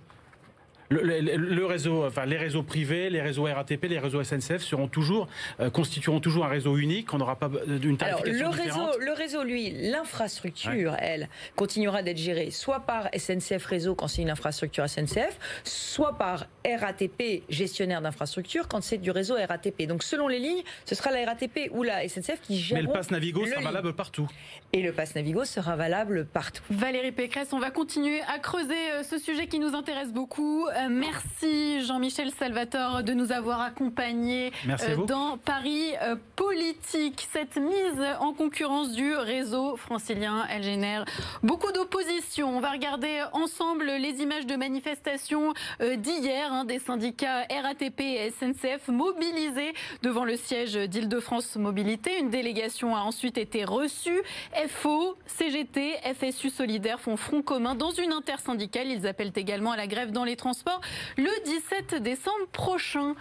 le, 0.90 1.64
réseau, 1.66 2.05
enfin 2.05 2.26
les 2.26 2.37
réseaux 2.37 2.62
privés, 2.62 3.11
les 3.11 3.22
réseaux 3.22 3.44
RATP, 3.44 3.85
les 3.85 3.98
réseaux 3.98 4.22
SNCF 4.22 4.62
seront 4.62 4.88
toujours 4.88 5.29
euh, 5.61 5.70
constitueront 5.70 6.20
toujours 6.20 6.44
un 6.44 6.48
réseau 6.48 6.76
unique. 6.76 7.14
On 7.14 7.18
n'aura 7.18 7.37
pas 7.37 7.48
d'une 7.48 7.96
tarification 7.96 8.46
Alors, 8.46 8.57
le 8.57 8.62
réseau, 8.62 8.98
le 8.98 9.12
réseau, 9.12 9.44
lui, 9.44 9.70
l'infrastructure, 9.70 10.96
elle, 10.98 11.29
continuera 11.55 12.03
d'être 12.03 12.18
gérée 12.18 12.50
soit 12.50 12.81
par 12.81 13.09
SNCF 13.16 13.64
Réseau 13.64 13.94
quand 13.94 14.09
c'est 14.09 14.22
une 14.22 14.31
infrastructure 14.31 14.88
SNCF, 14.88 15.38
soit 15.64 16.18
par 16.18 16.46
RATP 16.64 17.44
gestionnaire 17.48 18.03
d'infrastructure 18.03 18.66
quand 18.66 18.83
c'est 18.83 18.98
du 18.98 19.11
réseau 19.11 19.37
RATP. 19.37 19.87
Donc 19.87 20.03
selon 20.03 20.26
les 20.26 20.38
lignes, 20.38 20.62
ce 20.85 20.94
sera 20.94 21.11
la 21.12 21.24
RATP 21.24 21.70
ou 21.70 21.83
la 21.83 22.09
SNCF 22.09 22.40
qui 22.42 22.59
gère. 22.59 22.79
Mais 22.79 22.83
le 22.83 22.92
pass 22.92 23.11
Navigo 23.11 23.46
sera 23.46 23.61
valable 23.61 23.92
partout. 23.94 24.29
Et 24.72 24.83
le 24.83 24.92
pass 24.92 25.14
Navigo 25.14 25.44
sera 25.44 25.76
valable 25.76 26.26
partout. 26.26 26.62
Valérie 26.70 27.12
Pécresse, 27.12 27.53
on 27.53 27.59
va 27.59 27.70
continuer 27.70 28.20
à 28.22 28.38
creuser 28.38 28.74
euh, 28.92 29.03
ce 29.03 29.18
sujet 29.18 29.46
qui 29.46 29.59
nous 29.59 29.74
intéresse 29.74 30.12
beaucoup. 30.12 30.66
Euh, 30.81 30.88
merci 30.88 31.83
Jean-Michel 31.85 32.31
Salvatore 32.31 33.03
de 33.03 33.12
nous 33.12 33.33
avoir 33.33 33.61
accompagnés 33.61 34.53
euh, 34.69 34.97
dans 35.05 35.37
Paris 35.37 35.93
euh, 36.03 36.16
Politique. 36.37 37.29
Cette 37.33 37.57
mise 37.57 38.03
en 38.21 38.33
concurrence 38.33 38.93
du 38.93 39.14
réseau 39.14 39.77
francilien, 39.77 40.47
elle 40.49 40.62
génère 40.62 41.05
beaucoup 41.43 41.73
d'opposition. 41.73 42.57
On 42.57 42.61
va 42.61 42.71
regarder 42.71 43.23
ensemble 43.33 43.87
les 43.87 44.23
images 44.23 44.47
de 44.47 44.57
manifestations 44.57 45.53
d'hier 45.81 46.53
hein, 46.53 46.64
des 46.64 46.79
syndicats 46.79 47.47
RATP 47.51 48.01
et 48.01 48.31
SNCF 48.31 48.88
mobilisés 48.88 49.75
devant 50.03 50.25
le 50.25 50.37
siège 50.37 50.75
d'Île-de-France 50.75 51.57
Mobilité. 51.57 52.19
Une 52.19 52.31
délégation 52.31 52.97
a 52.97 53.01
ensuite 53.01 53.38
été 53.38 53.64
reçue. 53.64 54.23
FO, 54.69 55.16
CGT, 55.27 55.97
FSU 56.14 56.51
Solidaire 56.51 57.01
font 57.01 57.16
front 57.16 57.43
commun 57.43 57.75
dans 57.75 57.90
une 57.90 58.12
intersyndicale. 58.12 58.88
Ils 58.88 59.07
appellent 59.07 59.33
également 59.37 59.73
à 59.73 59.77
la 59.77 59.87
grève 59.87 60.12
dans 60.12 60.25
les 60.25 60.37
transports 60.37 60.69
le 61.16 61.44
17 61.44 62.02
décembre 62.02 62.46
prochain. 62.52 63.14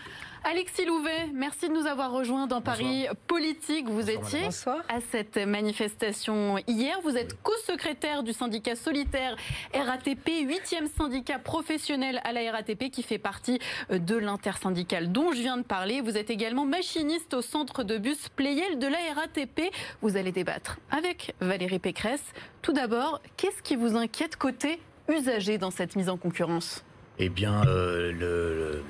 Alexis 0.45 0.85
Louvet, 0.85 1.27
merci 1.33 1.67
de 1.67 1.73
nous 1.73 1.85
avoir 1.85 2.13
rejoints 2.13 2.47
dans 2.47 2.61
Paris 2.61 3.07
Politique. 3.27 3.89
Vous 3.89 4.09
étiez 4.09 4.45
à 4.87 5.01
cette 5.11 5.37
manifestation 5.37 6.57
hier. 6.65 7.01
Vous 7.03 7.17
êtes 7.17 7.41
co-secrétaire 7.41 8.23
du 8.23 8.31
syndicat 8.31 8.75
solitaire 8.75 9.35
RATP, 9.73 10.29
8e 10.29 10.87
syndicat 10.97 11.39
professionnel 11.39 12.21
à 12.23 12.31
la 12.31 12.51
RATP 12.51 12.89
qui 12.89 13.03
fait 13.03 13.17
partie 13.17 13.59
euh, 13.91 13.99
de 13.99 14.15
l'intersyndicale 14.15 15.11
dont 15.11 15.33
je 15.33 15.41
viens 15.41 15.57
de 15.57 15.63
parler. 15.63 15.99
Vous 15.99 16.17
êtes 16.17 16.29
également 16.29 16.65
machiniste 16.65 17.33
au 17.33 17.41
centre 17.41 17.83
de 17.83 17.97
bus 17.97 18.29
Playel 18.29 18.79
de 18.79 18.87
la 18.87 18.97
RATP. 19.15 19.73
Vous 20.01 20.15
allez 20.15 20.31
débattre 20.31 20.79
avec 20.89 21.35
Valérie 21.41 21.79
Pécresse. 21.79 22.23
Tout 22.61 22.73
d'abord, 22.73 23.19
qu'est-ce 23.35 23.61
qui 23.61 23.75
vous 23.75 23.97
inquiète 23.97 24.37
côté 24.37 24.79
usager 25.09 25.57
dans 25.57 25.71
cette 25.71 25.97
mise 25.97 26.07
en 26.07 26.17
concurrence? 26.17 26.85
Eh 27.19 27.29
bien, 27.29 27.63
euh, 27.67 28.81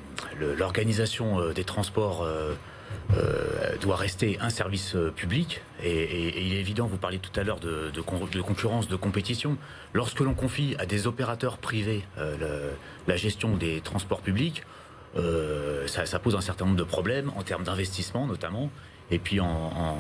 l'organisation 0.58 1.40
euh, 1.40 1.54
des 1.54 1.64
transports 1.64 2.24
euh, 2.24 2.54
doit 3.82 3.96
rester 3.96 4.38
un 4.40 4.50
service 4.50 4.96
public. 5.16 5.62
Et, 5.84 6.46
il 6.46 6.54
est 6.54 6.60
évident, 6.60 6.86
vous 6.86 6.98
parliez 6.98 7.18
tout 7.20 7.38
à 7.40 7.44
l'heure 7.44 7.60
de, 7.60 7.92
concurrence, 8.42 8.88
de 8.88 8.96
compétition. 8.96 9.58
Lorsque 9.94 10.20
l'on 10.20 10.36
confie 10.36 10.76
à 10.78 10.86
des 10.86 11.08
opérateurs 11.08 11.58
privés 11.58 12.04
la 13.08 13.16
gestion 13.16 13.58
des 13.58 13.82
transports 13.82 14.22
publics, 14.22 14.64
ça, 15.88 16.20
pose 16.20 16.36
un 16.36 16.42
certain 16.42 16.66
nombre 16.66 16.78
de 16.78 16.84
problèmes 16.84 17.32
en 17.36 17.42
termes 17.42 17.64
d'investissement 17.64 18.28
notamment, 18.28 18.70
et 19.10 19.18
puis 19.18 19.40
en, 19.40 19.98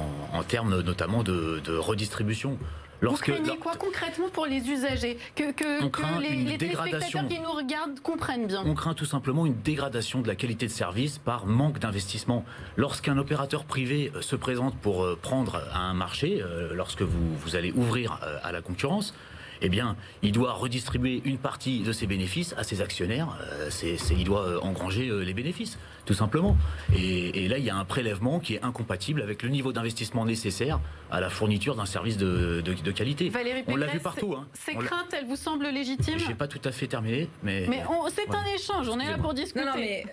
termes 0.47 0.81
notamment 0.81 1.23
de 1.23 1.77
redistribution. 1.77 2.59
Vous 3.01 3.15
craignez 3.15 3.57
quoi 3.57 3.75
concrètement 3.75 4.29
pour 4.29 4.45
les 4.45 4.69
usagers 4.69 5.17
Que, 5.35 5.51
que, 5.51 6.21
les, 6.21 6.57
téléspectateurs 6.57 7.27
qui 7.27 7.39
nous 7.39 7.51
regardent 7.51 7.99
comprennent 8.01 8.47
bien 8.47 8.63
On 8.65 8.73
craint 8.73 8.93
tout 8.93 9.05
simplement 9.05 9.45
une 9.45 9.59
dégradation 9.61 10.21
de 10.21 10.27
la 10.27 10.35
qualité 10.35 10.65
de 10.65 10.71
service 10.71 11.17
par 11.17 11.45
manque 11.45 11.79
d'investissement. 11.79 12.43
Lorsqu'un 12.75 13.17
opérateur 13.17 13.63
privé 13.63 14.11
euh, 14.15 14.21
se 14.21 14.35
présente 14.35 14.75
pour 14.77 15.03
euh, 15.03 15.17
prendre 15.21 15.61
un 15.73 15.93
marché, 15.93 16.41
euh, 16.41 16.73
lorsque 16.73 17.01
vous, 17.01 17.35
vous 17.37 17.55
allez 17.55 17.71
ouvrir 17.71 18.19
à 18.43 18.51
la 18.51 18.61
concurrence, 18.61 19.13
eh 19.61 19.69
bien, 19.69 19.95
il 20.21 20.31
doit 20.31 20.53
redistribuer 20.53 21.21
une 21.25 21.37
partie 21.37 21.81
de 21.81 21.91
ses 21.91 22.07
bénéfices 22.07 22.53
à 22.57 22.63
ses 22.63 22.81
actionnaires. 22.81 23.37
Euh, 23.41 23.69
il 24.11 24.23
doit 24.23 24.41
euh, 24.41 24.59
engranger 24.61 25.09
euh, 25.09 25.21
les 25.21 25.33
bénéfices, 25.33 25.77
tout 26.05 26.13
simplement. 26.13 26.57
Et, 26.95 27.47
là, 27.47 27.57
il 27.57 27.65
y 27.65 27.69
a 27.69 27.75
un 27.75 27.85
prélèvement 27.85 28.39
qui 28.39 28.55
est 28.55 28.63
incompatible 28.63 29.21
avec 29.21 29.43
le 29.43 29.49
niveau 29.49 29.73
d'investissement 29.73 30.25
nécessaire 30.25 30.79
à 31.11 31.19
la 31.19 31.29
fourniture 31.29 31.75
d'un 31.75 31.85
service 31.85 32.17
de, 32.17 32.61
qualité. 32.91 33.29
Valérie 33.29 33.63
on 33.67 33.75
l'a 33.75 33.87
vu 33.87 33.99
partout. 33.99 34.35
Hein. 34.35 34.47
Ces 34.53 34.75
craintes, 34.75 35.13
elles 35.13 35.25
vous 35.25 35.35
semblent 35.35 35.67
légitimes 35.67 36.19
Je 36.19 36.27
n'ai 36.27 36.35
pas 36.35 36.47
tout 36.47 36.61
à 36.63 36.71
fait 36.71 36.87
terminé, 36.87 37.29
mais. 37.43 37.65
Mais 37.69 37.83
c'est 38.13 38.29
un 38.29 38.45
échange. 38.55 38.89
On 38.89 38.99
est 38.99 39.09
là 39.09 39.17
pour 39.17 39.33
discuter. 39.33 39.65
Non, 39.65 39.73
non 39.73 39.79
mais 39.79 40.05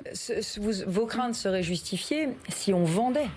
vos 0.87 1.07
craintes 1.07 1.35
seraient 1.35 1.63
justifiées 1.63 2.29
si 2.49 2.73
on 2.73 2.85
vendait 2.85 3.29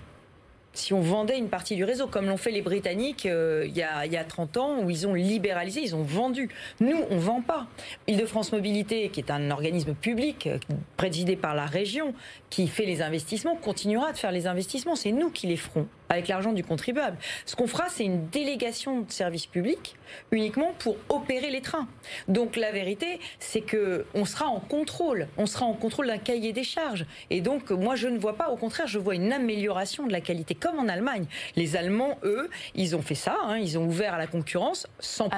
si 0.73 0.93
on 0.93 1.01
vendait 1.01 1.37
une 1.37 1.49
partie 1.49 1.75
du 1.75 1.83
réseau, 1.83 2.07
comme 2.07 2.27
l'ont 2.27 2.37
fait 2.37 2.51
les 2.51 2.61
Britanniques 2.61 3.25
euh, 3.25 3.65
il, 3.67 3.75
y 3.75 3.83
a, 3.83 4.05
il, 4.05 4.11
y 4.11 4.17
a, 4.17 4.23
30 4.23 4.57
ans, 4.57 4.79
où 4.83 4.89
ils 4.89 5.07
ont 5.07 5.13
libéralisé, 5.13 5.81
ils 5.81 5.95
ont 5.95 6.03
vendu. 6.03 6.49
Nous, 6.79 6.97
on 7.09 7.15
ne 7.15 7.19
vend 7.19 7.41
pas. 7.41 7.67
Île-de-France 8.07 8.51
Mobilité, 8.51 9.09
qui 9.09 9.19
est 9.19 9.31
un 9.31 9.51
organisme 9.51 9.93
public 9.93 10.47
euh, 10.47 10.57
présidé 10.97 11.35
par 11.35 11.55
la 11.55 11.65
région, 11.65 12.13
qui 12.49 12.67
fait 12.67 12.85
les 12.85 13.01
investissements, 13.01 13.55
continuera 13.55 14.11
de 14.11 14.17
faire 14.17 14.31
les 14.31 14.47
investissements. 14.47 14.95
C'est 14.95 15.11
nous 15.11 15.29
qui 15.29 15.47
les 15.47 15.57
ferons 15.57 15.87
avec 16.09 16.27
l'argent 16.27 16.53
du 16.53 16.63
contribuable. 16.63 17.17
Ce 17.45 17.55
qu'on 17.55 17.67
fera, 17.67 17.87
c'est 17.89 18.05
une 18.05 18.27
délégation 18.29 19.01
de 19.01 19.11
service 19.11 19.45
public 19.45 19.95
uniquement 20.31 20.73
pour 20.79 20.97
opérer 21.09 21.49
les 21.49 21.61
trains. 21.61 21.87
Donc 22.27 22.55
la 22.55 22.71
vérité, 22.71 23.19
c'est 23.39 23.61
que 23.61 24.05
on 24.13 24.25
sera 24.25 24.47
en 24.47 24.59
contrôle, 24.59 25.27
on 25.37 25.45
sera 25.45 25.65
en 25.65 25.73
contrôle 25.73 26.07
d'un 26.07 26.17
cahier 26.17 26.53
des 26.53 26.63
charges. 26.63 27.05
Et 27.29 27.41
donc 27.41 27.69
moi, 27.71 27.95
je 27.95 28.07
ne 28.07 28.17
vois 28.17 28.35
pas, 28.35 28.49
au 28.49 28.57
contraire, 28.57 28.87
je 28.87 28.99
vois 28.99 29.15
une 29.15 29.31
amélioration 29.31 30.07
de 30.07 30.11
la 30.11 30.21
qualité, 30.21 30.55
comme 30.55 30.79
en 30.79 30.87
Allemagne. 30.87 31.25
Les 31.55 31.75
Allemands, 31.75 32.17
eux, 32.23 32.49
ils 32.75 32.95
ont 32.95 33.01
fait 33.01 33.15
ça, 33.15 33.37
hein, 33.43 33.57
ils 33.57 33.77
ont 33.77 33.85
ouvert 33.85 34.15
à 34.15 34.17
la 34.17 34.27
concurrence 34.27 34.87
sans, 34.99 35.29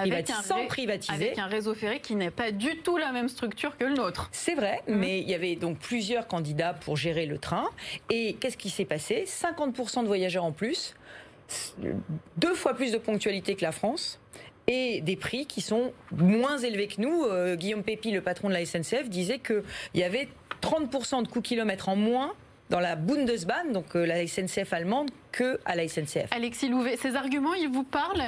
sans 0.44 0.66
privatiser. 0.68 1.14
Avec 1.14 1.38
un 1.38 1.48
réseau 1.48 1.74
ferré 1.74 2.00
qui 2.00 2.16
n'est 2.16 2.32
pas 2.32 2.52
du 2.52 2.78
tout 2.78 2.98
la 2.98 3.12
même 3.12 3.28
structure 3.28 3.78
que 3.78 3.86
le 3.86 3.94
nôtre. 3.94 4.30
C'est 4.32 4.56
vrai, 4.56 4.82
mmh. 4.88 4.96
mais 4.96 5.20
il 5.20 5.30
y 5.30 5.34
avait 5.34 5.56
donc 5.56 5.80
plusieurs 5.80 6.28
candidats 6.28 6.74
pour 6.74 6.96
gérer 6.98 7.26
le 7.26 7.38
train. 7.38 7.70
Et 8.10 8.36
qu'est-ce 8.40 8.58
qui 8.58 8.70
s'est 8.70 8.86
passé? 8.86 9.26
50% 9.28 10.02
de 10.02 10.08
voyageurs 10.08 10.46
en 10.46 10.52
plus, 10.52 10.61
deux 12.38 12.54
fois 12.54 12.74
plus 12.74 12.92
de 12.92 12.98
ponctualité 12.98 13.56
que 13.56 13.64
la 13.64 13.72
France 13.72 14.20
et 14.68 15.02
des 15.02 15.16
prix 15.16 15.46
qui 15.46 15.62
sont 15.62 15.92
moins 16.12 16.58
élevés 16.58 16.88
que 16.88 17.02
nous. 17.02 17.24
Euh, 17.24 17.56
Guillaume 17.56 17.84
Pépi, 17.84 18.12
le 18.12 18.22
patron 18.22 18.48
de 18.48 18.54
la 18.54 18.66
SNCF, 18.66 19.10
disait 19.10 19.40
qu'il 19.40 19.64
y 19.96 20.04
avait 20.04 20.30
30% 20.62 21.24
de 21.24 21.28
coûts 21.28 21.42
kilomètres 21.42 21.90
en 21.90 21.96
moins 21.96 22.34
dans 22.70 22.80
la 22.80 22.96
Bundesbahn, 22.96 23.74
donc 23.74 23.96
euh, 23.96 24.06
la 24.06 24.26
SNCF 24.26 24.72
allemande, 24.72 25.10
que 25.34 25.60
à 25.66 25.76
la 25.76 25.88
SNCF. 25.88 26.30
Alexis 26.32 26.70
Louvet, 26.70 26.96
ces 26.96 27.16
arguments, 27.18 27.54
ils 27.54 27.68
vous 27.68 27.84
parlent? 27.84 28.24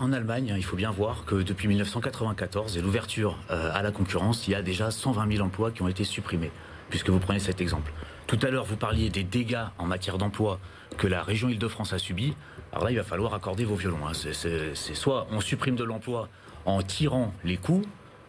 En 0.00 0.12
Allemagne, 0.12 0.52
il 0.56 0.64
faut 0.64 0.76
bien 0.76 0.90
voir 0.90 1.24
que 1.24 1.36
depuis 1.36 1.68
1994 1.68 2.76
et 2.76 2.80
l'ouverture 2.80 3.38
euh, 3.50 3.70
à 3.72 3.82
la 3.82 3.92
concurrence, 3.92 4.48
il 4.48 4.50
y 4.50 4.54
a 4.56 4.62
déjà 4.62 4.90
120 4.90 5.32
000 5.32 5.46
emplois 5.46 5.70
qui 5.70 5.82
ont 5.82 5.88
été 5.88 6.02
supprimés, 6.02 6.50
puisque 6.90 7.10
vous 7.10 7.20
prenez 7.20 7.38
cet 7.38 7.60
exemple. 7.60 7.92
Tout 8.26 8.38
à 8.42 8.50
l'heure, 8.50 8.64
vous 8.64 8.76
parliez 8.76 9.10
des 9.10 9.22
dégâts 9.22 9.66
en 9.78 9.86
matière 9.86 10.18
d'emploi 10.18 10.58
que 10.96 11.06
la 11.06 11.22
région 11.22 11.48
Île-de-France 11.48 11.92
a 11.92 11.98
subis. 11.98 12.34
Alors 12.72 12.84
là, 12.84 12.90
il 12.90 12.96
va 12.96 13.04
falloir 13.04 13.34
accorder 13.34 13.64
vos 13.64 13.74
violons. 13.74 14.06
Hein. 14.06 14.12
C'est 14.14 14.94
soit 14.94 15.26
on 15.30 15.40
supprime 15.40 15.76
de 15.76 15.84
l'emploi 15.84 16.28
en 16.64 16.82
tirant 16.82 17.32
les 17.44 17.56
coûts, 17.56 17.82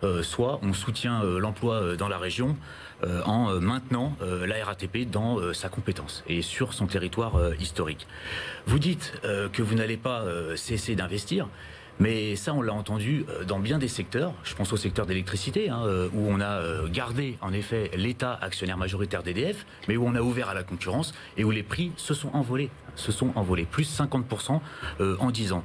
euh, 0.03 0.21
soit 0.21 0.59
on 0.63 0.73
soutient 0.73 1.23
euh, 1.23 1.39
l'emploi 1.39 1.75
euh, 1.75 1.95
dans 1.95 2.07
la 2.07 2.17
région 2.17 2.57
en 3.25 3.59
maintenant 3.59 4.15
la 4.21 4.63
RATP 4.63 5.09
dans 5.11 5.53
sa 5.53 5.67
compétence 5.67 6.23
et 6.25 6.41
sur 6.41 6.73
son 6.73 6.87
territoire 6.87 7.53
historique. 7.59 8.07
Vous 8.65 8.79
dites 8.79 9.11
que 9.51 9.61
vous 9.61 9.75
n'allez 9.75 9.97
pas 9.97 10.23
cesser 10.55 10.95
d'investir. 10.95 11.49
Mais 11.99 12.35
ça, 12.35 12.53
on 12.53 12.61
l'a 12.61 12.73
entendu 12.73 13.25
euh, 13.29 13.43
dans 13.43 13.59
bien 13.59 13.77
des 13.77 13.87
secteurs. 13.87 14.33
Je 14.43 14.55
pense 14.55 14.73
au 14.73 14.77
secteur 14.77 15.05
d'électricité, 15.05 15.69
hein, 15.69 15.83
euh, 15.85 16.09
où 16.13 16.27
on 16.27 16.39
a 16.39 16.59
euh, 16.59 16.87
gardé 16.87 17.37
en 17.41 17.53
effet 17.53 17.91
l'État 17.95 18.37
actionnaire 18.41 18.77
majoritaire 18.77 19.23
d'EDF, 19.23 19.65
mais 19.87 19.97
où 19.97 20.05
on 20.05 20.15
a 20.15 20.21
ouvert 20.21 20.49
à 20.49 20.53
la 20.53 20.63
concurrence 20.63 21.13
et 21.37 21.43
où 21.43 21.51
les 21.51 21.63
prix 21.63 21.91
se 21.97 22.13
sont 22.13 22.29
envolés, 22.33 22.69
se 22.95 23.11
sont 23.11 23.31
envolés, 23.35 23.65
plus 23.65 23.89
50% 23.99 24.59
en 24.99 25.31
10 25.31 25.53
ans. 25.53 25.63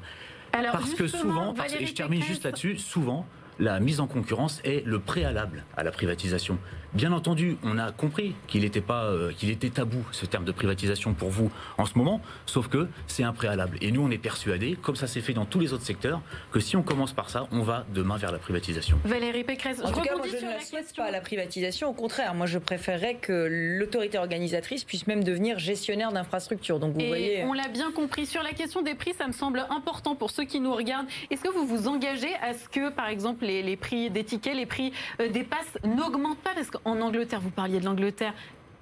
parce 0.53 0.95
que 0.95 1.07
souvent, 1.07 1.55
et 1.79 1.87
je 1.87 1.95
termine 1.95 2.23
juste 2.23 2.45
là-dessus, 2.45 2.79
souvent, 2.79 3.27
la 3.59 3.81
mise 3.81 4.01
en 4.01 4.07
concurrence 4.07 4.61
est 4.65 4.87
le 4.87 5.01
préalable 5.01 5.65
à 5.77 5.83
la 5.83 5.91
privatisation. 5.91 6.59
Bien 6.95 7.13
entendu, 7.13 7.59
on 7.63 7.77
a 7.77 7.93
compris 7.93 8.35
qu'il 8.47 8.65
était 8.65 8.81
pas, 8.81 9.05
euh, 9.05 9.31
qu'il 9.33 9.51
était 9.51 9.69
tabou 9.69 9.99
ce 10.11 10.25
terme 10.25 10.45
de 10.47 10.53
privatisation 10.53 11.13
pour 11.13 11.29
vous 11.29 11.51
en 11.77 11.85
ce 11.85 11.99
moment, 11.99 12.23
sauf 12.47 12.69
que 12.69 12.89
c'est 13.07 13.23
un 13.25 13.35
préalable. 13.35 13.77
Et 13.83 13.93
nous, 13.93 14.01
on 14.01 14.11
est 14.11 14.17
persuadés, 14.19 14.77
comme 14.81 14.97
ça 14.97 15.07
s'est 15.07 15.21
fait 15.21 15.35
dans 15.35 15.45
tous 15.45 15.61
les 15.61 15.75
autres 15.75 15.85
secteurs, 15.85 16.23
que 16.51 16.61
si 16.61 16.77
on 16.77 16.83
commence 16.83 17.13
par 17.13 17.29
ça, 17.29 17.47
on 17.53 17.63
va 17.63 17.85
demain 17.93 18.17
vers 18.17 18.33
la 18.33 18.39
privatisation. 18.39 18.99
Valérie 19.05 19.45
Pécresse, 19.45 19.81
en 19.85 19.93
tout 19.93 20.01
cas, 20.01 20.17
moi, 20.17 20.27
je 20.27 20.37
ne 20.45 20.51
la 20.51 20.61
souhaite 20.61 20.95
pas 20.97 21.11
la 21.11 21.21
privatisation. 21.21 21.91
Au 21.91 21.93
contraire, 21.93 22.35
moi, 22.35 22.47
je 22.47 22.59
préférerais 22.59 23.17
que 23.17 23.49
l'autorité 23.79 24.17
organisatrice 24.17 24.85
puisse 24.85 25.07
même 25.07 25.23
devenir 25.23 25.59
gestionnaire 25.59 26.11
d'infrastructures. 26.11 26.79
Donc, 26.79 26.95
vous 26.95 27.01
Et 27.01 27.09
voyez, 27.09 27.45
on 27.45 27.53
l'a 27.53 27.69
bien 27.69 27.93
compris. 27.93 28.25
Sur 28.25 28.43
la 28.43 28.53
question 28.53 28.81
des 28.81 28.95
prix, 28.95 29.13
ça 29.19 29.27
me 29.27 29.33
semble 29.33 29.67
important 29.69 30.15
pour 30.15 30.31
ceux 30.31 30.45
qui 30.45 30.59
nous 30.59 30.73
regardent. 30.75 31.07
Est-ce 31.31 31.43
que 31.43 31.51
vous 31.51 31.67
vous 31.67 31.87
engagez 31.87 32.35
à 32.41 32.55
ce 32.55 32.67
que, 32.69 32.89
par 32.91 33.09
exemple, 33.09 33.45
les, 33.45 33.63
les 33.63 33.77
prix 33.77 34.09
des 34.11 34.25
tickets, 34.25 34.57
les 34.57 34.67
prix 34.67 34.93
euh, 35.21 35.29
des 35.29 35.45
passes 35.45 35.79
n'augmentent 35.85 36.39
pas? 36.39 36.55
Parce 36.55 36.71
qu'en 36.83 37.01
Angleterre, 37.01 37.41
vous 37.41 37.51
parliez 37.51 37.81
de 37.81 37.85
l'Angleterre, 37.85 38.35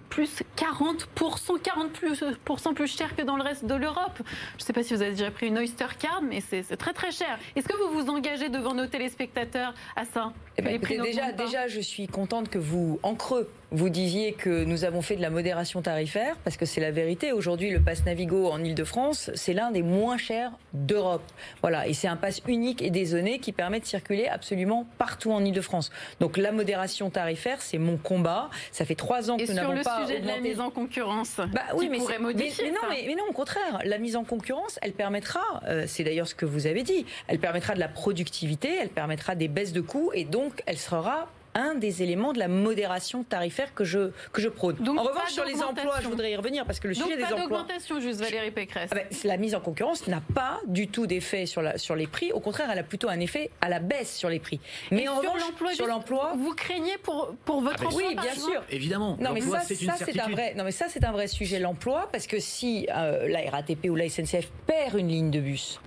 plus 0.08 0.42
40%, 0.56 1.06
40% 1.14 1.90
plus, 1.90 2.74
plus 2.74 2.96
cher 2.96 3.16
que 3.16 3.22
dans 3.22 3.36
le 3.36 3.42
reste 3.42 3.64
de 3.64 3.74
l'Europe. 3.74 4.18
Je 4.56 4.62
ne 4.62 4.66
sais 4.66 4.72
pas 4.72 4.82
si 4.82 4.94
vous 4.94 5.02
avez 5.02 5.12
déjà 5.12 5.30
pris 5.30 5.48
une 5.48 5.58
Oyster 5.58 5.86
Card, 5.98 6.22
mais 6.22 6.40
c'est 6.40 6.62
très 6.76 6.92
très 6.92 7.10
cher. 7.10 7.38
Est-ce 7.54 7.68
que 7.68 7.76
vous 7.76 8.00
vous 8.00 8.10
engagez 8.10 8.48
devant 8.48 8.74
nos 8.74 8.86
téléspectateurs 8.86 9.74
à 9.96 10.04
ça? 10.04 10.32
Eh 10.58 10.62
ben, 10.62 10.80
déjà, 11.02 11.32
déjà, 11.32 11.68
je 11.68 11.80
suis 11.80 12.06
contente 12.06 12.48
que 12.48 12.58
vous, 12.58 12.98
en 13.02 13.14
creux, 13.14 13.50
vous 13.72 13.88
disiez 13.88 14.32
que 14.32 14.64
nous 14.64 14.84
avons 14.84 15.02
fait 15.02 15.16
de 15.16 15.22
la 15.22 15.28
modération 15.28 15.82
tarifaire, 15.82 16.36
parce 16.44 16.56
que 16.56 16.64
c'est 16.64 16.80
la 16.80 16.92
vérité. 16.92 17.32
Aujourd'hui, 17.32 17.70
le 17.70 17.80
pass 17.80 18.04
Navigo 18.06 18.48
en 18.48 18.62
Ile-de-France, 18.62 19.30
c'est 19.34 19.52
l'un 19.52 19.70
des 19.70 19.82
moins 19.82 20.16
chers 20.16 20.52
d'Europe. 20.72 21.24
Voilà, 21.62 21.86
et 21.86 21.92
c'est 21.92 22.08
un 22.08 22.16
pass 22.16 22.40
unique 22.46 22.80
et 22.80 22.90
dézoné 22.90 23.38
qui 23.38 23.52
permet 23.52 23.80
de 23.80 23.84
circuler 23.84 24.28
absolument 24.28 24.86
partout 24.98 25.32
en 25.32 25.44
Ile-de-France. 25.44 25.90
Donc 26.20 26.36
la 26.36 26.52
modération 26.52 27.10
tarifaire, 27.10 27.60
c'est 27.60 27.78
mon 27.78 27.96
combat. 27.96 28.50
Ça 28.72 28.84
fait 28.84 28.94
trois 28.94 29.30
ans 29.30 29.36
que 29.36 29.46
nous 29.46 29.54
n'avons 29.54 29.82
pas 29.82 30.06
sujet 30.06 30.20
de 30.20 30.26
la 30.26 30.40
mise 30.40 30.60
en 30.60 30.70
concurrence, 30.70 31.36
bah, 31.36 31.62
oui, 31.74 31.88
mais, 31.90 31.98
pourrait 31.98 32.18
modifier 32.18 32.64
mais, 32.64 32.70
non, 32.70 32.88
mais, 32.88 33.14
non, 33.14 33.24
au 33.28 33.32
contraire, 33.32 33.80
la 33.84 33.98
mise 33.98 34.16
en 34.16 34.24
concurrence, 34.24 34.78
elle 34.80 34.92
permettra, 34.92 35.40
euh, 35.66 35.84
c'est 35.86 36.04
d'ailleurs 36.04 36.28
ce 36.28 36.34
que 36.34 36.46
vous 36.46 36.66
avez 36.66 36.82
dit, 36.82 37.04
elle 37.26 37.38
permettra 37.38 37.74
de 37.74 37.80
la 37.80 37.88
productivité, 37.88 38.70
elle 38.80 38.88
permettra 38.88 39.34
des 39.34 39.48
baisses 39.48 39.72
de 39.72 39.80
coûts 39.80 40.10
et 40.14 40.24
donc 40.24 40.45
elle 40.66 40.78
sera 40.78 41.28
un 41.56 41.74
des 41.74 42.02
éléments 42.02 42.32
de 42.32 42.38
la 42.38 42.48
modération 42.48 43.24
tarifaire 43.24 43.74
que 43.74 43.84
je, 43.84 44.10
que 44.32 44.42
je 44.42 44.48
prône. 44.48 44.76
Donc, 44.76 44.98
en 44.98 45.02
revanche, 45.02 45.30
sur 45.30 45.44
les 45.44 45.62
emplois, 45.62 46.00
je 46.02 46.08
voudrais 46.08 46.30
y 46.30 46.36
revenir 46.36 46.66
parce 46.66 46.78
que 46.78 46.88
le 46.88 46.94
sujet 46.94 47.16
des 47.16 47.24
emplois. 47.24 47.40
d'augmentation, 47.40 47.98
juste 48.00 48.20
Valérie 48.20 48.50
Pécresse. 48.50 48.90
Ah 48.92 48.96
ben, 48.96 49.06
la 49.24 49.36
mise 49.38 49.54
en 49.54 49.60
concurrence 49.60 50.06
n'a 50.06 50.20
pas 50.34 50.60
du 50.66 50.88
tout 50.88 51.06
d'effet 51.06 51.46
sur, 51.46 51.62
la, 51.62 51.78
sur 51.78 51.96
les 51.96 52.06
prix. 52.06 52.30
Au 52.32 52.40
contraire, 52.40 52.68
elle 52.70 52.78
a 52.78 52.82
plutôt 52.82 53.08
un 53.08 53.20
effet 53.20 53.50
à 53.60 53.68
la 53.68 53.80
baisse 53.80 54.14
sur 54.14 54.28
les 54.28 54.38
prix. 54.38 54.60
Mais 54.90 55.08
en 55.08 55.16
revanche, 55.16 55.40
sur 55.74 55.86
l'emploi. 55.86 56.34
Vous 56.36 56.54
craignez 56.54 56.98
pour, 56.98 57.34
pour 57.44 57.62
votre 57.62 57.76
ah 57.78 57.84
ben, 57.84 57.86
emploi 57.86 58.02
Oui, 58.08 58.14
bien 58.14 58.34
sûr. 58.34 58.62
Évidemment. 58.70 59.16
Non, 59.18 59.32
mais 59.32 59.40
ça, 59.40 59.60
c'est 59.60 60.20
un 60.20 60.28
vrai, 60.28 60.54
non, 60.54 60.64
mais 60.64 60.72
ça, 60.72 60.86
c'est 60.88 61.04
un 61.04 61.12
vrai 61.12 61.26
sujet, 61.26 61.58
l'emploi, 61.58 62.08
parce 62.12 62.26
que 62.26 62.38
si 62.38 62.86
euh, 62.94 63.28
la 63.28 63.50
RATP 63.50 63.86
ou 63.88 63.94
la 63.94 64.08
SNCF 64.08 64.50
perd 64.66 64.98
une 64.98 65.08
ligne 65.08 65.30
de 65.30 65.40
bus, 65.40 65.80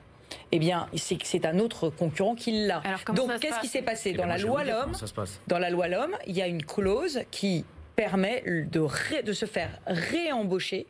eh 0.52 0.60
bien, 0.60 0.88
c'est 0.96 1.46
un 1.46 1.60
autre 1.60 1.90
concurrent 1.90 2.36
qui 2.36 2.66
l'a. 2.66 2.82
Donc, 3.14 3.40
qu'est-ce 3.40 3.60
qui 3.60 3.68
s'est 3.68 3.82
passé 3.82 4.14
dans 4.14 4.26
la, 4.26 4.38
loi 4.38 4.64
L'Homme 4.64 4.94
Dans 5.48 5.60
la 5.60 5.70
loi 5.70 5.88
L'Homme, 5.88 6.16
il 6.26 6.36
y 6.36 6.42
a 6.42 6.48
une 6.48 6.64
clause 6.64 7.22
qui 7.32 7.66
permet 7.96 8.42
de, 8.46 9.22
de 9.22 9.34
se 9.34 9.46
faire 9.46 9.80
réembaucher 9.86 10.88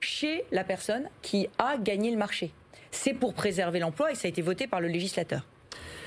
chez 0.00 0.44
la 0.52 0.64
personne 0.64 1.08
qui 1.22 1.48
a 1.58 1.76
gagné 1.76 2.10
le 2.10 2.16
marché. 2.16 2.52
C'est 2.90 3.14
pour 3.14 3.34
préserver 3.34 3.80
l'emploi 3.80 4.12
et 4.12 4.14
ça 4.14 4.26
a 4.26 4.28
été 4.28 4.40
voté 4.40 4.66
par 4.66 4.80
le 4.80 4.88
législateur. 4.88 5.46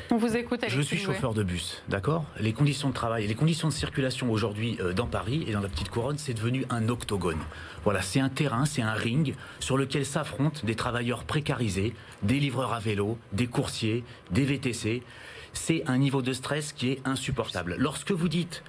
On 0.10 0.16
vous 0.16 0.38
écoute. 0.38 0.64
Je 0.70 0.82
suis 0.82 0.98
chauffeur 0.98 1.34
de 1.34 1.44
bus, 1.44 1.84
d'accord? 1.90 2.24
Les 2.40 2.54
conditions 2.54 2.88
de 2.88 2.94
travail, 2.94 3.28
les 3.28 3.36
conditions 3.36 3.68
de 3.68 3.74
circulation 3.74 4.32
aujourd'hui 4.32 4.78
euh, 4.80 4.94
dans 4.94 5.06
Paris 5.06 5.44
et 5.48 5.52
dans 5.52 5.60
la 5.60 5.68
petite 5.68 5.90
couronne, 5.90 6.18
c'est 6.18 6.34
devenu 6.34 6.66
un 6.70 6.88
octogone. 6.88 7.40
Voilà, 7.84 8.02
c'est 8.02 8.22
un 8.22 8.30
terrain, 8.30 8.64
c'est 8.64 8.82
un 8.82 8.94
ring 8.94 9.36
sur 9.60 9.78
lequel 9.78 10.06
s'affrontent 10.06 10.62
des 10.64 10.76
travailleurs 10.76 11.26
précarisés, 11.26 11.94
des 12.24 12.40
livreurs 12.40 12.74
à 12.74 12.80
vélo, 12.80 13.18
des 13.34 13.48
coursiers, 13.48 14.06
des 14.32 14.46
VTC. 14.46 15.04
C'est 15.52 15.84
un 15.88 15.98
niveau 15.98 16.22
de 16.22 16.32
stress 16.32 16.72
qui 16.72 16.92
est 16.92 17.02
insupportable. 17.06 17.76
Lorsque 17.78 18.12
vous 18.12 18.30
dites 18.30 18.64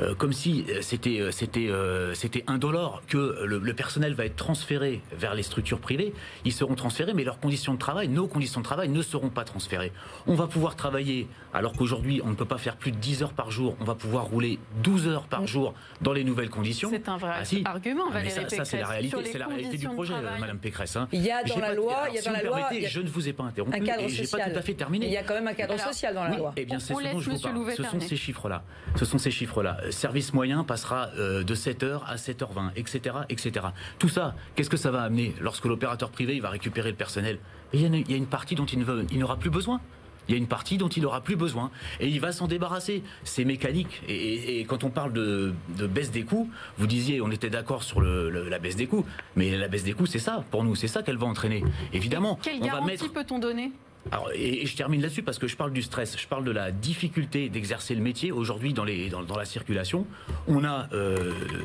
euh, 0.00 0.14
comme 0.14 0.32
si 0.32 0.64
euh, 0.68 0.78
c'était 0.82 1.20
euh, 1.20 1.30
c'était 1.30 1.70
c'était 2.14 2.44
indolore 2.46 3.02
que 3.06 3.44
le, 3.44 3.74
personnel 3.74 4.14
va 4.14 4.24
être 4.24 4.36
transféré 4.36 5.02
vers 5.16 5.34
les 5.34 5.42
structures 5.42 5.78
privées. 5.78 6.12
Ils 6.44 6.52
seront 6.52 6.74
transférés, 6.74 7.12
mais 7.12 7.24
leurs 7.24 7.38
conditions 7.38 7.74
de 7.74 7.78
travail, 7.78 8.08
nos 8.08 8.26
conditions 8.26 8.60
de 8.60 8.64
travail, 8.64 8.88
ne 8.88 9.02
seront 9.02 9.28
pas 9.30 9.44
transférées. 9.44 9.92
On 10.26 10.34
va 10.34 10.46
pouvoir 10.46 10.76
travailler 10.76 11.28
alors 11.54 11.72
qu'aujourd'hui 11.72 12.20
on 12.24 12.28
ne 12.28 12.34
peut 12.34 12.44
pas 12.44 12.58
faire 12.58 12.76
plus 12.76 12.92
de 12.92 12.96
10 12.96 13.22
heures 13.22 13.32
par 13.32 13.50
jour. 13.50 13.76
On 13.80 13.84
va 13.84 13.94
pouvoir 13.94 14.24
rouler 14.24 14.58
12 14.82 15.08
heures 15.08 15.26
par 15.26 15.46
jour 15.46 15.74
dans 16.00 16.12
les 16.12 16.24
nouvelles 16.24 16.50
conditions. 16.50 16.90
C'est 16.90 17.08
un 17.08 17.16
vrai 17.16 17.32
ah, 17.34 17.70
argument, 17.70 18.04
ah, 18.08 18.14
Valérie 18.14 18.30
ça, 18.50 18.64
c'est 18.64 18.78
la 18.78 18.86
réalité, 18.86 19.16
c'est 19.24 19.38
la 19.38 19.46
réalité 19.46 19.76
du 19.76 19.88
projet, 19.88 20.14
Madame 20.38 20.58
Pécresse. 20.58 20.96
Hein. 20.96 21.08
Il 21.12 21.22
y 21.22 21.30
a 21.30 21.42
dans 21.44 21.58
la 21.58 21.74
loi, 21.74 22.06
il 22.10 22.16
y 22.16 22.18
a 22.18 22.22
dans 22.22 22.32
la 22.32 22.42
loi, 22.42 22.68
je 22.86 23.00
ne 23.00 23.08
vous 23.08 23.28
ai 23.28 23.32
pas 23.32 23.44
interrompu. 23.44 23.76
Un 23.76 23.84
cadre 23.84 24.08
social. 24.08 24.40
pas 24.40 24.50
tout 24.50 24.58
à 24.58 24.62
fait 24.62 24.74
terminé. 24.74 25.06
Il 25.06 25.12
y 25.12 25.16
a 25.16 25.22
quand 25.22 25.34
même 25.34 25.48
un 25.48 25.54
cadre 25.54 25.78
social 25.78 26.14
dans 26.14 26.24
la 26.24 26.36
loi. 26.36 26.52
Eh 26.56 26.64
bien, 26.64 26.78
c'est 26.78 26.94
ce 26.94 27.12
dont 27.12 27.20
je 27.20 27.30
vous 27.30 27.40
parle. 27.40 27.72
Ce 27.74 27.82
sont 27.84 28.00
ces 28.00 28.16
chiffres-là. 28.16 28.62
Ce 28.96 29.04
sont 29.04 29.18
ces 29.18 29.30
chiffres-là 29.30 29.78
service 29.90 30.34
moyen 30.34 30.64
passera 30.64 31.08
euh, 31.16 31.42
de 31.42 31.54
7h 31.54 32.00
à 32.06 32.16
7h20, 32.16 32.72
etc., 32.76 33.16
etc. 33.28 33.66
Tout 33.98 34.08
ça, 34.08 34.34
qu'est-ce 34.54 34.70
que 34.70 34.76
ça 34.76 34.90
va 34.90 35.02
amener? 35.02 35.34
Lorsque 35.40 35.64
l'opérateur 35.64 36.10
privé 36.10 36.34
il 36.36 36.42
va 36.42 36.50
récupérer 36.50 36.90
le 36.90 36.96
personnel 36.96 37.38
il 37.72 37.80
y, 37.80 38.14
a 38.14 38.16
une, 38.16 38.26
partie 38.26 38.54
dont 38.54 38.66
il 38.66 39.18
n'aura 39.18 39.36
plus 39.36 39.50
besoin. 39.50 39.80
Il 40.28 40.32
y 40.32 40.34
a 40.34 40.38
une 40.38 40.46
partie 40.46 40.78
dont 40.78 40.88
il 40.88 41.02
n'aura 41.02 41.20
plus 41.20 41.36
besoin 41.36 41.70
et 42.00 42.08
il 42.08 42.20
va 42.20 42.32
s'en 42.32 42.46
débarrasser. 42.46 43.02
C'est 43.24 43.44
mécanique. 43.44 44.02
Et, 44.08 44.64
quand 44.68 44.84
on 44.84 44.90
parle 44.90 45.12
de, 45.12 45.52
baisse 45.86 46.10
des 46.10 46.22
coûts, 46.22 46.48
vous 46.78 46.86
disiez, 46.86 47.20
on 47.20 47.30
était 47.30 47.50
d'accord 47.50 47.82
sur 47.82 48.00
la 48.00 48.58
baisse 48.58 48.76
des 48.76 48.86
coûts, 48.86 49.04
mais 49.36 49.56
la 49.56 49.68
baisse 49.68 49.84
des 49.84 49.92
coûts, 49.92 50.06
c'est 50.06 50.18
ça 50.18 50.44
pour 50.50 50.64
nous, 50.64 50.74
c'est 50.74 50.88
ça 50.88 51.02
qu'elle 51.02 51.18
va 51.18 51.26
entraîner. 51.26 51.62
Évidemment. 51.92 52.38
Quelle 52.42 52.60
garantie 52.60 53.08
peut-on 53.08 53.38
donner? 53.38 53.72
Et, 54.34 54.66
je 54.66 54.76
termine 54.76 55.00
là-dessus 55.00 55.22
parce 55.22 55.38
que 55.38 55.46
je 55.46 55.56
parle 55.56 55.72
du 55.72 55.82
stress, 55.82 56.16
je 56.18 56.26
parle 56.26 56.44
de 56.44 56.50
la 56.50 56.70
difficulté 56.70 57.48
d'exercer 57.48 57.94
le 57.94 58.02
métier. 58.02 58.32
Aujourd'hui, 58.32 58.72
dans, 58.72 58.84
dans, 58.84 59.36
la 59.36 59.44
circulation, 59.44 60.06
on 60.46 60.64
a 60.64 60.88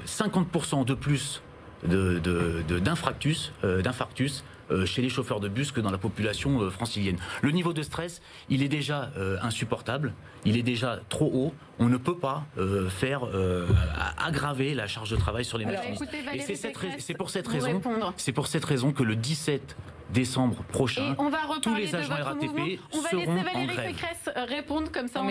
50% 0.05 0.81
euh, 0.81 0.83
de 0.85 0.93
plus 0.93 1.41
d'infarctus 1.83 3.51
de, 3.61 3.81
d'infarctus 3.81 4.43
euh, 4.43 4.58
chez 4.85 5.01
les 5.01 5.09
chauffeurs 5.09 5.39
de 5.39 5.47
bus 5.47 5.71
que 5.71 5.81
dans 5.81 5.91
la 5.91 5.97
population 5.97 6.61
euh, 6.61 6.69
francilienne. 6.69 7.17
Le 7.41 7.51
niveau 7.51 7.73
de 7.73 7.81
stress, 7.81 8.21
il 8.49 8.63
est 8.63 8.67
déjà 8.67 9.11
insupportable, 9.41 10.13
il 10.45 10.57
est 10.57 10.63
déjà 10.63 10.99
trop 11.09 11.31
haut. 11.33 11.53
On 11.79 11.87
ne 11.87 11.97
peut 11.97 12.17
pas 12.17 12.45
faire 12.89 13.21
aggraver 14.17 14.73
la 14.73 14.87
charge 14.87 15.11
de 15.11 15.15
travail 15.15 15.45
sur 15.45 15.57
les 15.57 15.65
machinistes. 15.65 16.03
Et 16.33 16.39
c'est 16.99 17.13
pour 17.13 17.29
cette 17.29 17.47
raison, 17.47 17.81
c'est 18.17 18.31
pour 18.31 18.47
cette 18.47 18.65
raison 18.65 18.91
que 18.91 19.03
le 19.03 19.15
17 19.15 19.75
décembre 20.11 20.63
prochain, 20.63 21.15
on 21.17 21.29
va 21.29 21.39
tous 21.61 21.75
les 21.75 21.93
agents 21.95 22.15
RATP 22.15 22.79
on 22.93 23.01
va 23.01 23.09
seront 23.09 23.35
laisser 23.35 23.43
Valérie 23.43 23.67
Pécresse 23.67 24.29
répondre 24.35 24.91
comme 24.91 25.07
ça. 25.07 25.21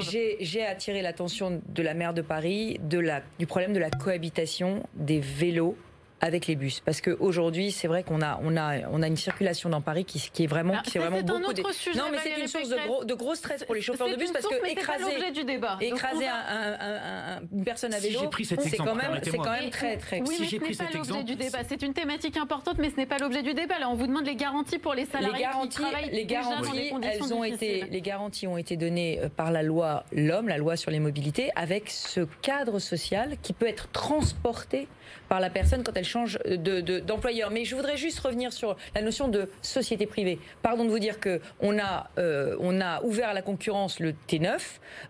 J'ai 0.00 0.66
attiré 0.66 1.02
l'attention 1.02 1.62
de 1.66 1.82
la 1.82 1.94
maire 1.94 2.14
de 2.14 2.22
Paris 2.22 2.78
de 2.82 2.98
la, 2.98 3.22
du 3.38 3.46
problème 3.46 3.72
de 3.72 3.78
la 3.78 3.90
cohabitation 3.90 4.82
des 4.94 5.20
vélos 5.20 5.76
avec 6.22 6.46
les 6.46 6.54
bus. 6.54 6.80
Parce 6.80 7.00
qu'aujourd'hui, 7.00 7.72
c'est 7.72 7.88
vrai 7.88 8.04
qu'on 8.04 8.22
a, 8.22 8.40
on 8.42 8.56
a, 8.56 8.88
on 8.90 9.02
a 9.02 9.08
une 9.08 9.16
circulation 9.16 9.68
dans 9.68 9.80
Paris 9.80 10.04
qui, 10.04 10.30
qui 10.32 10.44
est 10.44 10.46
vraiment, 10.46 10.80
qui 10.82 10.96
est 10.96 11.00
vraiment 11.00 11.20
beaucoup. 11.20 11.52
De... 11.52 11.62
Sujet, 11.72 11.98
non, 11.98 12.04
mais 12.10 12.18
c'est 12.22 12.40
une 12.40 12.46
source 12.46 12.68
de 12.68 12.76
gros, 12.86 13.04
de 13.04 13.14
gros 13.14 13.34
stress 13.34 13.64
pour 13.64 13.74
les 13.74 13.82
chauffeurs 13.82 14.08
de 14.08 14.14
bus 14.14 14.30
parce 14.30 14.46
que 14.46 14.70
écraser, 14.70 15.32
du 15.32 15.44
débat. 15.44 15.78
écraser 15.80 16.26
un, 16.26 17.40
une 17.52 17.64
personne 17.64 17.92
à 17.92 17.98
vélo, 17.98 18.30
c'est 18.42 18.76
quand 18.76 18.94
même, 18.94 19.20
c'est 19.22 19.36
quand 19.36 19.50
même 19.50 19.70
très, 19.70 19.96
très. 19.96 20.20
Oui, 20.20 20.36
mais 20.40 20.46
ce 20.46 20.56
n'est 20.56 20.74
pas 20.74 20.96
l'objet 20.96 21.24
du 21.24 21.34
débat. 21.34 21.58
C'est 21.68 21.82
une 21.82 21.92
thématique 21.92 22.36
importante, 22.36 22.78
mais 22.78 22.90
ce 22.90 22.96
n'est 22.96 23.06
pas 23.06 23.18
l'objet 23.18 23.42
du 23.42 23.54
débat. 23.54 23.80
Là, 23.80 23.90
on 23.90 23.94
vous 23.94 24.06
demande 24.06 24.26
les 24.26 24.36
garanties 24.36 24.78
pour 24.78 24.94
les 24.94 25.06
salariés 25.06 25.38
les 25.38 25.42
garanties, 25.42 25.76
qui 25.76 25.82
travaillent 25.82 26.10
les 26.10 26.24
garanties, 26.24 26.90
dans 26.90 27.00
elles 27.00 27.34
ont 27.34 27.44
été, 27.44 27.84
les 27.90 28.00
garanties 28.00 28.46
ont 28.46 28.58
été 28.58 28.76
données 28.76 29.18
euh, 29.20 29.28
par 29.28 29.50
la 29.50 29.62
loi 29.62 30.04
l'homme, 30.12 30.48
la 30.48 30.58
loi 30.58 30.76
sur 30.76 30.90
les 30.90 31.00
mobilités, 31.00 31.50
avec 31.56 31.90
ce 31.90 32.20
cadre 32.42 32.78
social 32.78 33.36
qui 33.42 33.52
peut 33.52 33.66
être 33.66 33.88
transporté 33.90 34.86
par 35.32 35.40
la 35.40 35.48
personne 35.48 35.82
quand 35.82 35.96
elle 35.96 36.04
change 36.04 36.38
d'employeur. 37.06 37.48
De, 37.48 37.54
Mais 37.54 37.64
je 37.64 37.74
voudrais 37.74 37.96
juste 37.96 38.20
revenir 38.20 38.52
sur 38.52 38.76
la 38.94 39.00
notion 39.00 39.28
de 39.28 39.48
société 39.62 40.04
privée. 40.04 40.38
Pardon 40.60 40.84
de 40.84 40.90
vous 40.90 40.98
dire 40.98 41.20
que 41.20 41.40
on 41.60 41.78
a, 41.78 42.10
euh, 42.18 42.54
on 42.60 42.82
a 42.82 43.02
ouvert 43.02 43.30
à 43.30 43.32
la 43.32 43.40
concurrence 43.40 43.98
le 43.98 44.12
T9. 44.28 44.58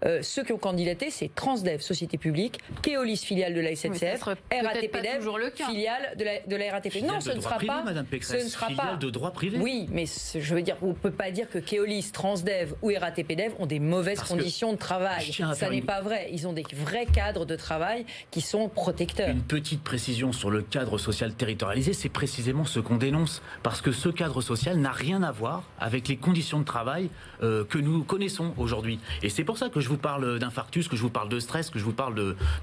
Euh, 0.04 0.22
ceux 0.22 0.44
qui 0.44 0.52
ont 0.52 0.58
candidaté, 0.58 1.10
c'est 1.10 1.34
Transdev, 1.34 1.80
société 1.80 2.18
publique, 2.18 2.60
Keolis, 2.82 3.16
filiale 3.16 3.52
de 3.52 3.60
la 3.60 3.74
SNCF, 3.74 4.22
RATP 4.22 4.96
Dev, 5.02 5.28
filiale 5.56 6.14
de 6.16 6.24
la, 6.24 6.38
de 6.46 6.54
la 6.54 6.70
RATP. 6.70 7.02
non, 7.02 7.20
ce 7.20 7.30
ne 7.32 7.40
sera 7.40 7.58
pas. 7.58 7.82
Madame 7.82 8.06
ce 8.20 8.36
ne 8.36 8.40
sera 8.42 8.68
pas 8.68 8.94
de 8.94 9.10
droit 9.10 9.32
privé. 9.32 9.58
Oui, 9.60 9.88
mais 9.90 10.04
je 10.06 10.54
veux 10.54 10.62
dire, 10.62 10.76
on 10.82 10.90
ne 10.90 10.92
peut 10.92 11.10
pas 11.10 11.32
dire 11.32 11.50
que 11.50 11.58
Keolis, 11.58 12.12
Transdev 12.12 12.74
ou 12.80 12.92
RATP 12.96 13.32
Dev 13.34 13.54
ont 13.58 13.66
des 13.66 13.80
mauvaises 13.80 14.22
conditions 14.22 14.72
de 14.72 14.78
travail. 14.78 15.32
Ça 15.32 15.68
n'est 15.68 15.82
pas 15.82 16.00
vrai. 16.00 16.28
Ils 16.30 16.46
ont 16.46 16.52
des 16.52 16.64
vrais 16.76 17.06
cadres 17.06 17.44
de 17.44 17.56
travail 17.56 18.06
qui 18.30 18.40
sont 18.40 18.68
protecteurs. 18.68 19.28
Une 19.28 19.42
petite 19.42 19.82
précision 19.82 20.11
sur 20.12 20.50
le 20.50 20.62
cadre 20.62 20.98
social 20.98 21.32
territorialisé, 21.32 21.92
c'est 21.92 22.08
précisément 22.08 22.64
ce 22.64 22.80
qu'on 22.80 22.96
dénonce. 22.96 23.42
Parce 23.62 23.80
que 23.80 23.92
ce 23.92 24.08
cadre 24.08 24.42
social 24.42 24.78
n'a 24.78 24.92
rien 24.92 25.22
à 25.22 25.32
voir 25.32 25.62
avec 25.78 26.08
les 26.08 26.16
conditions 26.16 26.60
de 26.60 26.64
travail 26.64 27.08
euh, 27.42 27.64
que 27.64 27.78
nous 27.78 28.04
connaissons 28.04 28.52
aujourd'hui. 28.58 28.98
Et 29.22 29.28
c'est 29.28 29.44
pour 29.44 29.58
ça 29.58 29.70
que 29.70 29.80
je 29.80 29.88
vous 29.88 29.96
parle 29.96 30.38
d'infarctus, 30.38 30.88
que 30.88 30.96
je 30.96 31.02
vous 31.02 31.10
parle 31.10 31.28
de 31.28 31.40
stress, 31.40 31.70
que 31.70 31.78
je 31.78 31.84
vous 31.84 31.92
parle 31.92 32.14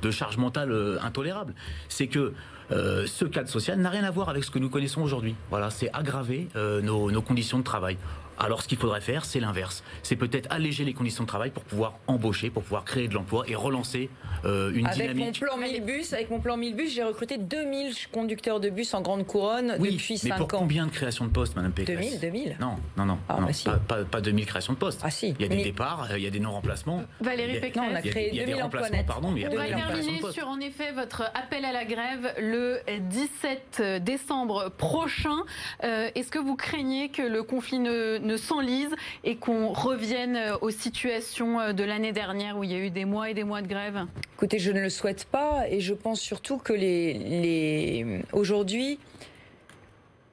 de, 0.01 0.11
charge 0.11 0.37
mentale 0.37 0.71
euh, 0.71 1.01
intolérable. 1.01 1.53
C'est 1.87 2.07
que 2.07 2.33
euh, 2.71 3.07
ce 3.07 3.25
cadre 3.25 3.49
social 3.49 3.79
n'a 3.79 3.89
rien 3.89 4.03
à 4.03 4.11
voir 4.11 4.29
avec 4.29 4.43
ce 4.43 4.51
que 4.51 4.59
nous 4.59 4.69
connaissons 4.69 5.01
aujourd'hui. 5.01 5.35
Voilà, 5.49 5.71
c'est 5.71 5.89
aggraver 5.93 6.47
nos 6.83 7.21
conditions 7.21 7.57
de 7.57 7.63
travail. 7.63 7.97
Alors 8.39 8.61
ce 8.61 8.67
qu'il 8.67 8.77
faudrait 8.77 9.01
faire, 9.01 9.25
c'est 9.25 9.39
l'inverse. 9.39 9.83
C'est 10.03 10.15
peut-être 10.15 10.47
alléger 10.51 10.85
les 10.85 10.93
conditions 10.93 11.23
de 11.23 11.27
travail 11.27 11.51
pour 11.51 11.63
pouvoir 11.63 11.99
embaucher, 12.07 12.49
pour 12.49 12.63
pouvoir 12.63 12.85
créer 12.85 13.07
de 13.07 13.13
l'emploi 13.13 13.43
et 13.47 13.55
relancer 13.55 14.09
euh, 14.45 14.71
une 14.73 14.87
avec 14.87 15.01
dynamique. 15.01 15.41
Mon 15.41 15.47
plan 15.47 15.57
1000 15.57 15.83
bus, 15.83 16.13
avec 16.13 16.29
mon 16.29 16.39
plan 16.39 16.57
1000 16.57 16.75
bus, 16.75 16.93
j'ai 16.93 17.03
recruté 17.03 17.37
2000 17.37 17.93
conducteurs 18.11 18.59
de 18.59 18.69
bus 18.69 18.93
en 18.93 19.01
grande 19.01 19.25
couronne 19.25 19.77
depuis 19.79 20.17
5 20.17 20.31
ans. 20.31 20.35
Mais 20.35 20.37
pour 20.37 20.47
combien 20.47 20.85
de 20.85 20.91
créations 20.91 21.25
de 21.25 21.31
postes, 21.31 21.55
Madame 21.55 21.71
Pécresse 21.71 22.19
2000, 22.19 22.19
2000 22.19 22.57
Non, 22.59 22.75
non, 22.97 23.05
non, 23.05 23.19
ah, 23.27 23.39
bah 23.65 23.79
pas, 23.87 24.03
pas, 24.03 24.21
2000 24.21 24.45
créations 24.45 24.73
de 24.73 24.77
postes. 24.77 25.01
Ah 25.03 25.11
si. 25.11 25.35
Il 25.37 25.41
y 25.41 25.45
a 25.45 25.47
des 25.47 25.63
départs, 25.63 26.07
il 26.15 26.23
y 26.23 26.27
a 26.27 26.29
des 26.29 26.39
non-remplacements. 26.39 27.03
Valérie 27.21 27.59
Pécresse. 27.59 27.75
Non, 27.75 27.89
on 27.91 27.95
a 27.95 28.01
créé 28.01 28.31
2000 28.31 28.63
emplois 28.63 28.89
nets. 28.89 29.05
Pardon, 29.05 29.31
mais 29.31 29.41
il 29.41 29.43
y 29.43 29.45
a 29.45 29.49
on 29.49 29.55
va 29.55 29.65
terminer 29.65 30.21
sur 30.31 30.47
en 30.47 30.59
effet 30.59 30.91
votre 30.91 31.23
appel 31.33 31.65
à 31.65 31.71
la 31.71 31.85
grève 31.85 32.33
le 32.39 32.79
17 32.99 34.03
décembre 34.03 34.69
prochain. 34.77 35.43
Euh, 35.83 36.09
est-ce 36.15 36.31
que 36.31 36.39
vous 36.39 36.55
craignez 36.55 37.09
que 37.09 37.21
le 37.21 37.43
conflit 37.43 37.79
ne, 37.79 38.28
ne 38.29 38.37
s'enlise 38.37 38.95
et 39.23 39.35
qu'on 39.35 39.69
revienne 39.69 40.35
euh, 40.35 40.57
aux 40.61 40.69
situations 40.69 41.59
euh, 41.59 41.73
de 41.73 41.83
l'année 41.83 42.11
dernière 42.11 42.57
où 42.57 42.63
il 42.63 42.71
y 42.71 42.75
a 42.75 42.79
eu 42.79 42.91
des 42.91 43.05
mois 43.05 43.29
et 43.29 43.33
des 43.33 43.43
mois 43.43 43.61
de 43.61 43.67
grève? 43.67 44.05
Écoutez, 44.35 44.59
je 44.59 44.71
ne 44.71 44.79
le 44.79 44.89
souhaite 44.89 45.25
pas 45.25 45.63
et 45.69 45.81
je 45.81 45.93
pense 45.93 46.21
surtout 46.21 46.57
que 46.57 46.73
les, 46.73 47.13
les... 47.13 48.21
aujourd'hui, 48.31 48.99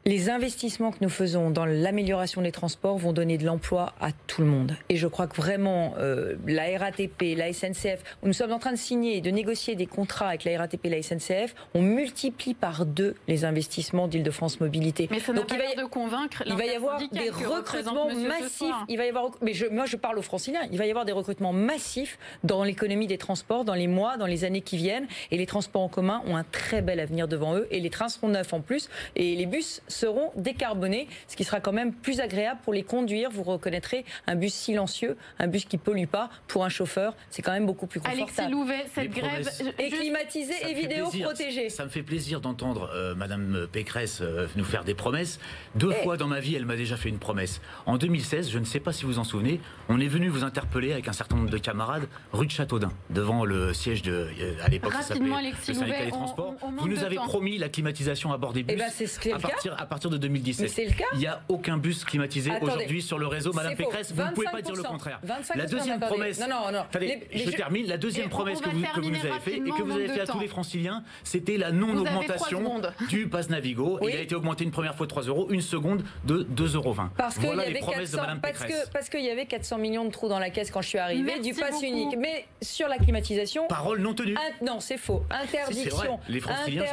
les 0.07 0.30
investissements 0.30 0.92
que 0.92 0.98
nous 1.00 1.09
faisons 1.09 1.50
dans 1.50 1.66
l'amélioration 1.66 2.40
des 2.40 2.52
transports 2.52 2.96
vont 2.96 3.12
donner 3.12 3.38
de 3.38 3.44
l'emploi 3.44 3.92
à 4.00 4.12
tout 4.12 4.40
le 4.40 4.46
monde. 4.46 4.76
Et 4.88 4.96
je 4.96 5.09
crois 5.09 5.26
que 5.26 5.34
vraiment, 5.36 5.94
euh, 5.98 6.36
la 6.46 6.78
RATP, 6.78 7.34
la 7.36 7.52
SNCF, 7.52 8.04
nous 8.22 8.32
sommes 8.32 8.52
en 8.52 8.61
train 8.61 8.70
de 8.70 8.76
signer 8.76 9.16
et 9.16 9.20
de 9.20 9.30
négocier 9.30 9.74
des 9.74 9.86
contrats 9.86 10.28
avec 10.28 10.44
la 10.44 10.59
RATP 10.59 10.86
et 10.86 10.90
la 10.90 11.02
SNCF, 11.02 11.57
on 11.74 11.82
multiplie 11.82 12.54
par 12.54 12.86
deux 12.86 13.16
les 13.26 13.44
investissements 13.44 14.07
d'Île-de-France 14.07 14.61
Mobilité. 14.61 15.09
Mais 15.11 15.18
ça 15.18 15.32
n'a 15.32 15.42
pas 15.42 15.57
l'air 15.57 15.74
de 15.76 15.88
convaincre. 15.88 16.44
Il 16.46 16.54
va 16.54 16.66
y 16.66 16.70
avoir 16.70 17.00
des 17.11 17.30
recrutements 17.30 18.07
massifs. 18.07 18.74
Il 18.88 18.98
va 18.98 19.07
y 19.07 19.09
avoir, 19.09 19.32
mais 19.42 19.54
je, 19.54 19.66
moi 19.66 19.86
je 19.86 19.96
parle 19.96 20.18
aux 20.18 20.22
franciliens, 20.22 20.61
il 20.70 20.78
va 20.78 20.86
y 20.86 20.90
avoir 20.90 21.04
des 21.04 21.12
recrutements 21.12 21.52
massifs 21.52 22.16
dans 22.44 22.62
l'économie 22.62 23.09
des 23.09 23.18
transports 23.18 23.64
dans 23.64 23.74
les 23.74 23.88
mois, 23.88 24.18
dans 24.18 24.26
les 24.26 24.44
années 24.44 24.61
qui 24.61 24.76
viennent. 24.76 25.09
Et 25.32 25.36
les 25.36 25.46
transports 25.46 25.82
en 25.82 25.88
commun 25.88 26.22
ont 26.26 26.36
un 26.36 26.44
très 26.44 26.80
bel 26.80 27.00
avenir 27.00 27.26
devant 27.26 27.57
eux. 27.57 27.66
Et 27.72 27.80
les 27.80 27.90
trains 27.90 28.09
seront 28.09 28.28
neufs 28.28 28.52
en 28.52 28.61
plus. 28.61 28.88
Et 29.16 29.34
les 29.34 29.46
bus 29.46 29.82
seront 29.97 30.30
décarbonés, 30.36 31.09
ce 31.28 31.36
qui 31.36 31.44
sera 31.44 31.61
quand 31.61 31.72
même 31.72 31.92
plus 31.92 32.20
agréable 32.20 32.61
pour 32.62 32.72
les 32.72 32.82
conduire. 32.82 33.30
Vous 33.30 33.42
reconnaîtrez 33.42 34.05
un 34.26 34.36
bus 34.36 34.55
silencieux, 34.55 35.16
un 35.38 35.47
bus 35.47 35.64
qui 35.64 35.78
pollue 35.78 36.07
pas. 36.07 36.30
Pour 36.49 36.64
un 36.64 36.68
chauffeur, 36.68 37.16
c'est 37.30 37.42
quand 37.42 37.53
même 37.53 37.66
beaucoup 37.66 37.86
plus 37.86 38.01
confortable. 38.01 38.30
Alexis 38.30 38.51
Louvet, 38.51 38.86
cette 38.94 39.11
grève 39.11 39.49
est 39.78 39.90
climatisée 39.90 40.55
et 40.68 40.74
vidéo 40.74 41.09
protégée. 41.22 41.70
Ça 41.70 41.84
me 41.84 41.90
fait 41.90 42.03
plaisir 42.03 42.40
d'entendre 42.40 42.90
euh, 42.94 43.14
Madame 43.14 43.66
Pécresse 43.70 44.20
euh, 44.20 44.47
nous 44.57 44.64
faire 44.64 44.84
des 44.84 44.94
promesses. 44.94 45.38
Deux 45.74 45.92
fois 45.92 46.16
dans 46.16 46.26
ma 46.26 46.40
vie, 46.40 46.55
elle 46.55 46.66
m'a 46.66 46.76
déjà 46.76 46.97
fait 46.97 47.09
une 47.09 47.18
promesse. 47.18 47.61
En 47.86 47.97
2016, 47.97 48.51
je 48.51 48.59
ne 48.59 48.64
sais 48.64 48.80
pas 48.80 48.92
si 48.92 49.05
vous 49.05 49.18
en 49.18 49.24
souvenez, 49.24 49.61
on 49.88 50.01
est 50.01 50.09
venu 50.09 50.28
vous 50.28 50.44
interpeller 50.44 50.92
avec 50.92 51.09
un 51.09 51.12
certain 51.12 51.36
nombre 51.36 51.51
de 51.51 51.59
camarades 51.59 52.07
rue 52.32 52.47
de 52.47 52.51
Châteaudun, 52.51 52.92
devant 53.11 53.44
le 53.44 53.72
siège 53.72 54.03
de, 54.03 54.28
euh, 54.40 54.55
à 54.62 54.68
l'époque, 54.68 54.92
ça 54.92 55.03
s'appelait 55.03 55.51
le 55.51 55.74
syndicat 55.74 56.05
des 56.05 56.11
transports. 56.11 56.55
vous 56.78 56.88
nous 56.88 57.05
avez 57.05 57.16
promis 57.16 57.59
la 57.59 57.68
climatisation 57.68 58.32
à 58.32 58.38
bord 58.38 58.53
des 58.53 58.61
eh 58.61 58.74
bus 58.74 58.76
ben, 59.24 59.34
à, 59.34 59.38
partir, 59.38 59.74
à 59.78 59.86
partir 59.87 60.11
de 60.11 60.16
2017. 60.18 60.68
c'est 60.68 60.84
le 60.84 60.93
cas. 60.93 61.05
Il 61.14 61.18
n'y 61.18 61.26
a 61.26 61.43
aucun 61.49 61.78
bus 61.78 62.05
climatisé 62.05 62.51
aujourd'hui 62.61 63.03
sur 63.03 63.18
le 63.18 63.26
réseau. 63.26 63.53
Madame 63.53 63.76
Pécresse, 63.76 64.12
vous 64.12 64.22
ne 64.22 64.30
pouvez 64.30 64.47
pas 64.51 64.62
dire 64.62 64.74
le 64.74 64.82
contraire. 64.82 65.20
La 65.55 65.66
deuxième 65.66 66.01
promesse. 66.01 66.41
Non, 66.41 66.49
non, 66.49 66.72
non. 66.72 66.84
je 66.93 67.51
termine. 67.51 67.87
La 67.87 67.99
deuxième 67.99 68.28
promesse 68.28 68.61
que 68.61 68.70
vous, 68.70 68.80
nous 68.80 69.16
avez 69.16 69.41
faite 69.41 69.55
et 69.55 69.70
que 69.70 69.82
vous 69.82 69.93
avez 69.93 70.09
fait 70.09 70.20
à 70.20 70.26
tous 70.26 70.41
les 70.41 70.49
franciliens, 70.49 71.03
c'était 71.24 71.57
la 71.57 71.72
non-augmentation 71.72 72.80
du 73.09 73.28
pass 73.28 73.49
Navigo. 73.49 73.99
Il 74.03 74.16
a 74.16 74.20
été 74.20 74.34
augmenté 74.34 74.64
une 74.64 74.70
première 74.70 74.95
fois 74.95 75.07
de 75.07 75.11
3 75.11 75.24
euros, 75.24 75.49
une 75.51 75.61
seconde 75.61 76.05
de 76.24 76.45
2,20 76.45 76.74
euros. 76.76 76.97
Parce 77.16 77.39
voilà 77.39 77.68
les 77.68 77.80
promesses 77.80 78.12
de 78.12 78.16
Madame 78.16 78.41
Pécresse. 78.41 78.91
Parce 78.93 79.09
qu'il 79.09 79.24
y 79.24 79.30
avait 79.30 79.47
400 79.47 79.78
millions 79.78 80.05
de 80.05 80.11
trous 80.11 80.28
dans 80.28 80.39
la 80.39 80.51
caisse 80.51 80.70
quand 80.70 80.82
je 80.82 80.89
suis 80.89 80.99
arrivée 80.99 81.41
du 81.41 81.55
pass 81.55 81.82
unique. 81.82 82.16
Mais 82.18 82.47
sur 82.62 82.89
la 82.89 82.99
climatisation. 82.99 83.66
Parole 83.68 84.01
non 84.01 84.14
tenue. 84.14 84.37
Non, 84.62 84.80
c'est 84.80 84.99
faux. 84.99 85.24
Interdiction. 85.30 86.18
Les 86.28 86.41
franciliens 86.41 86.84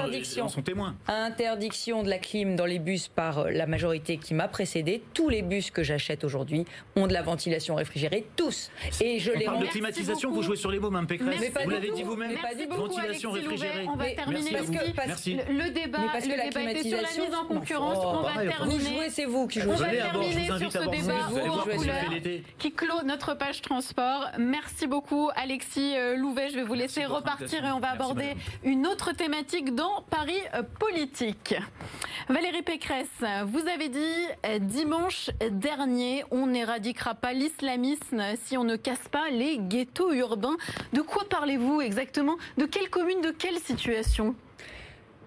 en 0.41 0.49
sont 0.49 0.61
témoins. 0.61 0.95
Interdiction 1.07 2.03
de 2.03 2.09
la 2.09 2.17
clim 2.17 2.55
dans 2.55 2.65
les 2.65 2.79
bus 2.83 3.07
par 3.07 3.49
la 3.49 3.65
majorité 3.65 4.17
qui 4.17 4.33
m'a 4.33 4.47
précédé, 4.47 5.01
tous 5.13 5.29
les 5.29 5.41
bus 5.41 5.71
que 5.71 5.83
j'achète 5.83 6.23
aujourd'hui 6.23 6.65
ont 6.95 7.07
de 7.07 7.13
la 7.13 7.21
ventilation 7.21 7.75
réfrigérée, 7.75 8.25
tous. 8.35 8.71
Et 9.01 9.19
je 9.19 9.31
On 9.31 9.39
les 9.39 9.45
parle 9.45 9.61
de 9.61 9.67
climatisation, 9.67 10.31
vous 10.31 10.43
jouez 10.43 10.57
sur 10.57 10.71
les 10.71 10.79
mots, 10.79 10.91
Mme 10.91 11.07
Pécresse. 11.07 11.51
vous 11.63 11.69
l'avez 11.69 11.91
dit 11.91 12.03
vous-même. 12.03 12.35
Ventilation 12.69 13.31
réfrigérée. 13.31 13.85
On 13.87 13.95
va 13.95 14.11
terminer 14.11 14.51
merci. 15.07 15.35
Le 15.49 15.69
débat, 15.69 15.99
le 16.15 16.49
débat 16.49 16.71
était 16.71 16.89
sur 16.89 17.01
la 17.01 17.23
mise 17.23 17.35
en 17.35 17.45
concurrence. 17.45 17.97
On 18.03 18.21
va 18.21 18.45
terminer. 18.45 18.77
Vous 18.77 18.79
jouez, 18.79 19.09
c'est 19.09 19.25
vous 19.25 19.47
qui 19.47 19.61
jouez. 19.61 19.73
On 19.73 19.75
va 19.75 19.89
terminer 19.89 20.47
sur 20.47 20.71
ce 20.71 20.89
débat 20.89 21.29
qui 22.57 22.71
clôt 22.71 23.03
notre 23.03 23.35
page 23.35 23.61
transport. 23.61 24.29
Merci 24.37 24.87
beaucoup, 24.87 25.29
Alexis 25.35 25.93
euh, 25.95 26.15
Louvet. 26.15 26.49
Je 26.49 26.55
vais 26.55 26.63
vous 26.63 26.73
laisser 26.73 27.05
repartir 27.05 27.65
et 27.65 27.71
on 27.71 27.79
va 27.79 27.91
aborder 27.91 28.35
une 28.63 28.87
autre 28.87 29.13
thématique 29.13 29.75
dans 29.75 30.03
Paris 30.09 30.39
euh, 30.53 30.63
politique. 30.79 31.55
Valérie 32.29 32.62
Pécresse, 32.63 33.07
vous 33.45 33.67
avez 33.67 33.89
dit 33.89 34.25
euh, 34.45 34.59
dimanche 34.59 35.29
dernier, 35.51 36.23
on 36.31 36.47
n'éradiquera 36.47 37.13
pas 37.13 37.33
l'islamisme 37.33 38.23
si 38.43 38.57
on 38.57 38.63
ne 38.63 38.77
casse 38.77 39.09
pas 39.11 39.29
les 39.31 39.57
ghettos 39.59 40.13
urbains. 40.13 40.55
De 40.93 41.01
quoi 41.01 41.23
parlez-vous 41.29 41.81
exactement? 41.81 42.37
De 42.57 42.65
quelle 42.65 42.89
commune 42.89 43.21
De 43.21 43.31
quelle 43.31 43.59
situation? 43.59 44.35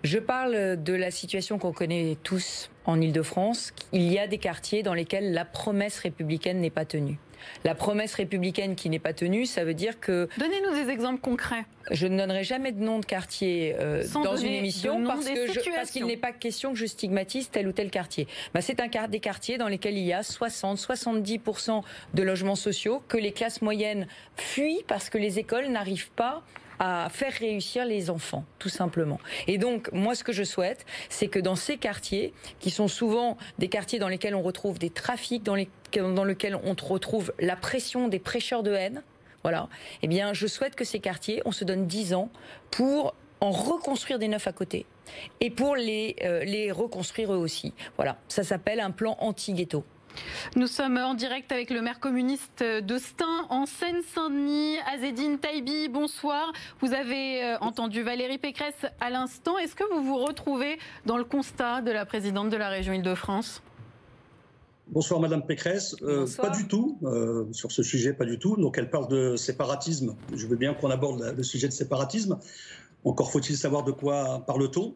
Je 0.03 0.19
parle 0.19 0.83
de 0.83 0.93
la 0.95 1.11
situation 1.11 1.59
qu'on 1.59 1.73
connaît 1.73 2.17
tous 2.23 2.71
en 2.85 3.01
Ile-de-France. 3.01 3.73
Il 3.93 4.11
y 4.11 4.19
a 4.19 4.27
des 4.27 4.39
quartiers 4.39 4.83
dans 4.83 4.95
lesquels 4.95 5.33
la 5.33 5.45
promesse 5.45 5.99
républicaine 5.99 6.61
n'est 6.61 6.71
pas 6.71 6.85
tenue. 6.85 7.19
La 7.65 7.75
promesse 7.75 8.15
républicaine 8.15 8.75
qui 8.75 8.91
n'est 8.91 8.99
pas 8.99 9.13
tenue, 9.13 9.47
ça 9.47 9.65
veut 9.65 9.75
dire 9.75 10.01
que... 10.01 10.29
Donnez-nous 10.39 10.85
des 10.85 10.91
exemples 10.91 11.21
concrets. 11.21 11.65
Je 11.91 12.07
ne 12.07 12.19
donnerai 12.19 12.43
jamais 12.43 12.73
de 12.73 12.83
nom 12.83 12.99
de 12.99 13.05
quartier 13.05 13.77
euh, 13.79 14.05
dans 14.25 14.37
une 14.37 14.53
émission 14.53 15.05
parce, 15.05 15.27
parce 15.77 15.91
qu'il 15.91 16.07
n'est 16.07 16.17
pas 16.17 16.33
question 16.33 16.73
que 16.73 16.79
je 16.79 16.87
stigmatise 16.87 17.51
tel 17.51 17.69
ou 17.69 17.73
tel 17.73 17.91
quartier. 17.91 18.27
Bah, 18.55 18.61
c'est 18.61 18.81
un 18.81 18.89
des 19.09 19.21
quartiers 19.21 19.59
dans 19.59 19.69
lesquels 19.69 19.97
il 19.97 20.05
y 20.05 20.13
a 20.13 20.23
60-70% 20.23 21.83
de 22.15 22.23
logements 22.23 22.57
sociaux 22.57 23.03
que 23.09 23.17
les 23.17 23.33
classes 23.33 23.63
moyennes 23.63 24.07
fuient 24.37 24.83
parce 24.89 25.11
que 25.11 25.19
les 25.19 25.39
écoles 25.39 25.67
n'arrivent 25.69 26.11
pas 26.11 26.43
à 26.79 27.09
faire 27.11 27.33
réussir 27.33 27.85
les 27.85 28.11
enfants, 28.11 28.45
tout 28.59 28.69
simplement. 28.69 29.19
Et 29.47 29.59
donc, 29.59 29.91
moi, 29.93 30.15
ce 30.15 30.25
que 30.25 30.33
je 30.33 30.45
souhaite, 30.45 30.85
c'est 31.09 31.29
que 31.29 31.39
dans 31.39 31.57
ces 31.57 31.77
quartiers, 31.77 32.33
qui 32.61 32.71
sont 32.71 32.89
souvent 32.89 33.37
des 33.59 33.69
quartiers 33.69 33.99
dans 33.99 34.09
lesquels 34.09 34.35
on 34.35 34.43
retrouve 34.43 34.79
des 34.79 34.91
trafics, 34.91 35.43
dans, 35.43 35.55
les, 35.55 35.69
dans 35.93 36.25
lesquels 36.25 36.57
on 36.57 36.75
retrouve 36.81 37.33
la 37.39 37.57
pression 37.57 38.09
des 38.09 38.19
prêcheurs 38.19 38.63
de 38.63 38.73
haine, 38.73 39.03
voilà, 39.43 39.69
eh 40.03 40.09
bien, 40.09 40.33
je 40.33 40.47
souhaite 40.47 40.75
que 40.75 40.85
ces 40.85 40.99
quartiers, 40.99 41.41
on 41.45 41.53
se 41.53 41.65
donne 41.65 41.87
10 41.87 42.15
ans 42.15 42.31
pour 42.71 43.15
en 43.41 43.51
reconstruire 43.51 44.19
des 44.19 44.29
neufs 44.29 44.47
à 44.49 44.53
côté 44.53 44.87
et 45.41 45.51
pour 45.51 45.77
les, 45.77 46.17
euh, 46.23 46.43
les 46.45 46.73
reconstruire 46.73 47.33
eux 47.33 47.37
aussi. 47.37 47.73
Voilà, 47.97 48.19
ça 48.29 48.43
s'appelle 48.43 48.81
un 48.81 48.91
plan 48.91 49.17
anti-ghetto. 49.21 49.85
Nous 50.55 50.67
sommes 50.67 50.97
en 50.97 51.15
direct 51.15 51.53
avec 51.53 51.71
le 51.71 51.83
maire 51.83 52.01
communiste 52.01 52.63
de 52.63 52.99
Stein, 52.99 53.47
en 53.51 53.67
Seine-Saint-Denis, 53.67 54.77
Azedine 54.93 55.39
Taibi. 55.39 55.89
Bonsoir. 55.89 56.53
Vous 56.81 56.93
avez 56.93 57.45
euh, 57.45 57.59
entendu 57.61 58.03
Valérie 58.03 58.39
Pécresse 58.39 58.87
à 59.01 59.11
l'instant. 59.11 59.59
Est-ce 59.59 59.75
que 59.75 59.85
vous 59.93 60.03
vous 60.03 60.19
retrouvez 60.19 60.79
dans 61.05 61.17
le 61.17 61.25
constat 61.25 61.83
de 61.83 61.91
la 61.91 62.07
présidente 62.07 62.51
de 62.51 62.57
la 62.57 62.69
région 62.69 62.93
Île-de-France? 62.93 63.63
Bonsoir 64.89 65.19
Madame 65.19 65.45
Pécresse. 65.45 65.97
Euh, 66.03 66.27
pas 66.41 66.51
du 66.51 66.69
tout, 66.69 66.99
euh, 67.03 67.45
sur 67.53 67.73
ce 67.73 67.83
sujet, 67.83 68.13
pas 68.13 68.25
du 68.25 68.39
tout. 68.39 68.57
Donc 68.57 68.79
elle 68.79 68.89
parle 68.89 69.09
de 69.09 69.35
séparatisme. 69.35 70.15
Je 70.33 70.47
veux 70.47 70.57
bien 70.57 70.75
qu'on 70.75 70.91
aborde 70.91 71.35
le 71.37 71.43
sujet 71.43 71.67
de 71.67 71.73
séparatisme. 71.73 72.39
Encore 73.05 73.31
faut-il 73.33 73.57
savoir 73.57 73.83
de 73.83 73.93
quoi 73.93 74.45
parle-t-on 74.47 74.95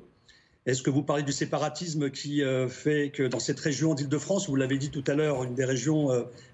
Est-ce 0.67 0.83
que 0.83 0.91
vous 0.91 1.03
parlez 1.03 1.23
du 1.23 1.33
séparatisme 1.33 2.11
qui 2.11 2.43
fait 2.69 3.11
que 3.11 3.23
dans 3.23 3.41
cette 3.41 3.59
région 3.61 3.95
d'Île-de-France, 3.95 4.49
vous 4.49 4.57
l'avez 4.57 4.77
dit 4.79 4.91
tout 4.91 5.05
à 5.07 5.15
l'heure, 5.15 5.43
une 5.43 5.55
des 5.55 5.65
régions 5.65 6.09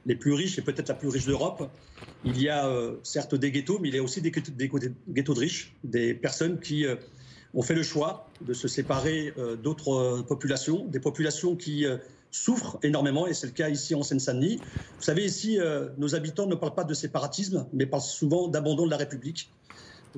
les 0.07 0.15
plus 0.15 0.33
riches 0.33 0.59
et 0.59 0.63
peut-être 0.63 0.89
la 0.89 0.95
plus 0.95 1.09
riche 1.09 1.27
d'Europe, 1.27 1.69
il 2.25 2.41
y 2.41 2.49
a 2.49 2.71
certes 3.03 3.35
des 3.35 3.51
ghettos, 3.51 3.81
mais 3.81 3.89
il 3.89 3.97
y 3.97 3.99
a 3.99 4.03
aussi 4.03 4.21
des, 4.21 4.31
ghettos 4.31 5.35
de 5.35 5.41
riches, 5.41 5.75
des 5.83 6.15
personnes 6.15 6.61
qui 6.61 6.87
ont 7.53 7.63
fait 7.63 7.75
le 7.75 7.83
choix 7.83 8.31
de 8.43 8.55
se 8.55 8.69
séparer 8.69 9.35
d'autres 9.63 10.23
populations, 10.29 10.87
des 10.87 11.01
populations 11.01 11.57
qui 11.57 11.85
souffrent 12.37 12.79
énormément, 12.83 13.27
et 13.27 13.35
c'est 13.35 13.47
le 13.47 13.53
cas 13.53 13.69
ici 13.69 13.95
en 13.95 14.03
Seine-Saint-Denis. 14.03 14.59
Vous 14.99 15.03
savez, 15.03 15.25
ici, 15.25 15.59
euh, 15.59 15.89
nos 15.99 16.15
habitants 16.15 16.47
ne 16.47 16.55
parlent 16.55 16.75
pas 16.75 16.85
de 16.85 16.95
séparatisme, 16.95 17.67
mais 17.73 17.87
parlent 17.87 18.03
souvent 18.03 18.49
d'abandon 18.49 18.85
de 18.85 18.91
la 18.91 18.97
République. 18.97 19.51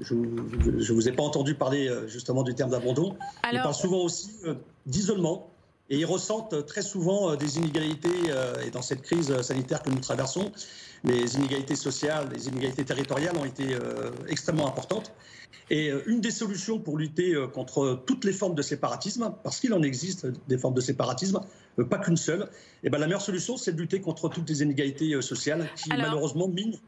Je 0.00 0.14
ne 0.14 0.92
vous 0.92 1.08
ai 1.08 1.12
pas 1.12 1.22
entendu 1.22 1.54
parler 1.54 1.88
euh, 1.88 2.06
justement 2.08 2.42
du 2.42 2.54
terme 2.54 2.70
d'abandon. 2.70 3.16
Ils 3.52 3.60
parlent 3.60 3.74
souvent 3.74 3.98
aussi 3.98 4.32
euh, 4.44 4.54
d'isolement, 4.86 5.52
et 5.90 5.98
ils 5.98 6.06
ressentent 6.06 6.66
très 6.66 6.82
souvent 6.82 7.34
des 7.34 7.56
inégalités, 7.56 8.30
et 8.66 8.70
dans 8.70 8.82
cette 8.82 9.00
crise 9.00 9.40
sanitaire 9.40 9.82
que 9.82 9.88
nous 9.88 10.00
traversons, 10.00 10.52
les 11.02 11.36
inégalités 11.36 11.76
sociales, 11.76 12.28
les 12.30 12.48
inégalités 12.48 12.84
territoriales 12.84 13.34
ont 13.38 13.46
été 13.46 13.64
extrêmement 14.28 14.68
importantes. 14.68 15.14
Et 15.70 15.90
une 16.04 16.20
des 16.20 16.30
solutions 16.30 16.78
pour 16.78 16.98
lutter 16.98 17.34
contre 17.54 18.02
toutes 18.06 18.26
les 18.26 18.34
formes 18.34 18.54
de 18.54 18.60
séparatisme, 18.60 19.32
parce 19.42 19.60
qu'il 19.60 19.72
en 19.72 19.82
existe 19.82 20.26
des 20.46 20.58
formes 20.58 20.74
de 20.74 20.82
séparatisme, 20.82 21.40
euh, 21.78 21.84
pas 21.84 21.98
qu'une 21.98 22.16
seule, 22.16 22.42
et 22.82 22.86
eh 22.86 22.90
ben, 22.90 22.98
la 22.98 23.06
meilleure 23.06 23.22
solution, 23.22 23.56
c'est 23.56 23.72
de 23.72 23.80
lutter 23.80 24.00
contre 24.00 24.28
toutes 24.28 24.48
les 24.48 24.62
inégalités 24.62 25.14
euh, 25.14 25.20
sociales 25.20 25.68
qui, 25.76 25.90
malheureusement, 25.90 26.48
minent 26.48 26.78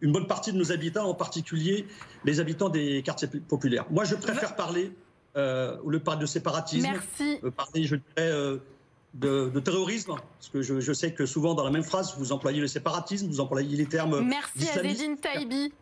une 0.00 0.12
bonne 0.12 0.26
partie 0.26 0.52
de 0.52 0.58
nos 0.58 0.72
habitants, 0.72 1.08
en 1.08 1.14
particulier 1.14 1.86
les 2.24 2.40
habitants 2.40 2.68
des 2.68 3.02
quartiers 3.02 3.28
populaires. 3.28 3.86
Moi, 3.90 4.04
je 4.04 4.14
préfère 4.14 4.56
parler, 4.56 4.92
euh, 5.36 5.76
le 5.86 5.98
parler 6.00 6.20
de 6.20 6.26
séparatisme, 6.26 6.88
Merci. 6.90 7.38
parler, 7.56 7.84
je 7.84 7.96
dirais, 7.96 8.60
de, 9.14 9.60
terrorisme, 9.60 10.14
parce 10.14 10.48
que 10.50 10.62
je, 10.62 10.92
sais 10.92 11.12
que 11.12 11.26
souvent, 11.26 11.54
dans 11.54 11.64
la 11.64 11.70
même 11.70 11.82
phrase, 11.82 12.14
vous 12.18 12.32
employez 12.32 12.60
le 12.60 12.68
séparatisme, 12.68 13.28
vous 13.28 13.40
employez 13.40 13.76
les 13.76 13.86
termes. 13.86 14.20
Merci 14.20 14.68
Azedine 14.68 15.16
Taibi. 15.16 15.72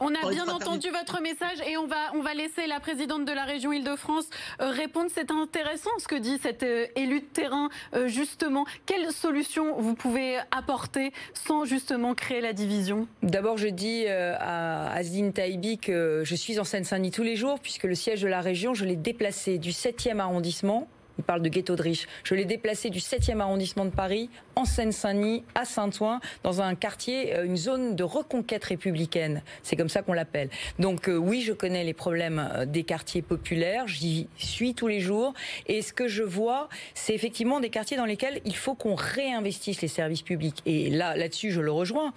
On, 0.00 0.14
a 0.14 0.30
bien 0.30 0.48
entendu 0.48 0.88
votre 0.90 1.20
message 1.20 1.58
et 1.66 1.76
on 1.76 1.86
va, 1.86 2.14
on 2.14 2.20
va 2.20 2.34
laisser 2.34 2.66
la 2.66 2.80
présidente 2.80 3.24
de 3.24 3.32
la 3.32 3.44
région 3.44 3.72
Île-de-France 3.72 4.28
euh, 4.60 4.70
répondre. 4.70 5.10
C'est 5.14 5.30
intéressant 5.30 5.90
ce 5.98 6.08
que 6.08 6.16
dit 6.16 6.38
cet 6.38 6.62
euh, 6.62 6.86
élu 6.96 7.20
de 7.20 7.26
terrain, 7.26 7.68
euh, 7.94 8.08
justement. 8.08 8.64
Quelle 8.86 9.10
solution 9.12 9.78
vous 9.78 9.94
pouvez 9.94 10.38
apporter 10.50 11.12
sans 11.34 11.64
justement 11.64 12.14
créer 12.14 12.40
la 12.40 12.52
division? 12.52 13.06
D'abord, 13.22 13.58
je 13.58 13.68
dis 13.68 14.06
à 14.06 14.92
Azine 14.92 15.32
Taïbi 15.32 15.78
que 15.78 16.22
je 16.24 16.34
suis 16.34 16.58
en 16.58 16.64
Seine-Saint-Denis 16.64 17.10
tous 17.10 17.22
les 17.22 17.36
jours, 17.36 17.60
puisque 17.60 17.84
le 17.84 17.94
siège 17.94 18.22
de 18.22 18.28
la 18.28 18.40
région, 18.40 18.74
je 18.74 18.84
l'ai 18.84 18.96
déplacé 18.96 19.58
du 19.58 19.70
7e 19.70 20.18
arrondissement 20.18 20.88
il 21.20 21.24
parle 21.24 21.42
de 21.42 21.50
ghetto 21.50 21.76
de 21.76 21.82
riches. 21.82 22.08
Je 22.24 22.34
l'ai 22.34 22.46
déplacé 22.46 22.88
du 22.88 22.98
7e 22.98 23.40
arrondissement 23.40 23.84
de 23.84 23.90
Paris 23.90 24.30
en 24.60 24.66
Seine-Saint-Denis 24.66 25.42
à 25.54 25.64
Saint-Ouen 25.64 26.20
dans 26.42 26.60
un 26.60 26.74
quartier, 26.74 27.34
euh, 27.34 27.44
une 27.44 27.56
zone 27.56 27.96
de 27.96 28.04
reconquête 28.04 28.62
républicaine. 28.62 29.42
C'est 29.62 29.74
comme 29.74 29.88
ça 29.88 30.02
qu'on 30.02 30.12
l'appelle. 30.12 30.50
Donc 30.78 31.08
euh, 31.08 31.16
oui, 31.16 31.40
je 31.40 31.54
connais 31.54 31.82
les 31.82 31.94
problèmes 31.94 32.50
euh, 32.54 32.66
des 32.66 32.82
quartiers 32.82 33.22
populaires. 33.22 33.88
J'y 33.88 34.28
suis 34.36 34.74
tous 34.74 34.86
les 34.86 35.00
jours. 35.00 35.32
Et 35.66 35.80
ce 35.80 35.94
que 35.94 36.08
je 36.08 36.22
vois, 36.22 36.68
c'est 36.94 37.14
effectivement 37.14 37.58
des 37.60 37.70
quartiers 37.70 37.96
dans 37.96 38.04
lesquels 38.04 38.42
il 38.44 38.54
faut 38.54 38.74
qu'on 38.74 38.94
réinvestisse 38.94 39.80
les 39.80 39.88
services 39.88 40.20
publics. 40.20 40.62
Et 40.66 40.90
là, 40.90 41.16
là-dessus, 41.16 41.52
je 41.52 41.62
le 41.62 41.72
rejoins. 41.72 42.12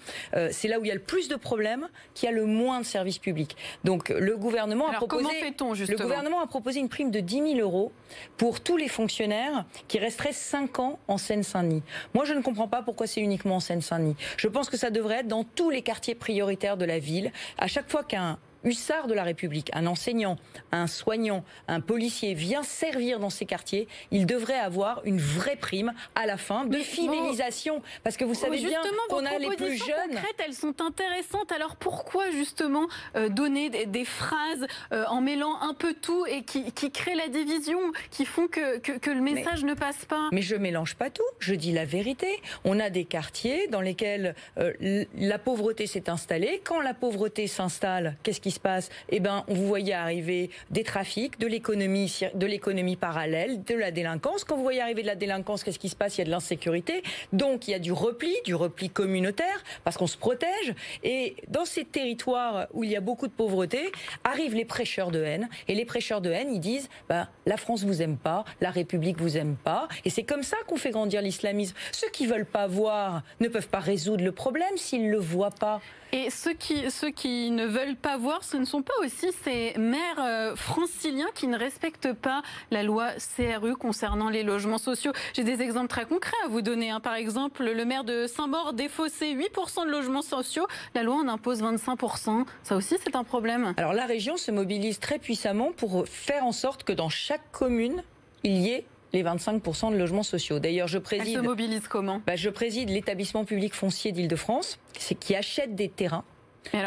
c'est 0.52 0.68
là 0.68 0.80
où 0.80 0.84
il 0.86 0.90
y 0.90 0.92
a 0.92 0.96
le 0.96 1.00
plus 1.00 1.30
de 1.30 1.36
problèmes, 1.36 1.88
qu'il 2.14 2.28
y 2.28 2.32
a 2.32 2.36
le 2.36 2.46
moins 2.46 2.82
de 2.82 2.86
services 2.86 3.20
publics. 3.20 3.56
Donc 3.86 4.10
le 4.10 4.36
gouvernement 4.36 4.90
a 4.90 4.94
proposé. 4.96 5.30
Le 5.44 5.98
gouvernement 5.98 6.42
a 6.42 6.48
proposé 6.48 6.80
une 6.80 6.90
prime 6.90 7.12
de 7.12 7.20
10 7.20 7.56
000 7.56 7.60
euros 7.60 7.92
pour 8.38 8.60
tous 8.60 8.78
les 8.78 8.90
fonctionnaires 8.90 9.66
qui 9.88 10.00
resteraient 10.00 10.34
5 10.34 10.80
ans 10.80 11.00
en 11.08 11.18
Seine-Saint-Denis. 11.18 11.84
Moi, 12.14 12.26
je 12.26 12.33
ne 12.34 12.42
comprends 12.42 12.68
pas 12.68 12.82
pourquoi 12.82 13.08
c'est 13.08 13.22
uniquement 13.22 13.56
en 13.56 13.60
Seine-Saint-Denis. 13.60 14.16
Je 14.38 14.48
pense 14.48 14.70
que 14.70 14.78
ça 14.78 14.90
devrait 14.90 15.20
être 15.20 15.28
dans 15.28 15.44
tous 15.44 15.70
les 15.70 15.82
quartiers 15.82 16.16
prioritaires 16.16 16.78
de 16.78 16.86
la 16.86 17.00
ville. 17.00 17.32
À 17.58 17.68
chaque 17.68 17.90
fois 17.90 18.04
qu'un 18.04 18.38
hussard 18.64 19.08
de 19.08 19.14
la 19.14 19.24
République, 19.24 19.70
un 19.74 19.88
enseignant, 19.88 20.38
un 20.72 20.88
soignant, 20.88 21.44
un 21.68 21.82
policier 21.82 22.34
vient 22.34 22.64
servir 22.64 23.20
dans 23.20 23.30
ces 23.30 23.46
quartiers, 23.46 23.88
il 24.12 24.26
devrait 24.26 24.60
avoir 24.60 25.02
une 25.06 25.20
vraie 25.20 25.56
prime 25.56 25.94
à 26.16 26.26
la 26.26 26.38
fin 26.38 26.66
de 26.66 26.78
fidélisation. 26.78 27.82
Parce 28.04 28.18
que 28.18 28.26
vous 28.26 28.34
savez 28.34 28.58
bien 28.58 28.82
qu'on 29.10 29.26
a 29.26 29.38
les 29.38 29.56
plus 29.56 29.78
jeunes. 29.78 30.12
Concrètes, 30.12 30.42
elles 30.46 30.54
sont 30.54 30.82
intéressantes. 30.82 31.52
Alors 31.52 31.76
pourquoi 31.76 32.32
justement 32.32 32.88
euh, 33.16 33.30
donner 33.30 33.70
des, 33.70 34.06
phrases 34.06 34.68
euh, 34.92 35.06
en 35.08 35.22
mêlant 35.22 35.62
un 35.62 35.74
peu 35.74 35.94
tout 35.94 36.26
et 36.26 36.44
qui, 36.44 36.92
créent 36.92 37.16
la 37.16 37.28
division, 37.28 37.80
qui 38.12 38.26
font 38.26 38.48
que, 38.48 38.78
que, 38.80 39.10
le 39.10 39.22
message 39.22 39.64
ne 39.64 39.74
passe 39.74 40.06
pas? 40.06 40.30
Mais 40.32 40.42
je 40.42 40.56
mélange 40.56 40.96
pas 40.96 41.10
tout. 41.10 41.24
Je 41.40 41.54
dis 41.54 41.72
la 41.72 41.86
vérité. 41.86 42.42
On 42.66 42.80
a 42.80 42.90
des 42.90 43.06
quartiers 43.06 43.68
dans 43.68 43.82
lesquels 43.82 44.36
euh, 44.58 45.06
la 45.16 45.40
pauvreté 45.40 45.88
s'est 45.88 46.10
installée. 46.10 46.62
Quand 46.64 46.82
la 46.82 46.94
pauvreté 46.94 47.48
s'installe, 47.48 48.16
qu'est-ce 48.24 48.42
qui 48.42 48.53
se 48.54 48.60
passe 48.60 48.90
Eh 49.10 49.20
ben, 49.20 49.44
vous 49.48 49.68
voyez 49.68 49.94
arriver 49.94 50.50
des 50.70 50.84
trafics, 50.84 51.40
de 51.40 51.48
l'économie, 51.48 52.20
de 52.34 52.46
l'économie 52.46 52.96
parallèle, 52.96 53.64
de 53.64 53.76
la 53.76 53.92
délinquance. 53.92 54.44
Quand 54.44 54.56
vous 54.56 54.64
voyez 54.64 54.82
arriver 54.82 55.02
de 55.02 55.08
la 55.08 55.16
délinquance, 55.16 55.64
qu'est-ce 55.64 55.80
qui 55.80 55.90
se 55.90 55.96
passe? 55.96 56.18
Il 56.18 56.22
y 56.22 56.24
a 56.24 56.26
de 56.26 56.32
l'insécurité. 56.32 57.04
Donc, 57.34 57.68
il 57.68 57.72
y 57.72 57.74
a 57.74 57.80
du 57.80 57.92
repli, 57.92 58.34
du 58.46 58.56
repli 58.56 58.90
communautaire, 58.90 59.64
parce 59.84 59.98
qu'on 59.98 60.08
se 60.08 60.18
protège. 60.18 60.74
Et 61.04 61.36
dans 61.50 61.66
ces 61.66 61.86
territoires 61.86 62.68
où 62.74 62.84
il 62.84 62.92
y 62.92 62.96
a 62.96 63.02
beaucoup 63.02 63.28
de 63.28 63.34
pauvreté, 63.34 63.92
arrivent 64.24 64.56
les 64.56 64.66
prêcheurs 64.66 65.12
de 65.12 65.22
haine. 65.24 65.50
Et 65.68 65.76
les 65.76 65.86
prêcheurs 65.86 66.22
de 66.22 66.32
haine, 66.32 66.54
ils 66.54 66.60
disent 66.60 66.90
bah, 67.10 67.30
la 67.46 67.58
France 67.58 67.84
vous 67.84 68.02
aime 68.02 68.18
pas, 68.18 68.46
la 68.62 68.72
République 68.72 69.20
vous 69.20 69.38
aime 69.38 69.56
pas. 69.56 69.88
Et 70.06 70.10
c'est 70.10 70.24
comme 70.24 70.44
ça 70.44 70.58
qu'on 70.68 70.78
fait 70.78 70.92
grandir 70.92 71.22
l'islamisme. 71.22 71.76
Ceux 71.92 72.10
qui 72.10 72.26
veulent 72.26 72.46
pas 72.46 72.68
voir 72.68 73.24
ne 73.40 73.48
peuvent 73.48 73.68
pas 73.68 73.80
résoudre 73.80 74.24
le 74.24 74.32
problème 74.32 74.78
s'ils 74.78 75.10
le 75.10 75.18
voient 75.18 75.50
pas. 75.52 75.82
Et 76.14 76.30
ceux 76.30 76.54
qui, 76.54 77.50
ne 77.50 77.66
veulent 77.66 77.96
pas 77.96 78.18
voir, 78.18 78.44
ce 78.44 78.56
ne 78.56 78.66
sont 78.66 78.84
pas 78.84 78.94
aussi 79.04 79.32
ces 79.44 79.74
maires 79.80 80.20
euh, 80.20 80.56
franciliens 80.56 81.30
qui 81.34 81.48
ne 81.48 81.58
respectent 81.58 82.14
pas 82.14 82.44
la 82.70 82.84
loi 82.84 83.10
CRU 83.36 83.76
concernant 83.76 84.30
les 84.30 84.44
logements 84.44 84.78
sociaux. 84.78 85.12
J'ai 85.34 85.44
des 85.44 85.64
exemples 85.64 85.88
très 85.88 86.06
concrets 86.06 86.38
à 86.46 86.50
vous 86.50 86.62
donner. 86.62 86.92
Hein. 86.92 87.00
Par 87.00 87.16
exemple, 87.16 87.64
le 87.64 87.84
maire 87.84 88.04
de 88.04 88.28
Saint-Maur 88.28 88.74
défaussé 88.74 89.34
8% 89.34 89.88
de 89.88 89.90
logements 89.90 90.22
sociaux. 90.22 90.68
La 90.94 91.02
loi 91.02 91.16
en 91.16 91.28
impose 91.28 91.64
25%. 91.64 92.46
Ça 92.62 92.76
aussi, 92.76 92.96
c'est 93.04 93.16
un 93.16 93.24
problème. 93.24 93.74
Alors 93.78 93.94
la 93.94 94.06
région 94.06 94.38
se 94.38 94.52
mobilise 94.52 95.00
très 95.00 95.18
puissamment 95.18 95.72
pour 95.72 96.08
faire 96.08 96.46
en 96.46 96.52
sorte 96.52 96.84
que 96.84 96.94
dans 96.94 97.10
chaque 97.10 97.52
commune, 97.52 98.04
il 98.44 98.60
y 98.60 98.70
ait 98.70 98.86
les 99.14 99.24
25% 99.24 99.92
de 99.92 99.98
logements 99.98 100.24
sociaux. 100.24 100.60
D'ailleurs, 100.60 100.88
je 100.88 100.98
préside. 100.98 101.28
Elle 101.28 101.34
se 101.36 101.40
mobilise 101.40 101.88
comment? 101.88 102.22
Bah, 102.26 102.36
Je 102.36 102.50
préside 102.50 102.90
l'établissement 102.90 103.46
public 103.46 103.74
foncier 103.74 104.12
d'Île-de-France, 104.12 104.80
qui 105.20 105.36
achète 105.36 105.76
des 105.76 105.90
terrains 105.90 106.26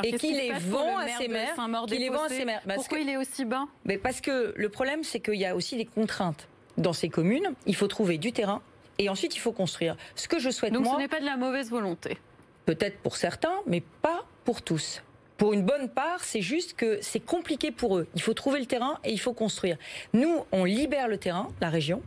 et, 0.03 0.13
qui 0.17 0.33
les 0.33 0.53
vend 0.53 0.99
à 0.99 1.09
ses 1.09 1.29
maires. 1.29 1.55
Qui 1.87 1.99
les 1.99 2.09
vend 2.09 2.25
à 2.25 2.29
ses 2.29 2.45
maires. 2.45 2.63
Pourquoi 2.75 2.99
il 2.99 3.09
est 3.09 3.17
aussi 3.17 3.45
bas? 3.45 3.65
Mais 3.85 3.99
Parce 3.99 4.21
que 4.21 4.53
le 4.57 4.69
problème, 4.69 5.05
c'est 5.05 5.21
qu'il 5.21 5.35
y 5.35 5.47
a 5.47 5.55
aussi 5.55 5.77
des 5.77 5.85
contraintes 5.87 6.49
dans 6.77 6.93
ces 6.93 7.09
communes. 7.09 7.55
Il 7.67 7.77
faut 7.77 7.87
trouver 7.87 8.19
du 8.19 8.33
terrain 8.33 8.61
et 8.99 9.09
ensuite 9.09 9.37
il 9.37 9.39
faut 9.41 9.53
construire. 9.53 9.97
Ce 10.15 10.29
que 10.29 10.39
je 10.39 10.51
souhaite 10.51 10.73
Donc 10.73 10.85
moi. 10.85 10.95
ce 10.97 10.99
n'est 11.01 11.09
pas 11.09 11.21
de 11.21 11.25
la 11.25 11.37
mauvaise 11.37 11.71
volonté? 11.71 12.19
Peut-être 12.65 12.99
pour 12.99 13.17
certains, 13.17 13.55
mais 13.67 13.83
pas 14.03 14.25
pour 14.45 14.63
tous. 14.63 15.03
Pour 15.37 15.53
une 15.53 15.63
bonne 15.63 15.89
part, 15.89 16.25
c'est 16.25 16.41
juste 16.41 16.75
que 16.75 16.99
c'est 17.03 17.21
compliqué 17.21 17.71
pour 17.71 17.99
eux. 17.99 18.07
Il 18.15 18.23
faut 18.23 18.33
trouver 18.33 18.59
le 18.59 18.67
terrain 18.67 18.99
et 19.05 19.13
il 19.13 19.21
faut 19.21 19.35
construire. 19.35 19.77
Nous, 20.15 20.45
on 20.51 20.65
libère 20.65 21.09
le 21.09 21.19
terrain, 21.19 21.49
la 21.61 21.69
région, 21.69 22.03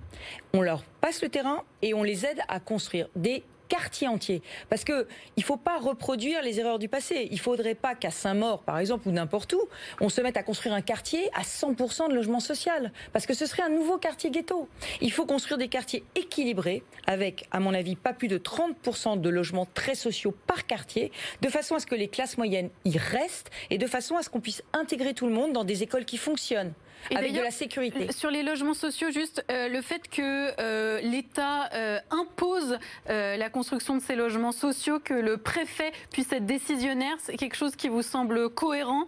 on 0.54 0.62
leur 0.62 0.84
passe 1.02 1.22
le 1.22 1.30
terrain 1.30 1.64
et 1.82 1.94
on 1.94 2.04
les 2.04 2.26
aide 2.26 2.40
à 2.48 2.60
construire 2.60 3.08
des 3.16 3.44
quartier 3.70 4.08
entier. 4.08 4.42
Parce 4.70 4.84
que 4.84 5.08
il 5.38 5.44
faut 5.44 5.58
pas 5.58 5.78
reproduire 5.78 6.42
les 6.42 6.60
erreurs 6.60 6.80
du 6.80 6.90
passé. 6.90 7.30
Il 7.32 7.40
faudrait 7.40 7.76
pas 7.76 7.96
qu'à 7.96 8.12
Saint-Maur, 8.12 8.64
par 8.64 8.80
exemple, 8.80 9.08
ou 9.08 9.12
n'importe 9.12 9.54
où, 9.54 9.62
on 10.02 10.10
se 10.10 10.20
mette 10.20 10.36
à 10.36 10.44
construire 10.44 10.76
un 10.76 10.82
quartier 10.82 11.30
à 11.34 11.44
100% 11.44 12.10
de 12.10 12.16
logement 12.16 12.40
social. 12.40 12.92
Parce 13.14 13.26
que 13.26 13.34
ce 13.34 13.46
serait 13.46 13.64
un 13.64 13.70
nouveau 13.70 13.98
quartier 13.98 14.32
ghetto. 14.32 14.68
Il 15.00 15.12
faut 15.12 15.26
construire 15.26 15.58
des 15.58 15.70
quartiers 15.70 16.04
équilibrés, 16.16 16.84
avec, 17.08 17.48
à 17.52 17.60
mon 17.60 17.74
avis, 17.74 17.96
pas 17.96 18.14
plus 18.14 18.28
de 18.28 18.38
30% 18.38 19.22
de 19.22 19.30
logements 19.30 19.68
très 19.74 19.96
sociaux 19.96 20.36
par 20.48 20.66
quartier, 20.66 21.12
de 21.42 21.50
façon 21.50 21.76
à 21.76 21.80
ce 21.80 21.86
que 21.86 21.96
les 21.96 22.08
classes 22.08 22.38
moyennes 22.38 22.70
y 22.86 22.98
restent 22.98 23.52
et 23.70 23.78
de 23.78 23.88
façon 23.88 24.18
à 24.18 24.24
ce 24.24 24.30
qu'on 24.30 24.42
puisse 24.42 24.64
intégrer 24.74 25.14
tout 25.14 25.28
le 25.28 25.34
monde 25.34 25.54
dans 25.54 25.64
des 25.64 25.84
écoles 25.84 26.06
qui 26.06 26.18
fonctionnent. 26.18 26.74
Et 27.12 27.18
avec 27.18 27.34
de 27.34 27.42
la 27.42 27.52
sécurité. 27.52 28.08
Euh, 28.10 28.12
sur 28.12 28.30
les 28.30 28.44
logements 28.44 28.74
sociaux, 28.74 29.10
juste 29.12 29.44
euh, 29.52 29.70
le 29.70 29.82
fait 29.82 30.08
que 30.10 30.52
euh, 30.60 31.02
l'État 31.02 31.70
impose 32.12 32.78
la 33.08 33.50
construction 33.50 33.96
de 33.96 34.02
ces 34.02 34.16
logements 34.16 34.52
sociaux, 34.52 35.00
que 35.00 35.14
le 35.14 35.38
préfet 35.38 35.92
puisse 36.12 36.32
être 36.32 36.46
décisionnaire, 36.46 37.16
c'est 37.20 37.38
quelque 37.38 37.56
chose 37.56 37.76
qui 37.76 37.90
vous 37.90 38.02
semble 38.02 38.50
cohérent 38.50 39.06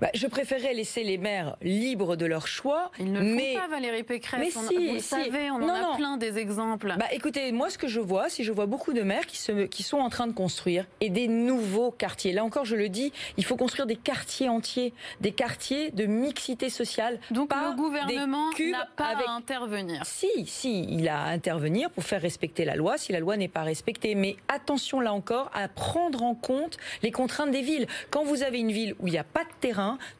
bah, 0.00 0.08
je 0.14 0.26
préférerais 0.26 0.74
laisser 0.74 1.04
les 1.04 1.18
maires 1.18 1.56
libres 1.62 2.16
de 2.16 2.26
leur 2.26 2.46
choix. 2.46 2.90
Ils 2.98 3.12
ne 3.12 3.20
mais... 3.20 3.54
font 3.54 3.60
pas, 3.60 3.68
Valérie 3.68 4.02
Pécresse. 4.02 4.40
Mais 4.40 4.60
on, 4.62 4.68
si, 4.68 4.88
vous 4.88 4.94
le 4.94 5.00
savez, 5.00 5.50
on 5.50 5.56
en 5.56 5.68
a 5.68 5.96
plein 5.96 6.16
des 6.16 6.38
exemples. 6.38 6.94
Bah, 6.98 7.06
écoutez, 7.12 7.52
moi, 7.52 7.70
ce 7.70 7.78
que 7.78 7.88
je 7.88 8.00
vois, 8.00 8.28
c'est 8.28 8.44
je 8.44 8.52
vois 8.52 8.66
beaucoup 8.66 8.92
de 8.92 9.02
maires 9.02 9.26
qui, 9.26 9.36
se, 9.38 9.66
qui 9.66 9.82
sont 9.82 9.98
en 9.98 10.10
train 10.10 10.26
de 10.26 10.32
construire 10.32 10.86
et 11.00 11.10
des 11.10 11.28
nouveaux 11.28 11.90
quartiers. 11.90 12.32
Là 12.32 12.44
encore, 12.44 12.64
je 12.64 12.76
le 12.76 12.88
dis, 12.88 13.12
il 13.36 13.44
faut 13.44 13.56
construire 13.56 13.86
des 13.86 13.96
quartiers 13.96 14.48
entiers, 14.48 14.92
des 15.20 15.32
quartiers 15.32 15.90
de 15.90 16.06
mixité 16.06 16.70
sociale. 16.70 17.18
Donc 17.30 17.52
le 17.54 17.76
gouvernement 17.76 18.50
n'a 18.58 18.88
pas 18.96 19.14
à 19.26 19.30
intervenir. 19.30 20.04
Si, 20.04 20.28
si, 20.46 20.84
il 20.90 21.08
a 21.08 21.22
à 21.22 21.30
intervenir 21.30 21.90
pour 21.90 22.04
faire 22.04 22.20
respecter 22.20 22.64
la 22.64 22.76
loi 22.76 22.98
si 22.98 23.12
la 23.12 23.20
loi 23.20 23.36
n'est 23.36 23.48
pas 23.48 23.62
respectée. 23.62 24.14
Mais 24.14 24.36
attention 24.48 25.00
là 25.00 25.12
encore 25.12 25.50
à 25.54 25.68
prendre 25.68 26.22
en 26.22 26.34
compte 26.34 26.76
les 27.02 27.10
contraintes 27.10 27.50
des 27.50 27.62
villes. 27.62 27.86
Quand 28.10 28.24
vous 28.24 28.42
avez 28.42 28.58
une 28.58 28.72
ville 28.72 28.94
où 29.00 29.06
il 29.06 29.12
n'y 29.12 29.18
a 29.18 29.24
pas 29.24 29.44
de 29.44 29.50
terrain, 29.60 29.69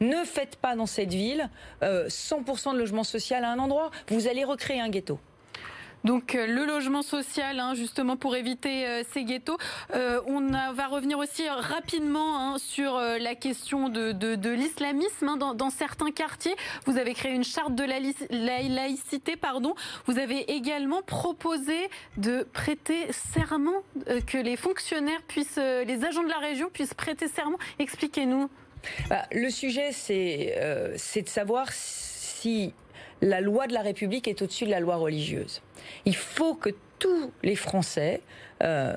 ne 0.00 0.24
faites 0.24 0.56
pas 0.56 0.76
dans 0.76 0.86
cette 0.86 1.12
ville 1.12 1.48
100% 1.82 1.82
euh, 1.82 2.72
de 2.72 2.78
logement 2.78 3.04
social 3.04 3.44
à 3.44 3.50
un 3.50 3.58
endroit. 3.58 3.90
Vous 4.08 4.28
allez 4.28 4.44
recréer 4.44 4.80
un 4.80 4.88
ghetto. 4.88 5.18
Donc 6.02 6.34
euh, 6.34 6.46
le 6.46 6.64
logement 6.64 7.02
social, 7.02 7.60
hein, 7.60 7.74
justement 7.74 8.16
pour 8.16 8.34
éviter 8.34 8.86
euh, 8.86 9.02
ces 9.12 9.24
ghettos. 9.24 9.58
on 9.92 10.50
va 10.72 10.86
revenir 10.86 11.18
aussi 11.18 11.46
rapidement 11.46 12.38
hein, 12.38 12.56
sur 12.58 12.98
la 12.98 13.34
question 13.34 13.90
de, 13.90 14.48
l'islamisme 14.50 15.28
hein, 15.28 15.36
dans, 15.36 15.70
certains 15.70 16.10
quartiers. 16.10 16.56
Vous 16.86 16.96
avez 16.96 17.12
créé 17.12 17.32
une 17.32 17.44
charte 17.44 17.74
de 17.74 17.84
la, 17.84 17.98
laïcité, 18.62 19.36
pardon. 19.36 19.74
Vous 20.06 20.18
avez 20.18 20.50
également 20.52 21.02
proposé 21.02 21.90
de 22.16 22.46
prêter 22.52 23.12
serment, 23.12 23.82
que 24.26 24.38
les 24.38 24.56
fonctionnaires 24.56 25.22
puissent, 25.28 25.56
les 25.58 26.04
agents 26.04 26.22
de 26.22 26.28
la 26.28 26.38
région 26.38 26.70
puissent 26.72 26.94
prêter 26.94 27.28
serment. 27.28 27.58
Expliquez-nous. 27.78 28.48
Bah, 29.08 29.26
le 29.32 29.50
sujet, 29.50 29.90
euh, 30.10 30.94
c'est 30.96 31.22
de 31.22 31.28
savoir 31.28 31.68
si 31.72 32.72
la 33.20 33.40
loi 33.40 33.66
de 33.66 33.74
la 33.74 33.82
République 33.82 34.28
est 34.28 34.42
au-dessus 34.42 34.64
de 34.64 34.70
la 34.70 34.80
loi 34.80 34.96
religieuse. 34.96 35.62
Il 36.04 36.16
faut 36.16 36.54
que 36.54 36.70
tous 36.98 37.32
les 37.42 37.56
Français 37.56 38.20
euh, 38.62 38.96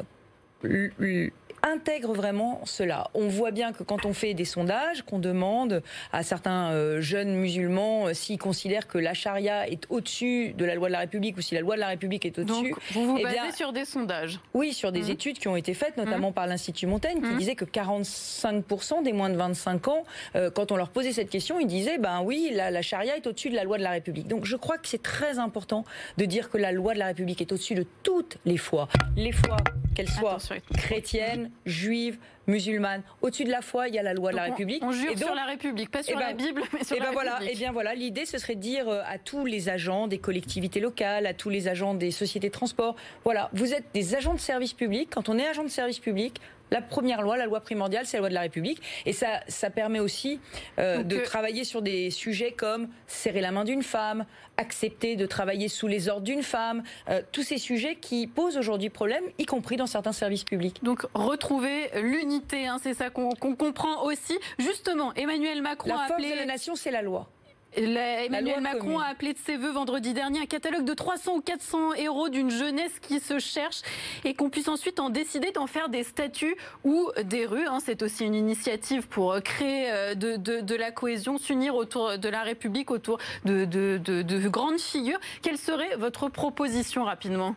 intègre 1.64 2.14
vraiment 2.14 2.61
cela. 2.66 3.09
On 3.14 3.28
voit 3.28 3.51
bien 3.51 3.72
que 3.72 3.84
quand 3.84 4.05
on 4.05 4.14
fait 4.14 4.34
des 4.34 4.45
sondages, 4.45 5.01
qu'on 5.03 5.20
demande 5.20 5.82
à 6.11 6.24
certains 6.24 6.72
euh, 6.72 7.01
jeunes 7.01 7.34
musulmans 7.36 8.07
euh, 8.07 8.14
s'ils 8.14 8.38
considèrent 8.38 8.88
que 8.88 8.97
la 8.97 9.14
charia 9.14 9.68
est 9.68 9.86
au-dessus 9.89 10.53
de 10.53 10.66
la 10.66 10.76
loi 10.76 10.89
de 10.89 10.93
la 10.93 10.99
République 10.99 11.38
ou 11.38 11.41
si 11.41 11.55
la 11.55 11.61
loi 11.61 11.76
de 11.76 11.80
la 11.80 11.88
République 11.88 12.26
est 12.26 12.38
au-dessus. 12.38 12.72
Donc, 12.72 12.80
vous 12.91 13.05
vous 13.05 13.18
eh 13.20 13.24
basez 13.24 13.51
sur 13.55 13.72
des 13.72 13.86
sondages 13.86 14.39
Oui, 14.53 14.74
sur 14.74 14.91
des 14.91 15.03
mmh. 15.03 15.11
études 15.11 15.39
qui 15.39 15.47
ont 15.47 15.55
été 15.55 15.74
faites, 15.74 15.97
notamment 15.97 16.32
mmh. 16.32 16.34
par 16.34 16.47
l'Institut 16.47 16.86
Montaigne, 16.86 17.22
qui 17.22 17.28
mmh. 17.28 17.38
disait 17.38 17.55
que 17.55 17.66
45% 17.66 19.03
des 19.03 19.14
moins 19.14 19.30
de 19.30 19.38
25 19.38 19.88
ans, 19.88 20.03
euh, 20.36 20.51
quand 20.51 20.72
on 20.72 20.76
leur 20.76 20.89
posait 20.89 21.14
cette 21.14 21.30
question, 21.30 21.59
ils 21.59 21.68
disaient 21.68 21.97
ben 21.97 22.22
oui, 22.24 22.51
la, 22.53 22.72
la 22.72 22.82
charia 22.82 23.16
est 23.16 23.26
au-dessus 23.26 23.49
de 23.49 23.55
la 23.55 23.64
loi 23.64 23.78
de 23.78 23.84
la 23.84 23.91
République. 23.91 24.28
Donc 24.28 24.45
je 24.45 24.57
crois 24.57 24.78
que 24.78 24.88
c'est 24.88 25.01
très 25.01 25.39
important 25.39 25.86
de 26.18 26.26
dire 26.26 26.49
que 26.49 26.57
la 26.57 26.72
loi 26.72 26.93
de 26.93 26.99
la 26.99 27.07
République 27.07 27.41
est 27.41 27.51
au-dessus 27.51 27.76
de 27.76 27.86
toutes 28.03 28.38
les 28.45 28.57
foi. 28.57 28.89
Les 29.16 29.32
foi, 29.32 29.57
qu'elles 29.95 30.09
soient 30.09 30.38
chrétiennes, 30.78 31.51
juive, 31.66 32.18
musulmane. 32.47 33.04
Au-dessus 33.22 33.45
de 33.45 33.49
la 33.49 33.62
foi, 33.62 33.88
il 33.88 33.95
y 33.95 33.99
a 33.99 34.04
la 34.04 34.14
loi 34.14 34.32
de 34.32 34.36
la 34.38 34.43
République. 34.43 34.84
On 34.84 34.91
jure 34.91 35.18
sur 35.18 35.34
la 35.34 35.45
République, 35.45 35.89
pas 35.89 36.04
sur 36.04 36.18
eh 36.18 36.20
la 36.20 36.34
ben, 36.34 36.38
Bible, 36.38 36.62
mais 36.74 36.84
sur 36.84 36.95
et 36.95 36.99
eh 36.99 37.01
ben 37.01 37.06
la 37.08 37.12
voilà, 37.12 37.39
Et 37.43 37.49
eh 37.51 37.56
bien 37.56 37.72
voilà, 37.72 37.95
l'idée, 37.95 38.26
ce 38.26 38.38
serait 38.38 38.56
de 38.56 38.62
dire 38.62 38.89
euh, 38.89 39.01
à 39.08 39.18
tous 39.18 39.45
les 39.45 39.70
agents 39.70 40.08
des 40.08 40.18
collectivités 40.18 40.80
locales, 40.80 41.26
à 41.26 41.34
tous 41.34 41.49
les 41.49 41.68
agents 41.68 41.93
des 41.93 42.12
sociétés 42.12 42.49
de 42.49 42.54
transport, 42.54 42.95
voilà, 43.24 43.49
vous 43.54 43.74
êtes 43.74 43.86
des 43.93 44.16
agents 44.16 44.34
de 44.34 44.39
service 44.39 44.74
public. 44.74 45.10
Quand 45.12 45.30
on 45.30 45.38
est 45.38 45.47
agent 45.47 45.64
de 45.64 45.70
service 45.70 45.99
public, 45.99 46.39
la 46.74 46.82
première 46.82 47.21
loi, 47.21 47.38
la 47.38 47.45
loi 47.45 47.61
primordiale, 47.61 48.07
c'est 48.07 48.17
la 48.17 48.21
loi 48.21 48.30
de 48.30 48.34
la 48.34 48.41
République. 48.41 48.82
Et 49.05 49.13
ça, 49.13 49.41
ça 49.47 49.69
permet 49.69 49.99
aussi 49.99 50.39
euh, 50.80 51.03
de 51.03 51.17
euh, 51.17 51.24
travailler 51.24 51.63
sur 51.63 51.84
des 51.84 52.09
sujets 52.09 52.51
comme 52.51 52.89
serrer 53.05 53.41
la 53.41 53.51
main 53.51 53.63
d'une 53.63 53.84
femme, 53.84 54.26
accepter 54.57 55.15
de 55.15 55.28
travailler 55.28 55.67
sous 55.67 55.86
les 55.86 56.09
ordres 56.09 56.24
d'une 56.24 56.41
femme, 56.41 56.82
euh, 57.09 57.21
tous 57.32 57.43
ces 57.43 57.59
sujets 57.59 57.95
qui 57.95 58.26
posent 58.26 58.57
aujourd'hui 58.57 58.89
problème, 58.89 59.24
y 59.38 59.45
compris 59.45 59.78
dans 59.78 59.86
certains 59.86 60.13
services 60.13 60.45
publics. 60.45 60.84
Donc 60.84 61.05
retrouver 61.13 61.91
l'unité, 62.01 62.65
hein, 62.65 62.78
c'est 62.82 62.95
ça 62.95 63.11
qu'on 63.11 63.30
comprend 63.36 64.03
aussi. 64.05 64.38
Justement, 64.57 65.13
Emmanuel 65.13 65.61
Macron 65.61 65.89
la 65.89 66.01
a 66.01 66.07
force 66.07 66.24
de 66.24 66.36
la 66.36 66.45
nation, 66.45 66.76
c'est 66.76 66.91
la 66.91 67.03
loi. 67.03 67.30
Emmanuel 67.76 68.61
Macron 68.61 68.99
a 68.99 69.05
appelé 69.05 69.34
de 69.34 69.38
ses 69.38 69.57
voeux 69.57 69.71
vendredi 69.71 70.13
dernier 70.13 70.39
un 70.39 70.45
catalogue 70.45 70.86
de 70.86 70.93
300 70.93 71.36
ou 71.36 71.41
400 71.41 71.93
héros 71.95 72.30
d'une 72.30 72.49
jeunesse 72.49 72.99
qui 73.01 73.19
se 73.19 73.39
cherche 73.39 73.82
et 74.24 74.34
qu'on 74.34 74.49
puisse 74.49 74.67
ensuite 74.67 74.99
en 74.99 75.09
décider 75.09 75.51
d'en 75.51 75.67
faire 75.67 75.89
des 75.89 76.03
statues 76.03 76.55
ou 76.84 77.09
des 77.24 77.45
rues. 77.45 77.65
Hein. 77.67 77.80
C'est 77.84 78.01
aussi 78.03 78.26
une 78.26 78.36
initiative 78.36 79.07
pour 79.07 79.36
créer 79.43 79.91
euh, 79.91 80.15
de, 80.15 80.76
la 80.76 80.91
cohésion, 80.91 81.38
s'unir 81.38 81.76
autour 81.76 82.17
de 82.17 82.30
la 82.30 82.43
République, 82.43 82.91
autour 82.91 83.19
de, 83.45 84.47
grandes 84.47 84.80
figures. 84.80 85.19
Quelle 85.41 85.57
serait 85.57 85.95
votre 85.97 86.30
proposition 86.30 87.03
rapidement? 87.03 87.55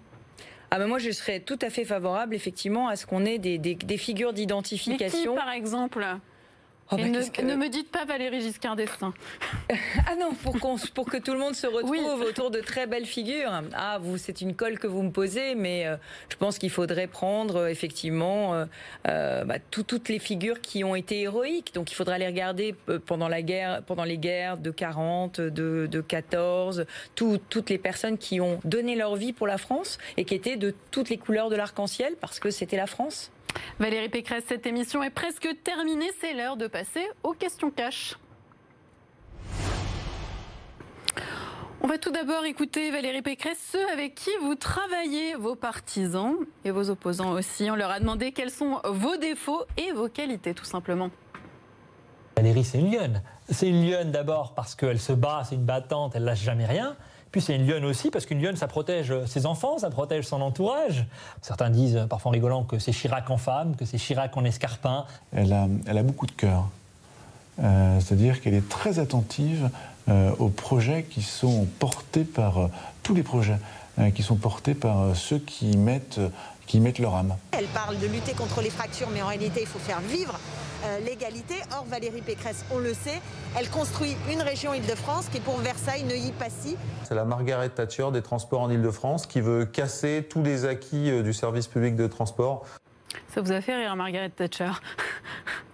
Ah 0.70 0.78
ben 0.78 0.86
moi, 0.86 0.98
je 0.98 1.10
serais 1.10 1.40
tout 1.40 1.58
à 1.62 1.70
fait 1.70 1.84
favorable, 1.84 2.34
effectivement, 2.34 2.88
à 2.88 2.96
ce 2.96 3.06
qu'on 3.06 3.24
ait 3.24 3.38
des, 3.38 3.58
des 3.58 3.96
figures 3.96 4.32
d'identification. 4.32 5.34
par 5.34 5.50
exemple? 5.50 6.04
Oh, 6.92 6.96
bah, 6.96 7.08
ne, 7.08 7.56
me 7.56 7.68
dites 7.68 7.90
pas 7.90 8.04
Valérie 8.04 8.40
Giscard 8.40 8.76
d'Estaing. 8.76 9.12
ah 9.70 10.14
non, 10.20 10.32
pour, 10.34 10.56
pour, 10.94 11.06
que 11.06 11.16
tout 11.16 11.32
le 11.32 11.38
monde 11.38 11.56
se 11.56 11.66
retrouve 11.66 12.20
autour 12.20 12.52
de 12.52 12.60
très 12.60 12.86
belles 12.86 13.06
figures. 13.06 13.50
Ah, 13.74 13.98
vous, 14.00 14.18
c'est 14.18 14.40
une 14.40 14.54
colle 14.54 14.78
que 14.78 14.86
vous 14.86 15.02
me 15.02 15.10
posez, 15.10 15.56
mais 15.56 15.84
euh, 15.84 15.96
je 16.28 16.36
pense 16.36 16.58
qu'il 16.58 16.70
faudrait 16.70 17.08
prendre 17.08 17.56
euh, 17.56 17.68
effectivement 17.68 18.66
euh, 19.06 19.44
bah, 19.44 19.56
toutes 19.70 20.08
les 20.08 20.20
figures 20.20 20.60
qui 20.60 20.84
ont 20.84 20.94
été 20.94 21.22
héroïques. 21.22 21.74
Donc, 21.74 21.90
il 21.90 21.96
faudrait 21.96 22.20
les 22.20 22.26
regarder 22.26 22.76
pendant 23.06 23.28
la 23.28 23.42
guerre, 23.42 23.82
pendant 23.82 24.04
les 24.04 24.18
guerres 24.18 24.56
de 24.56 24.70
40, 24.70 25.40
de, 25.40 25.88
de 25.90 26.00
14, 26.00 26.86
toutes 27.16 27.68
les 27.68 27.78
personnes 27.78 28.16
qui 28.16 28.40
ont 28.40 28.60
donné 28.64 28.94
leur 28.94 29.16
vie 29.16 29.32
pour 29.32 29.48
la 29.48 29.58
France 29.58 29.98
et 30.16 30.24
qui 30.24 30.36
étaient 30.36 30.56
de 30.56 30.72
toutes 30.92 31.08
les 31.08 31.18
couleurs 31.18 31.50
de 31.50 31.56
l'arc-en-ciel 31.56 32.14
parce 32.20 32.38
que 32.38 32.50
c'était 32.50 32.76
la 32.76 32.86
France. 32.86 33.32
Valérie 33.78 34.08
Pécresse, 34.08 34.44
cette 34.48 34.66
émission 34.66 35.02
est 35.02 35.10
presque 35.10 35.48
terminée. 35.64 36.10
C'est 36.20 36.34
l'heure 36.34 36.56
de 36.56 36.66
passer 36.66 37.06
aux 37.22 37.32
questions 37.32 37.70
cash. 37.70 38.16
On 41.82 41.88
va 41.88 41.98
tout 41.98 42.10
d'abord 42.10 42.44
écouter 42.44 42.90
Valérie 42.90 43.22
Pécresse, 43.22 43.58
ceux 43.70 43.88
avec 43.90 44.14
qui 44.14 44.30
vous 44.42 44.54
travaillez, 44.54 45.34
vos 45.36 45.54
partisans 45.54 46.34
et 46.64 46.70
vos 46.70 46.90
opposants 46.90 47.30
aussi. 47.32 47.70
On 47.70 47.76
leur 47.76 47.90
a 47.90 48.00
demandé 48.00 48.32
quels 48.32 48.50
sont 48.50 48.80
vos 48.84 49.16
défauts 49.16 49.62
et 49.76 49.92
vos 49.92 50.08
qualités, 50.08 50.52
tout 50.54 50.64
simplement. 50.64 51.10
Valérie, 52.36 52.64
c'est 52.64 52.78
une 52.78 52.90
lionne. 52.90 53.22
C'est 53.48 53.68
une 53.68 53.88
lionne 53.88 54.10
d'abord 54.10 54.54
parce 54.54 54.74
qu'elle 54.74 54.98
se 54.98 55.12
bat, 55.12 55.42
c'est 55.44 55.54
une 55.54 55.64
battante, 55.64 56.14
elle 56.16 56.24
lâche 56.24 56.42
jamais 56.42 56.66
rien. 56.66 56.96
Puis 57.32 57.40
c'est 57.40 57.54
une 57.54 57.66
lionne 57.68 57.84
aussi, 57.84 58.10
parce 58.10 58.24
qu'une 58.24 58.42
lionne, 58.42 58.56
ça 58.56 58.68
protège 58.68 59.12
ses 59.26 59.46
enfants, 59.46 59.78
ça 59.78 59.90
protège 59.90 60.24
son 60.24 60.40
entourage. 60.40 61.04
Certains 61.42 61.70
disent, 61.70 62.06
parfois 62.08 62.30
en 62.30 62.32
rigolant, 62.32 62.64
que 62.64 62.78
c'est 62.78 62.92
Chirac 62.92 63.28
en 63.30 63.36
femme, 63.36 63.76
que 63.76 63.84
c'est 63.84 63.98
Chirac 63.98 64.36
en 64.36 64.44
escarpin. 64.44 65.04
Elle 65.32 65.52
a, 65.52 66.02
beaucoup 66.02 66.26
de 66.26 66.32
cœur. 66.32 66.68
Euh, 67.62 68.00
c'est-à-dire 68.00 68.40
qu'elle 68.40 68.54
est 68.54 68.68
très 68.68 68.98
attentive 68.98 69.70
euh, 70.08 70.30
aux 70.38 70.48
projets 70.48 71.04
qui 71.04 71.22
sont 71.22 71.66
portés 71.78 72.24
par 72.24 72.58
euh, 72.58 72.68
tous 73.02 73.14
les 73.14 73.22
projets, 73.22 73.58
qui 74.14 74.22
sont 74.22 74.36
portés 74.36 74.74
par 74.74 75.16
ceux 75.16 75.38
qui 75.38 75.74
mettent, 75.78 76.20
qui 76.66 76.80
mettent 76.80 76.98
leur 76.98 77.14
âme. 77.14 77.36
Elle 77.52 77.66
parle 77.66 77.98
de 77.98 78.06
lutter 78.06 78.32
contre 78.32 78.60
les 78.60 78.70
fractures, 78.70 79.08
mais 79.12 79.22
en 79.22 79.26
réalité, 79.26 79.60
il 79.62 79.66
faut 79.66 79.78
faire 79.78 80.00
vivre 80.00 80.38
euh, 80.84 80.98
l'égalité. 81.00 81.54
Or, 81.72 81.84
Valérie 81.86 82.20
Pécresse, 82.20 82.64
on 82.70 82.78
le 82.78 82.92
sait, 82.92 83.20
elle 83.58 83.68
construit 83.70 84.16
une 84.30 84.42
région 84.42 84.74
Île-de-France 84.74 85.28
qui 85.30 85.38
est 85.38 85.40
pour 85.40 85.58
Versailles, 85.58 86.04
Neuilly-Passy. 86.04 86.76
C'est 87.04 87.14
la 87.14 87.24
Margaret 87.24 87.70
Thatcher 87.70 88.08
des 88.12 88.22
transports 88.22 88.60
en 88.60 88.70
Île-de-France 88.70 89.26
qui 89.26 89.40
veut 89.40 89.64
casser 89.64 90.26
tous 90.28 90.42
les 90.42 90.64
acquis 90.64 91.10
euh, 91.10 91.22
du 91.22 91.32
service 91.32 91.66
public 91.66 91.96
de 91.96 92.06
transport. 92.06 92.66
Ça 93.34 93.40
vous 93.40 93.52
a 93.52 93.60
fait 93.60 93.76
rire, 93.76 93.94
Margaret 93.96 94.30
Thatcher? 94.30 94.70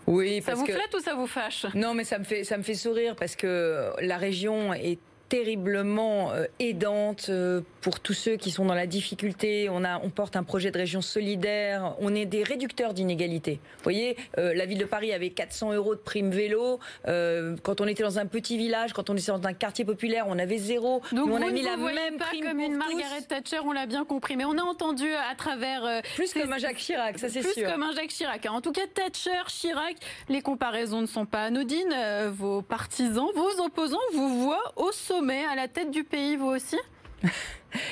Oui, 0.07 0.41
parce 0.41 0.59
ça 0.59 0.65
vous 0.65 0.71
flatte 0.71 0.95
ou 0.95 1.01
ça 1.01 1.15
vous 1.15 1.27
fâche? 1.27 1.67
Non, 1.75 1.95
mais 1.95 2.05
ça 2.05 2.19
me 2.19 2.25
fait 2.25 2.43
ça 2.43 2.57
me 2.57 2.63
fait 2.63 2.75
sourire 2.75 3.15
parce 3.17 3.37
que 3.37 3.93
la 4.01 4.17
région 4.17 4.75
est 4.75 4.99
terriblement 5.33 6.31
euh, 6.33 6.45
aidante 6.59 7.29
euh, 7.31 7.63
pour 7.81 8.01
tous 8.01 8.13
ceux 8.13 8.37
qui 8.37 8.51
sont 8.51 8.67
dans 8.67 8.75
la 8.75 8.87
difficulté. 8.87 9.71
On, 9.71 9.83
a, 9.83 9.99
on 10.05 10.11
porte 10.11 10.37
un 10.37 10.43
projet 10.43 10.71
de 10.71 10.77
région 10.77 11.01
solidaire. 11.01 11.95
On 12.01 12.15
est 12.15 12.27
des 12.27 12.43
réducteurs 12.43 12.93
d'inégalités. 12.93 13.59
Vous 13.79 13.83
voyez, 13.83 14.19
euh, 14.37 14.53
la 14.53 14.67
ville 14.67 14.77
de 14.77 14.85
Paris 14.85 15.11
avait 15.11 15.31
400 15.31 15.73
euros 15.73 15.95
de 15.95 16.01
prime 16.01 16.31
vélo. 16.31 16.81
quand 17.07 17.81
on 17.81 17.87
était 17.87 18.03
dans 18.03 18.19
un 18.19 18.27
petit 18.27 18.59
village, 18.59 18.93
quand 18.93 19.09
on 19.09 19.17
était 19.17 19.33
dans 19.33 19.47
un 19.47 19.55
quartier 19.55 19.87
populaire, 19.87 20.27
on 20.29 20.39
avait 20.39 20.59
zéro. 20.59 21.01
Donc 21.13 21.31
on 21.31 21.41
a 21.41 21.51
mis 21.51 21.63
la 21.63 21.79
même 21.79 22.19
pas 22.19 22.27
prime 22.27 22.45
comme 22.45 22.61
une 22.61 22.77
Margaret 22.77 23.23
Thatcher, 23.27 23.61
on 23.65 23.73
l'a 23.73 23.87
bien 23.87 24.05
compris. 24.05 24.37
Mais 24.37 24.45
on 24.45 24.59
a 24.59 24.63
entendu 24.63 25.09
à 25.31 25.35
travers 25.35 26.03
plus 26.15 26.35
comme 26.35 26.53
un 26.53 26.59
Jacques 26.59 26.77
Chirac, 26.77 27.19
ça 27.19 27.31
c'est 27.31 27.43
sûr. 27.43 27.53
Plus 27.55 27.65
comme 27.65 27.83
un 27.83 27.93
Jacques 27.93 28.11
Chirac. 28.11 28.47
En 28.51 28.61
tout 28.61 28.73
cas, 28.73 28.87
Thatcher, 28.93 29.45
Chirac, 29.47 29.97
les 30.29 30.43
comparaisons 30.43 31.01
ne 31.01 31.07
sont 31.07 31.25
pas 31.25 31.45
anodines. 31.45 31.95
vos 32.29 32.61
partisans, 32.61 33.29
vos 33.35 33.65
opposants 33.65 33.97
vous 34.13 34.43
voient 34.43 34.75
au 34.77 34.93
sommet 34.93 35.22
à 35.31 35.55
la 35.55 35.69
tête 35.69 35.91
du 35.91 36.05
pays, 36.05 36.37
vous 36.37 36.49
aussi 36.49 36.77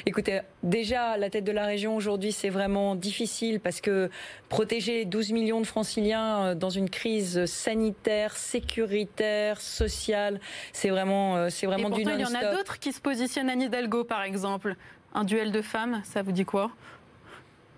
Écoutez, 0.06 0.40
déjà, 0.62 1.16
la 1.16 1.30
tête 1.30 1.44
de 1.44 1.52
la 1.52 1.64
région 1.64 1.94
aujourd'hui, 1.94 2.32
c'est 2.32 2.50
vraiment 2.50 2.96
difficile 2.96 3.60
parce 3.60 3.80
que 3.80 4.10
protéger 4.48 5.04
12 5.04 5.32
millions 5.32 5.60
de 5.60 5.66
franciliens 5.66 6.46
euh, 6.46 6.54
dans 6.54 6.70
une 6.70 6.90
crise 6.90 7.46
sanitaire, 7.46 8.36
sécuritaire, 8.36 9.60
sociale, 9.60 10.40
c'est 10.72 10.90
vraiment, 10.90 11.36
euh, 11.36 11.48
c'est 11.48 11.66
vraiment 11.66 11.88
du 11.88 12.02
Il 12.02 12.08
y 12.08 12.24
en 12.24 12.34
a 12.34 12.56
d'autres 12.56 12.78
qui 12.78 12.92
se 12.92 13.00
positionnent. 13.00 13.48
Anne 13.48 13.62
Hidalgo, 13.62 14.04
par 14.04 14.22
exemple. 14.22 14.74
Un 15.14 15.24
duel 15.24 15.50
de 15.50 15.62
femmes, 15.62 16.02
ça 16.04 16.22
vous 16.22 16.32
dit 16.32 16.44
quoi? 16.44 16.70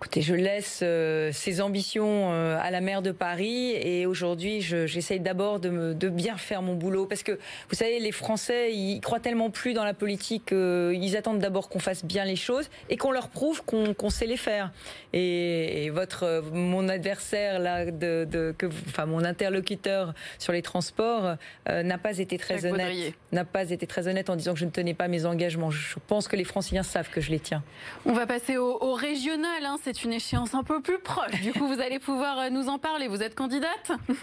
Écoutez, 0.03 0.21
je 0.21 0.35
laisse 0.35 0.81
euh, 0.83 1.31
ces 1.31 1.61
ambitions 1.61 2.33
euh, 2.33 2.57
à 2.61 2.71
la 2.71 2.81
maire 2.81 3.01
de 3.01 3.13
Paris 3.13 3.71
et 3.71 4.05
aujourd'hui, 4.05 4.59
j'essaye 4.59 5.21
d'abord 5.21 5.61
de, 5.61 5.93
de, 5.93 6.09
bien 6.09 6.35
faire 6.35 6.61
mon 6.61 6.75
boulot 6.75 7.05
parce 7.05 7.23
que 7.23 7.31
vous 7.69 7.75
savez, 7.75 8.01
les 8.01 8.11
Français, 8.11 8.73
ils 8.73 8.99
croient 8.99 9.21
tellement 9.21 9.49
plus 9.49 9.71
dans 9.71 9.85
la 9.85 9.93
politique, 9.93 10.51
ils 10.51 11.15
attendent 11.15 11.39
d'abord 11.39 11.69
qu'on 11.69 11.79
fasse 11.79 12.03
bien 12.03 12.25
les 12.25 12.35
choses 12.35 12.69
et 12.89 12.97
qu'on 12.97 13.11
leur 13.11 13.29
prouve 13.29 13.63
qu'on 13.63 14.09
sait 14.09 14.25
les 14.25 14.35
faire. 14.35 14.73
Et, 15.13 15.89
votre, 15.91 16.43
mon 16.51 16.89
adversaire 16.89 17.59
là, 17.59 17.85
de, 17.85 18.27
de 18.29 18.53
que, 18.57 18.65
enfin 18.65 19.05
mon 19.05 19.23
interlocuteur 19.23 20.13
sur 20.37 20.51
les 20.51 20.61
transports 20.61 21.37
euh, 21.69 21.83
n'a 21.83 21.97
pas 21.97 22.17
été 22.17 22.37
très 22.37 22.65
honnête, 22.65 23.13
n'a 23.31 23.45
pas 23.45 23.69
été 23.69 23.87
très 23.87 24.09
honnête 24.09 24.29
en 24.29 24.35
disant 24.35 24.53
que 24.53 24.59
je 24.59 24.65
ne 24.65 24.71
tenais 24.71 24.93
pas 24.93 25.07
mes 25.07 25.25
engagements. 25.25 25.71
Je 25.71 25.95
pense 26.07 26.27
que 26.27 26.35
les 26.35 26.43
Franciliens 26.43 26.83
savent 26.83 27.09
que 27.09 27.21
je 27.21 27.31
les 27.31 27.39
tiens. 27.39 27.63
On 28.05 28.11
va 28.11 28.27
passer 28.27 28.57
au, 28.57 28.83
au 28.83 28.93
régional. 28.95 29.63
Hein, 29.63 29.77
c'est 29.93 30.03
une 30.03 30.13
échéance 30.13 30.53
un 30.55 30.63
peu 30.63 30.81
plus 30.81 30.99
proche. 30.99 31.41
Du 31.41 31.53
coup, 31.53 31.67
vous 31.67 31.79
allez 31.79 31.99
pouvoir 31.99 32.39
euh, 32.39 32.49
nous 32.49 32.67
en 32.67 32.79
parler. 32.79 33.07
Vous 33.07 33.21
êtes 33.21 33.35
candidate? 33.35 33.91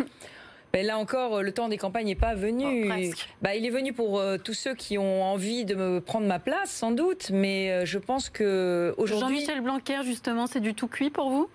Ben 0.72 0.86
là 0.86 0.98
encore, 0.98 1.38
euh, 1.38 1.42
le 1.42 1.50
temps 1.50 1.66
des 1.66 1.78
campagnes 1.78 2.06
n'est 2.06 2.14
pas 2.14 2.36
venu. 2.36 2.88
Oh, 2.88 3.12
bah, 3.42 3.56
il 3.56 3.66
est 3.66 3.70
venu 3.70 3.92
pour 3.92 4.20
euh, 4.20 4.38
tous 4.38 4.54
ceux 4.54 4.76
qui 4.76 4.98
ont 4.98 5.24
envie 5.24 5.64
de 5.64 5.74
me 5.74 6.00
prendre 6.00 6.28
ma 6.28 6.38
place, 6.38 6.70
sans 6.70 6.92
doute. 6.92 7.30
Mais 7.32 7.84
je 7.84 7.98
pense 7.98 8.30
que 8.30 8.94
aujourd'hui. 8.96 9.38
Jean-Michel 9.40 9.62
Blanquer, 9.62 10.04
justement, 10.04 10.46
c'est 10.46 10.60
du 10.60 10.74
tout 10.74 10.86
cuit 10.86 11.10
pour 11.10 11.30
vous? 11.30 11.50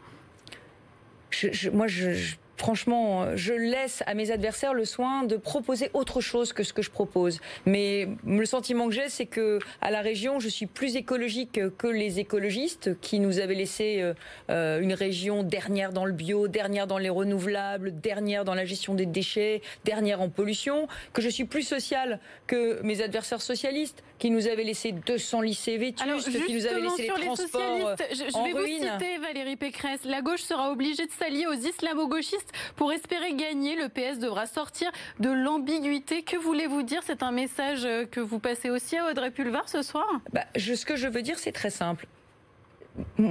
Moi, 1.71 1.87
je 1.87 2.35
franchement, 2.57 3.35
je 3.35 3.53
laisse 3.53 4.03
à 4.07 4.13
mes 4.13 4.31
adversaires 4.31 4.73
le 4.73 4.85
soin 4.85 5.23
de 5.23 5.37
proposer 5.37 5.89
autre 5.93 6.21
chose 6.21 6.53
que 6.53 6.63
ce 6.63 6.73
que 6.73 6.81
je 6.81 6.91
propose. 6.91 7.39
Mais 7.65 8.07
le 8.25 8.45
sentiment 8.45 8.87
que 8.87 8.93
j'ai, 8.93 9.09
c'est 9.09 9.25
que 9.25 9.59
à 9.81 9.91
la 9.91 10.01
région, 10.01 10.39
je 10.39 10.49
suis 10.49 10.65
plus 10.65 10.95
écologique 10.95 11.59
que 11.77 11.87
les 11.87 12.19
écologistes 12.19 12.99
qui 13.01 13.19
nous 13.19 13.39
avaient 13.39 13.55
laissé 13.55 14.01
euh, 14.01 14.13
euh, 14.49 14.79
une 14.81 14.93
région 14.93 15.43
dernière 15.43 15.91
dans 15.91 16.05
le 16.05 16.13
bio, 16.13 16.47
dernière 16.47 16.87
dans 16.87 16.97
les 16.97 17.09
renouvelables, 17.09 17.99
dernière 17.99 18.45
dans 18.45 18.55
la 18.55 18.65
gestion 18.65 18.93
des 18.93 19.05
déchets, 19.05 19.61
dernière 19.83 20.21
en 20.21 20.29
pollution. 20.29 20.87
Que 21.13 21.21
je 21.21 21.29
suis 21.29 21.45
plus 21.45 21.63
sociale 21.63 22.19
que 22.47 22.81
mes 22.83 23.01
adversaires 23.01 23.41
socialistes 23.41 24.03
qui 24.19 24.31
nous 24.31 24.47
avaient 24.47 24.63
laissé 24.63 24.91
200 24.91 25.41
lycées 25.41 25.77
vétustes, 25.77 26.45
qui 26.45 26.53
nous 26.53 26.65
avaient 26.65 26.81
laissé 26.81 27.03
les 27.03 27.25
transports 27.25 27.95
je, 28.11 28.15
je 28.15 28.43
vais 28.43 28.51
vous 28.51 28.65
citer 28.65 29.17
Valérie 29.19 29.55
Pécresse. 29.55 30.01
La 30.05 30.21
gauche 30.21 30.41
sera 30.41 30.71
obligée 30.71 31.05
de 31.05 31.11
s'allier 31.11 31.47
aux 31.47 31.53
islamo-gauchistes 31.53 32.51
pour 32.75 32.91
espérer 32.91 33.33
gagner, 33.33 33.75
le 33.75 33.89
PS 33.89 34.19
devra 34.19 34.45
sortir 34.45 34.91
de 35.19 35.29
l'ambiguïté. 35.29 36.23
Que 36.23 36.37
voulez-vous 36.37 36.83
dire? 36.83 37.01
C'est 37.05 37.23
un 37.23 37.31
message 37.31 37.87
que 38.11 38.19
vous 38.19 38.39
passez 38.39 38.69
aussi 38.69 38.97
à 38.97 39.09
Audrey 39.09 39.31
Pulvar 39.31 39.67
ce 39.69 39.81
soir? 39.81 40.05
Bah, 40.33 40.45
Ce 40.55 40.85
que 40.85 40.95
je 40.95 41.07
veux 41.07 41.21
dire, 41.21 41.37
c'est 41.37 41.51
très 41.51 41.69
simple. 41.69 42.07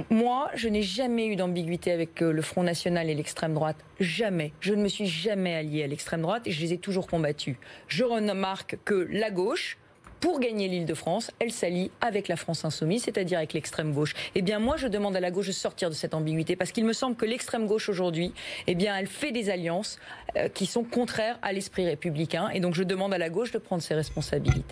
Moi, 0.09 0.51
je 0.53 0.69
n'ai 0.69 0.83
jamais 0.83 1.27
eu 1.27 1.35
d'ambiguïté 1.35 1.91
avec 1.91 2.21
euh, 2.21 2.31
le 2.31 2.41
Front 2.41 2.61
National 2.61 3.09
et 3.09 3.15
l'extrême 3.15 3.53
droite. 3.53 3.77
Jamais. 3.99 4.53
Je 4.59 4.73
ne 4.75 4.83
me 4.83 4.87
suis 4.87 5.07
jamais 5.07 5.55
allié 5.55 5.83
à 5.83 5.87
l'extrême 5.87 6.21
droite 6.21 6.45
et 6.45 6.51
je 6.51 6.61
les 6.61 6.73
ai 6.73 6.77
toujours 6.77 7.07
combattus. 7.07 7.55
Je 7.87 8.03
remarque 8.03 8.77
que 8.85 9.07
la 9.09 9.31
gauche, 9.31 9.77
pour 10.25 10.39
gagner 10.39 10.67
l'île 10.67 10.87
de 10.87 10.95
France, 10.95 11.29
elle 11.37 11.51
s'allie 11.51 11.91
avec 12.01 12.27
la 12.29 12.35
France 12.35 12.65
insoumise, 12.65 13.03
c'est-à-dire 13.03 13.37
avec 13.37 13.53
l'extrême 13.53 13.93
gauche. 13.93 14.15
Eh 14.33 14.41
bien, 14.41 14.57
moi, 14.57 14.75
je 14.75 14.87
demande 14.87 15.15
à 15.15 15.19
la 15.19 15.29
gauche 15.29 15.45
de 15.45 15.51
sortir 15.51 15.87
de 15.91 15.93
cette 15.93 16.15
ambiguïté 16.15 16.55
parce 16.55 16.71
qu'il 16.71 16.83
me 16.83 16.93
semble 16.93 17.15
que 17.15 17.27
l'extrême 17.27 17.67
gauche 17.67 17.89
aujourd'hui, 17.89 18.33
eh 18.65 18.73
bien, 18.73 18.97
elle 18.97 19.05
fait 19.05 19.31
des 19.31 19.51
alliances 19.51 19.99
euh, 20.35 20.49
qui 20.49 20.65
sont 20.65 20.83
contraires 20.83 21.37
à 21.43 21.53
l'esprit 21.53 21.85
républicain. 21.85 22.49
Et 22.49 22.59
donc, 22.59 22.73
je 22.73 22.81
demande 22.81 23.13
à 23.13 23.19
la 23.19 23.29
gauche 23.29 23.51
de 23.51 23.59
prendre 23.59 23.83
ses 23.83 23.93
responsabilités. 23.93 24.63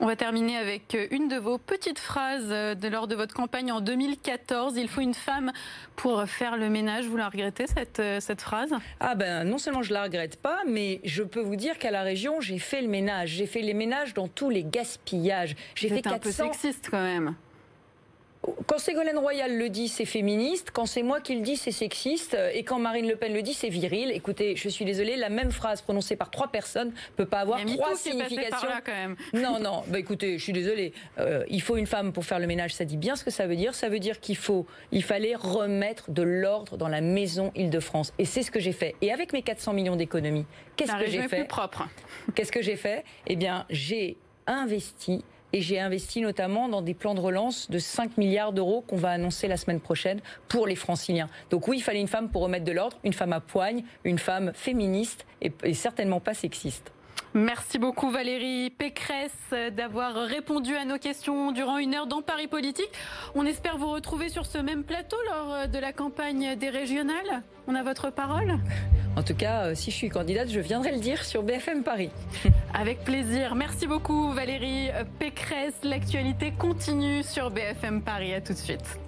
On 0.00 0.06
va 0.06 0.16
terminer 0.16 0.56
avec 0.56 0.94
euh, 0.94 1.06
une 1.10 1.28
de 1.28 1.36
vos 1.36 1.58
petites 1.58 1.98
phrases 1.98 2.48
euh, 2.50 2.74
de 2.74 2.88
lors 2.88 3.06
de 3.06 3.14
votre 3.14 3.34
campagne 3.34 3.72
en 3.72 3.80
2014. 3.80 4.76
Il 4.76 4.88
faut 4.88 5.00
une 5.00 5.14
femme 5.14 5.52
pour 5.96 6.24
faire 6.24 6.56
le 6.56 6.68
ménage. 6.68 7.06
Vous 7.06 7.16
la 7.16 7.28
regrettez 7.28 7.66
cette, 7.66 8.00
euh, 8.00 8.20
cette 8.20 8.42
phrase? 8.42 8.72
Ah 9.00 9.14
ben 9.14 9.44
non 9.44 9.58
seulement 9.58 9.82
je 9.82 9.92
la 9.92 10.04
regrette 10.04 10.36
pas, 10.36 10.60
mais 10.66 11.00
je 11.04 11.22
peux 11.22 11.40
vous 11.40 11.56
dire 11.56 11.78
qu'à 11.78 11.90
la 11.90 12.02
région 12.02 12.40
j'ai 12.40 12.58
fait 12.58 12.82
le 12.82 12.88
ménage. 12.88 13.30
J'ai 13.30 13.46
fait 13.46 13.62
les 13.62 13.74
ménages 13.74 14.14
dans 14.14 14.28
tous 14.28 14.50
les 14.50 14.64
gaspillages. 14.64 15.56
J'ai 15.74 15.88
fait 15.88 16.02
400... 16.02 16.16
un 16.16 16.18
peu 16.18 16.30
sexiste 16.30 16.88
quand 16.90 17.02
même 17.02 17.34
quand 18.66 18.78
Ségolène 18.78 19.18
Royal 19.18 19.56
le 19.56 19.68
dit, 19.68 19.88
c'est 19.88 20.04
féministe. 20.04 20.70
Quand 20.72 20.86
c'est 20.86 21.02
moi 21.02 21.20
qui 21.20 21.34
le 21.34 21.40
dis, 21.40 21.56
c'est 21.56 21.72
sexiste. 21.72 22.36
Et 22.52 22.62
quand 22.64 22.78
Marine 22.78 23.08
Le 23.08 23.16
Pen 23.16 23.32
le 23.32 23.42
dit, 23.42 23.54
c'est 23.54 23.68
viril. 23.68 24.10
Écoutez, 24.12 24.56
je 24.56 24.68
suis 24.68 24.84
désolée, 24.84 25.16
la 25.16 25.28
même 25.28 25.50
phrase 25.50 25.82
prononcée 25.82 26.16
par 26.16 26.30
trois 26.30 26.48
personnes 26.48 26.92
peut 27.16 27.26
pas 27.26 27.40
avoir 27.40 27.64
trois 27.64 27.94
significations. 27.94 28.68
quand 28.84 28.92
même. 28.92 29.16
Non, 29.34 29.60
non. 29.60 29.82
Bah 29.88 29.98
écoutez, 29.98 30.38
je 30.38 30.42
suis 30.42 30.52
désolée. 30.52 30.92
Euh, 31.18 31.44
il 31.48 31.60
faut 31.62 31.76
une 31.76 31.86
femme 31.86 32.12
pour 32.12 32.24
faire 32.24 32.38
le 32.38 32.46
ménage. 32.46 32.74
Ça 32.74 32.84
dit 32.84 32.96
bien 32.96 33.16
ce 33.16 33.24
que 33.24 33.30
ça 33.30 33.46
veut 33.46 33.56
dire. 33.56 33.74
Ça 33.74 33.88
veut 33.88 33.98
dire 33.98 34.20
qu'il 34.20 34.36
faut, 34.36 34.66
il 34.92 35.02
fallait 35.02 35.34
remettre 35.34 36.10
de 36.10 36.22
l'ordre 36.22 36.76
dans 36.76 36.88
la 36.88 37.00
maison 37.00 37.52
Île-de-France. 37.54 38.12
Et 38.18 38.24
c'est 38.24 38.42
ce 38.42 38.50
que 38.50 38.60
j'ai 38.60 38.72
fait. 38.72 38.94
Et 39.02 39.12
avec 39.12 39.32
mes 39.32 39.42
400 39.42 39.72
millions 39.72 39.96
d'économies, 39.96 40.46
qu'est-ce 40.76 40.96
que 40.96 41.10
j'ai 41.10 41.28
fait 41.28 41.44
propre. 41.44 41.86
Qu'est-ce 42.34 42.52
que 42.52 42.62
j'ai 42.62 42.76
fait? 42.76 43.04
Eh 43.26 43.36
bien, 43.36 43.66
j'ai 43.70 44.16
investi 44.46 45.24
et 45.56 45.62
j'ai 45.62 45.80
investi 45.80 46.20
notamment 46.20 46.68
dans 46.68 46.82
des 46.82 46.92
plans 46.92 47.14
de 47.14 47.20
relance 47.20 47.70
de 47.70 47.78
5 47.78 48.18
milliards 48.18 48.52
d'euros 48.52 48.82
qu'on 48.86 48.96
va 48.96 49.08
annoncer 49.08 49.48
la 49.48 49.56
semaine 49.56 49.80
prochaine 49.80 50.20
pour 50.48 50.66
les 50.66 50.76
franciliens. 50.76 51.30
Donc 51.48 51.66
oui, 51.66 51.78
il 51.78 51.80
fallait 51.80 52.00
une 52.02 52.08
femme 52.08 52.28
pour 52.28 52.42
remettre 52.42 52.66
de 52.66 52.72
l'ordre, 52.72 52.98
une 53.04 53.14
femme 53.14 53.32
à 53.32 53.40
poigne, 53.40 53.82
une 54.04 54.18
femme 54.18 54.52
féministe 54.54 55.24
et, 55.40 55.50
et 55.64 55.72
certainement 55.72 56.20
pas 56.20 56.34
sexiste. 56.34 56.92
Merci 57.36 57.78
beaucoup 57.78 58.08
Valérie 58.08 58.70
Pécresse 58.70 59.52
d'avoir 59.76 60.14
répondu 60.14 60.74
à 60.74 60.86
nos 60.86 60.96
questions 60.96 61.52
durant 61.52 61.76
une 61.76 61.94
heure 61.94 62.06
dans 62.06 62.22
Paris 62.22 62.46
Politique. 62.46 62.88
On 63.34 63.44
espère 63.44 63.76
vous 63.76 63.90
retrouver 63.90 64.30
sur 64.30 64.46
ce 64.46 64.56
même 64.56 64.84
plateau 64.84 65.18
lors 65.30 65.68
de 65.68 65.78
la 65.78 65.92
campagne 65.92 66.56
des 66.56 66.70
régionales. 66.70 67.42
On 67.66 67.74
a 67.74 67.82
votre 67.82 68.08
parole 68.08 68.58
En 69.18 69.22
tout 69.22 69.34
cas, 69.34 69.66
euh, 69.66 69.74
si 69.74 69.90
je 69.90 69.96
suis 69.96 70.08
candidate, 70.08 70.48
je 70.48 70.60
viendrai 70.60 70.92
le 70.92 70.98
dire 70.98 71.26
sur 71.26 71.42
BFM 71.42 71.82
Paris. 71.82 72.08
Avec 72.74 73.04
plaisir. 73.04 73.54
Merci 73.54 73.86
beaucoup 73.86 74.32
Valérie 74.32 74.88
Pécresse. 75.18 75.74
L'actualité 75.82 76.54
continue 76.58 77.22
sur 77.22 77.50
BFM 77.50 78.00
Paris. 78.00 78.32
À 78.32 78.40
tout 78.40 78.54
de 78.54 78.58
suite. 78.58 78.98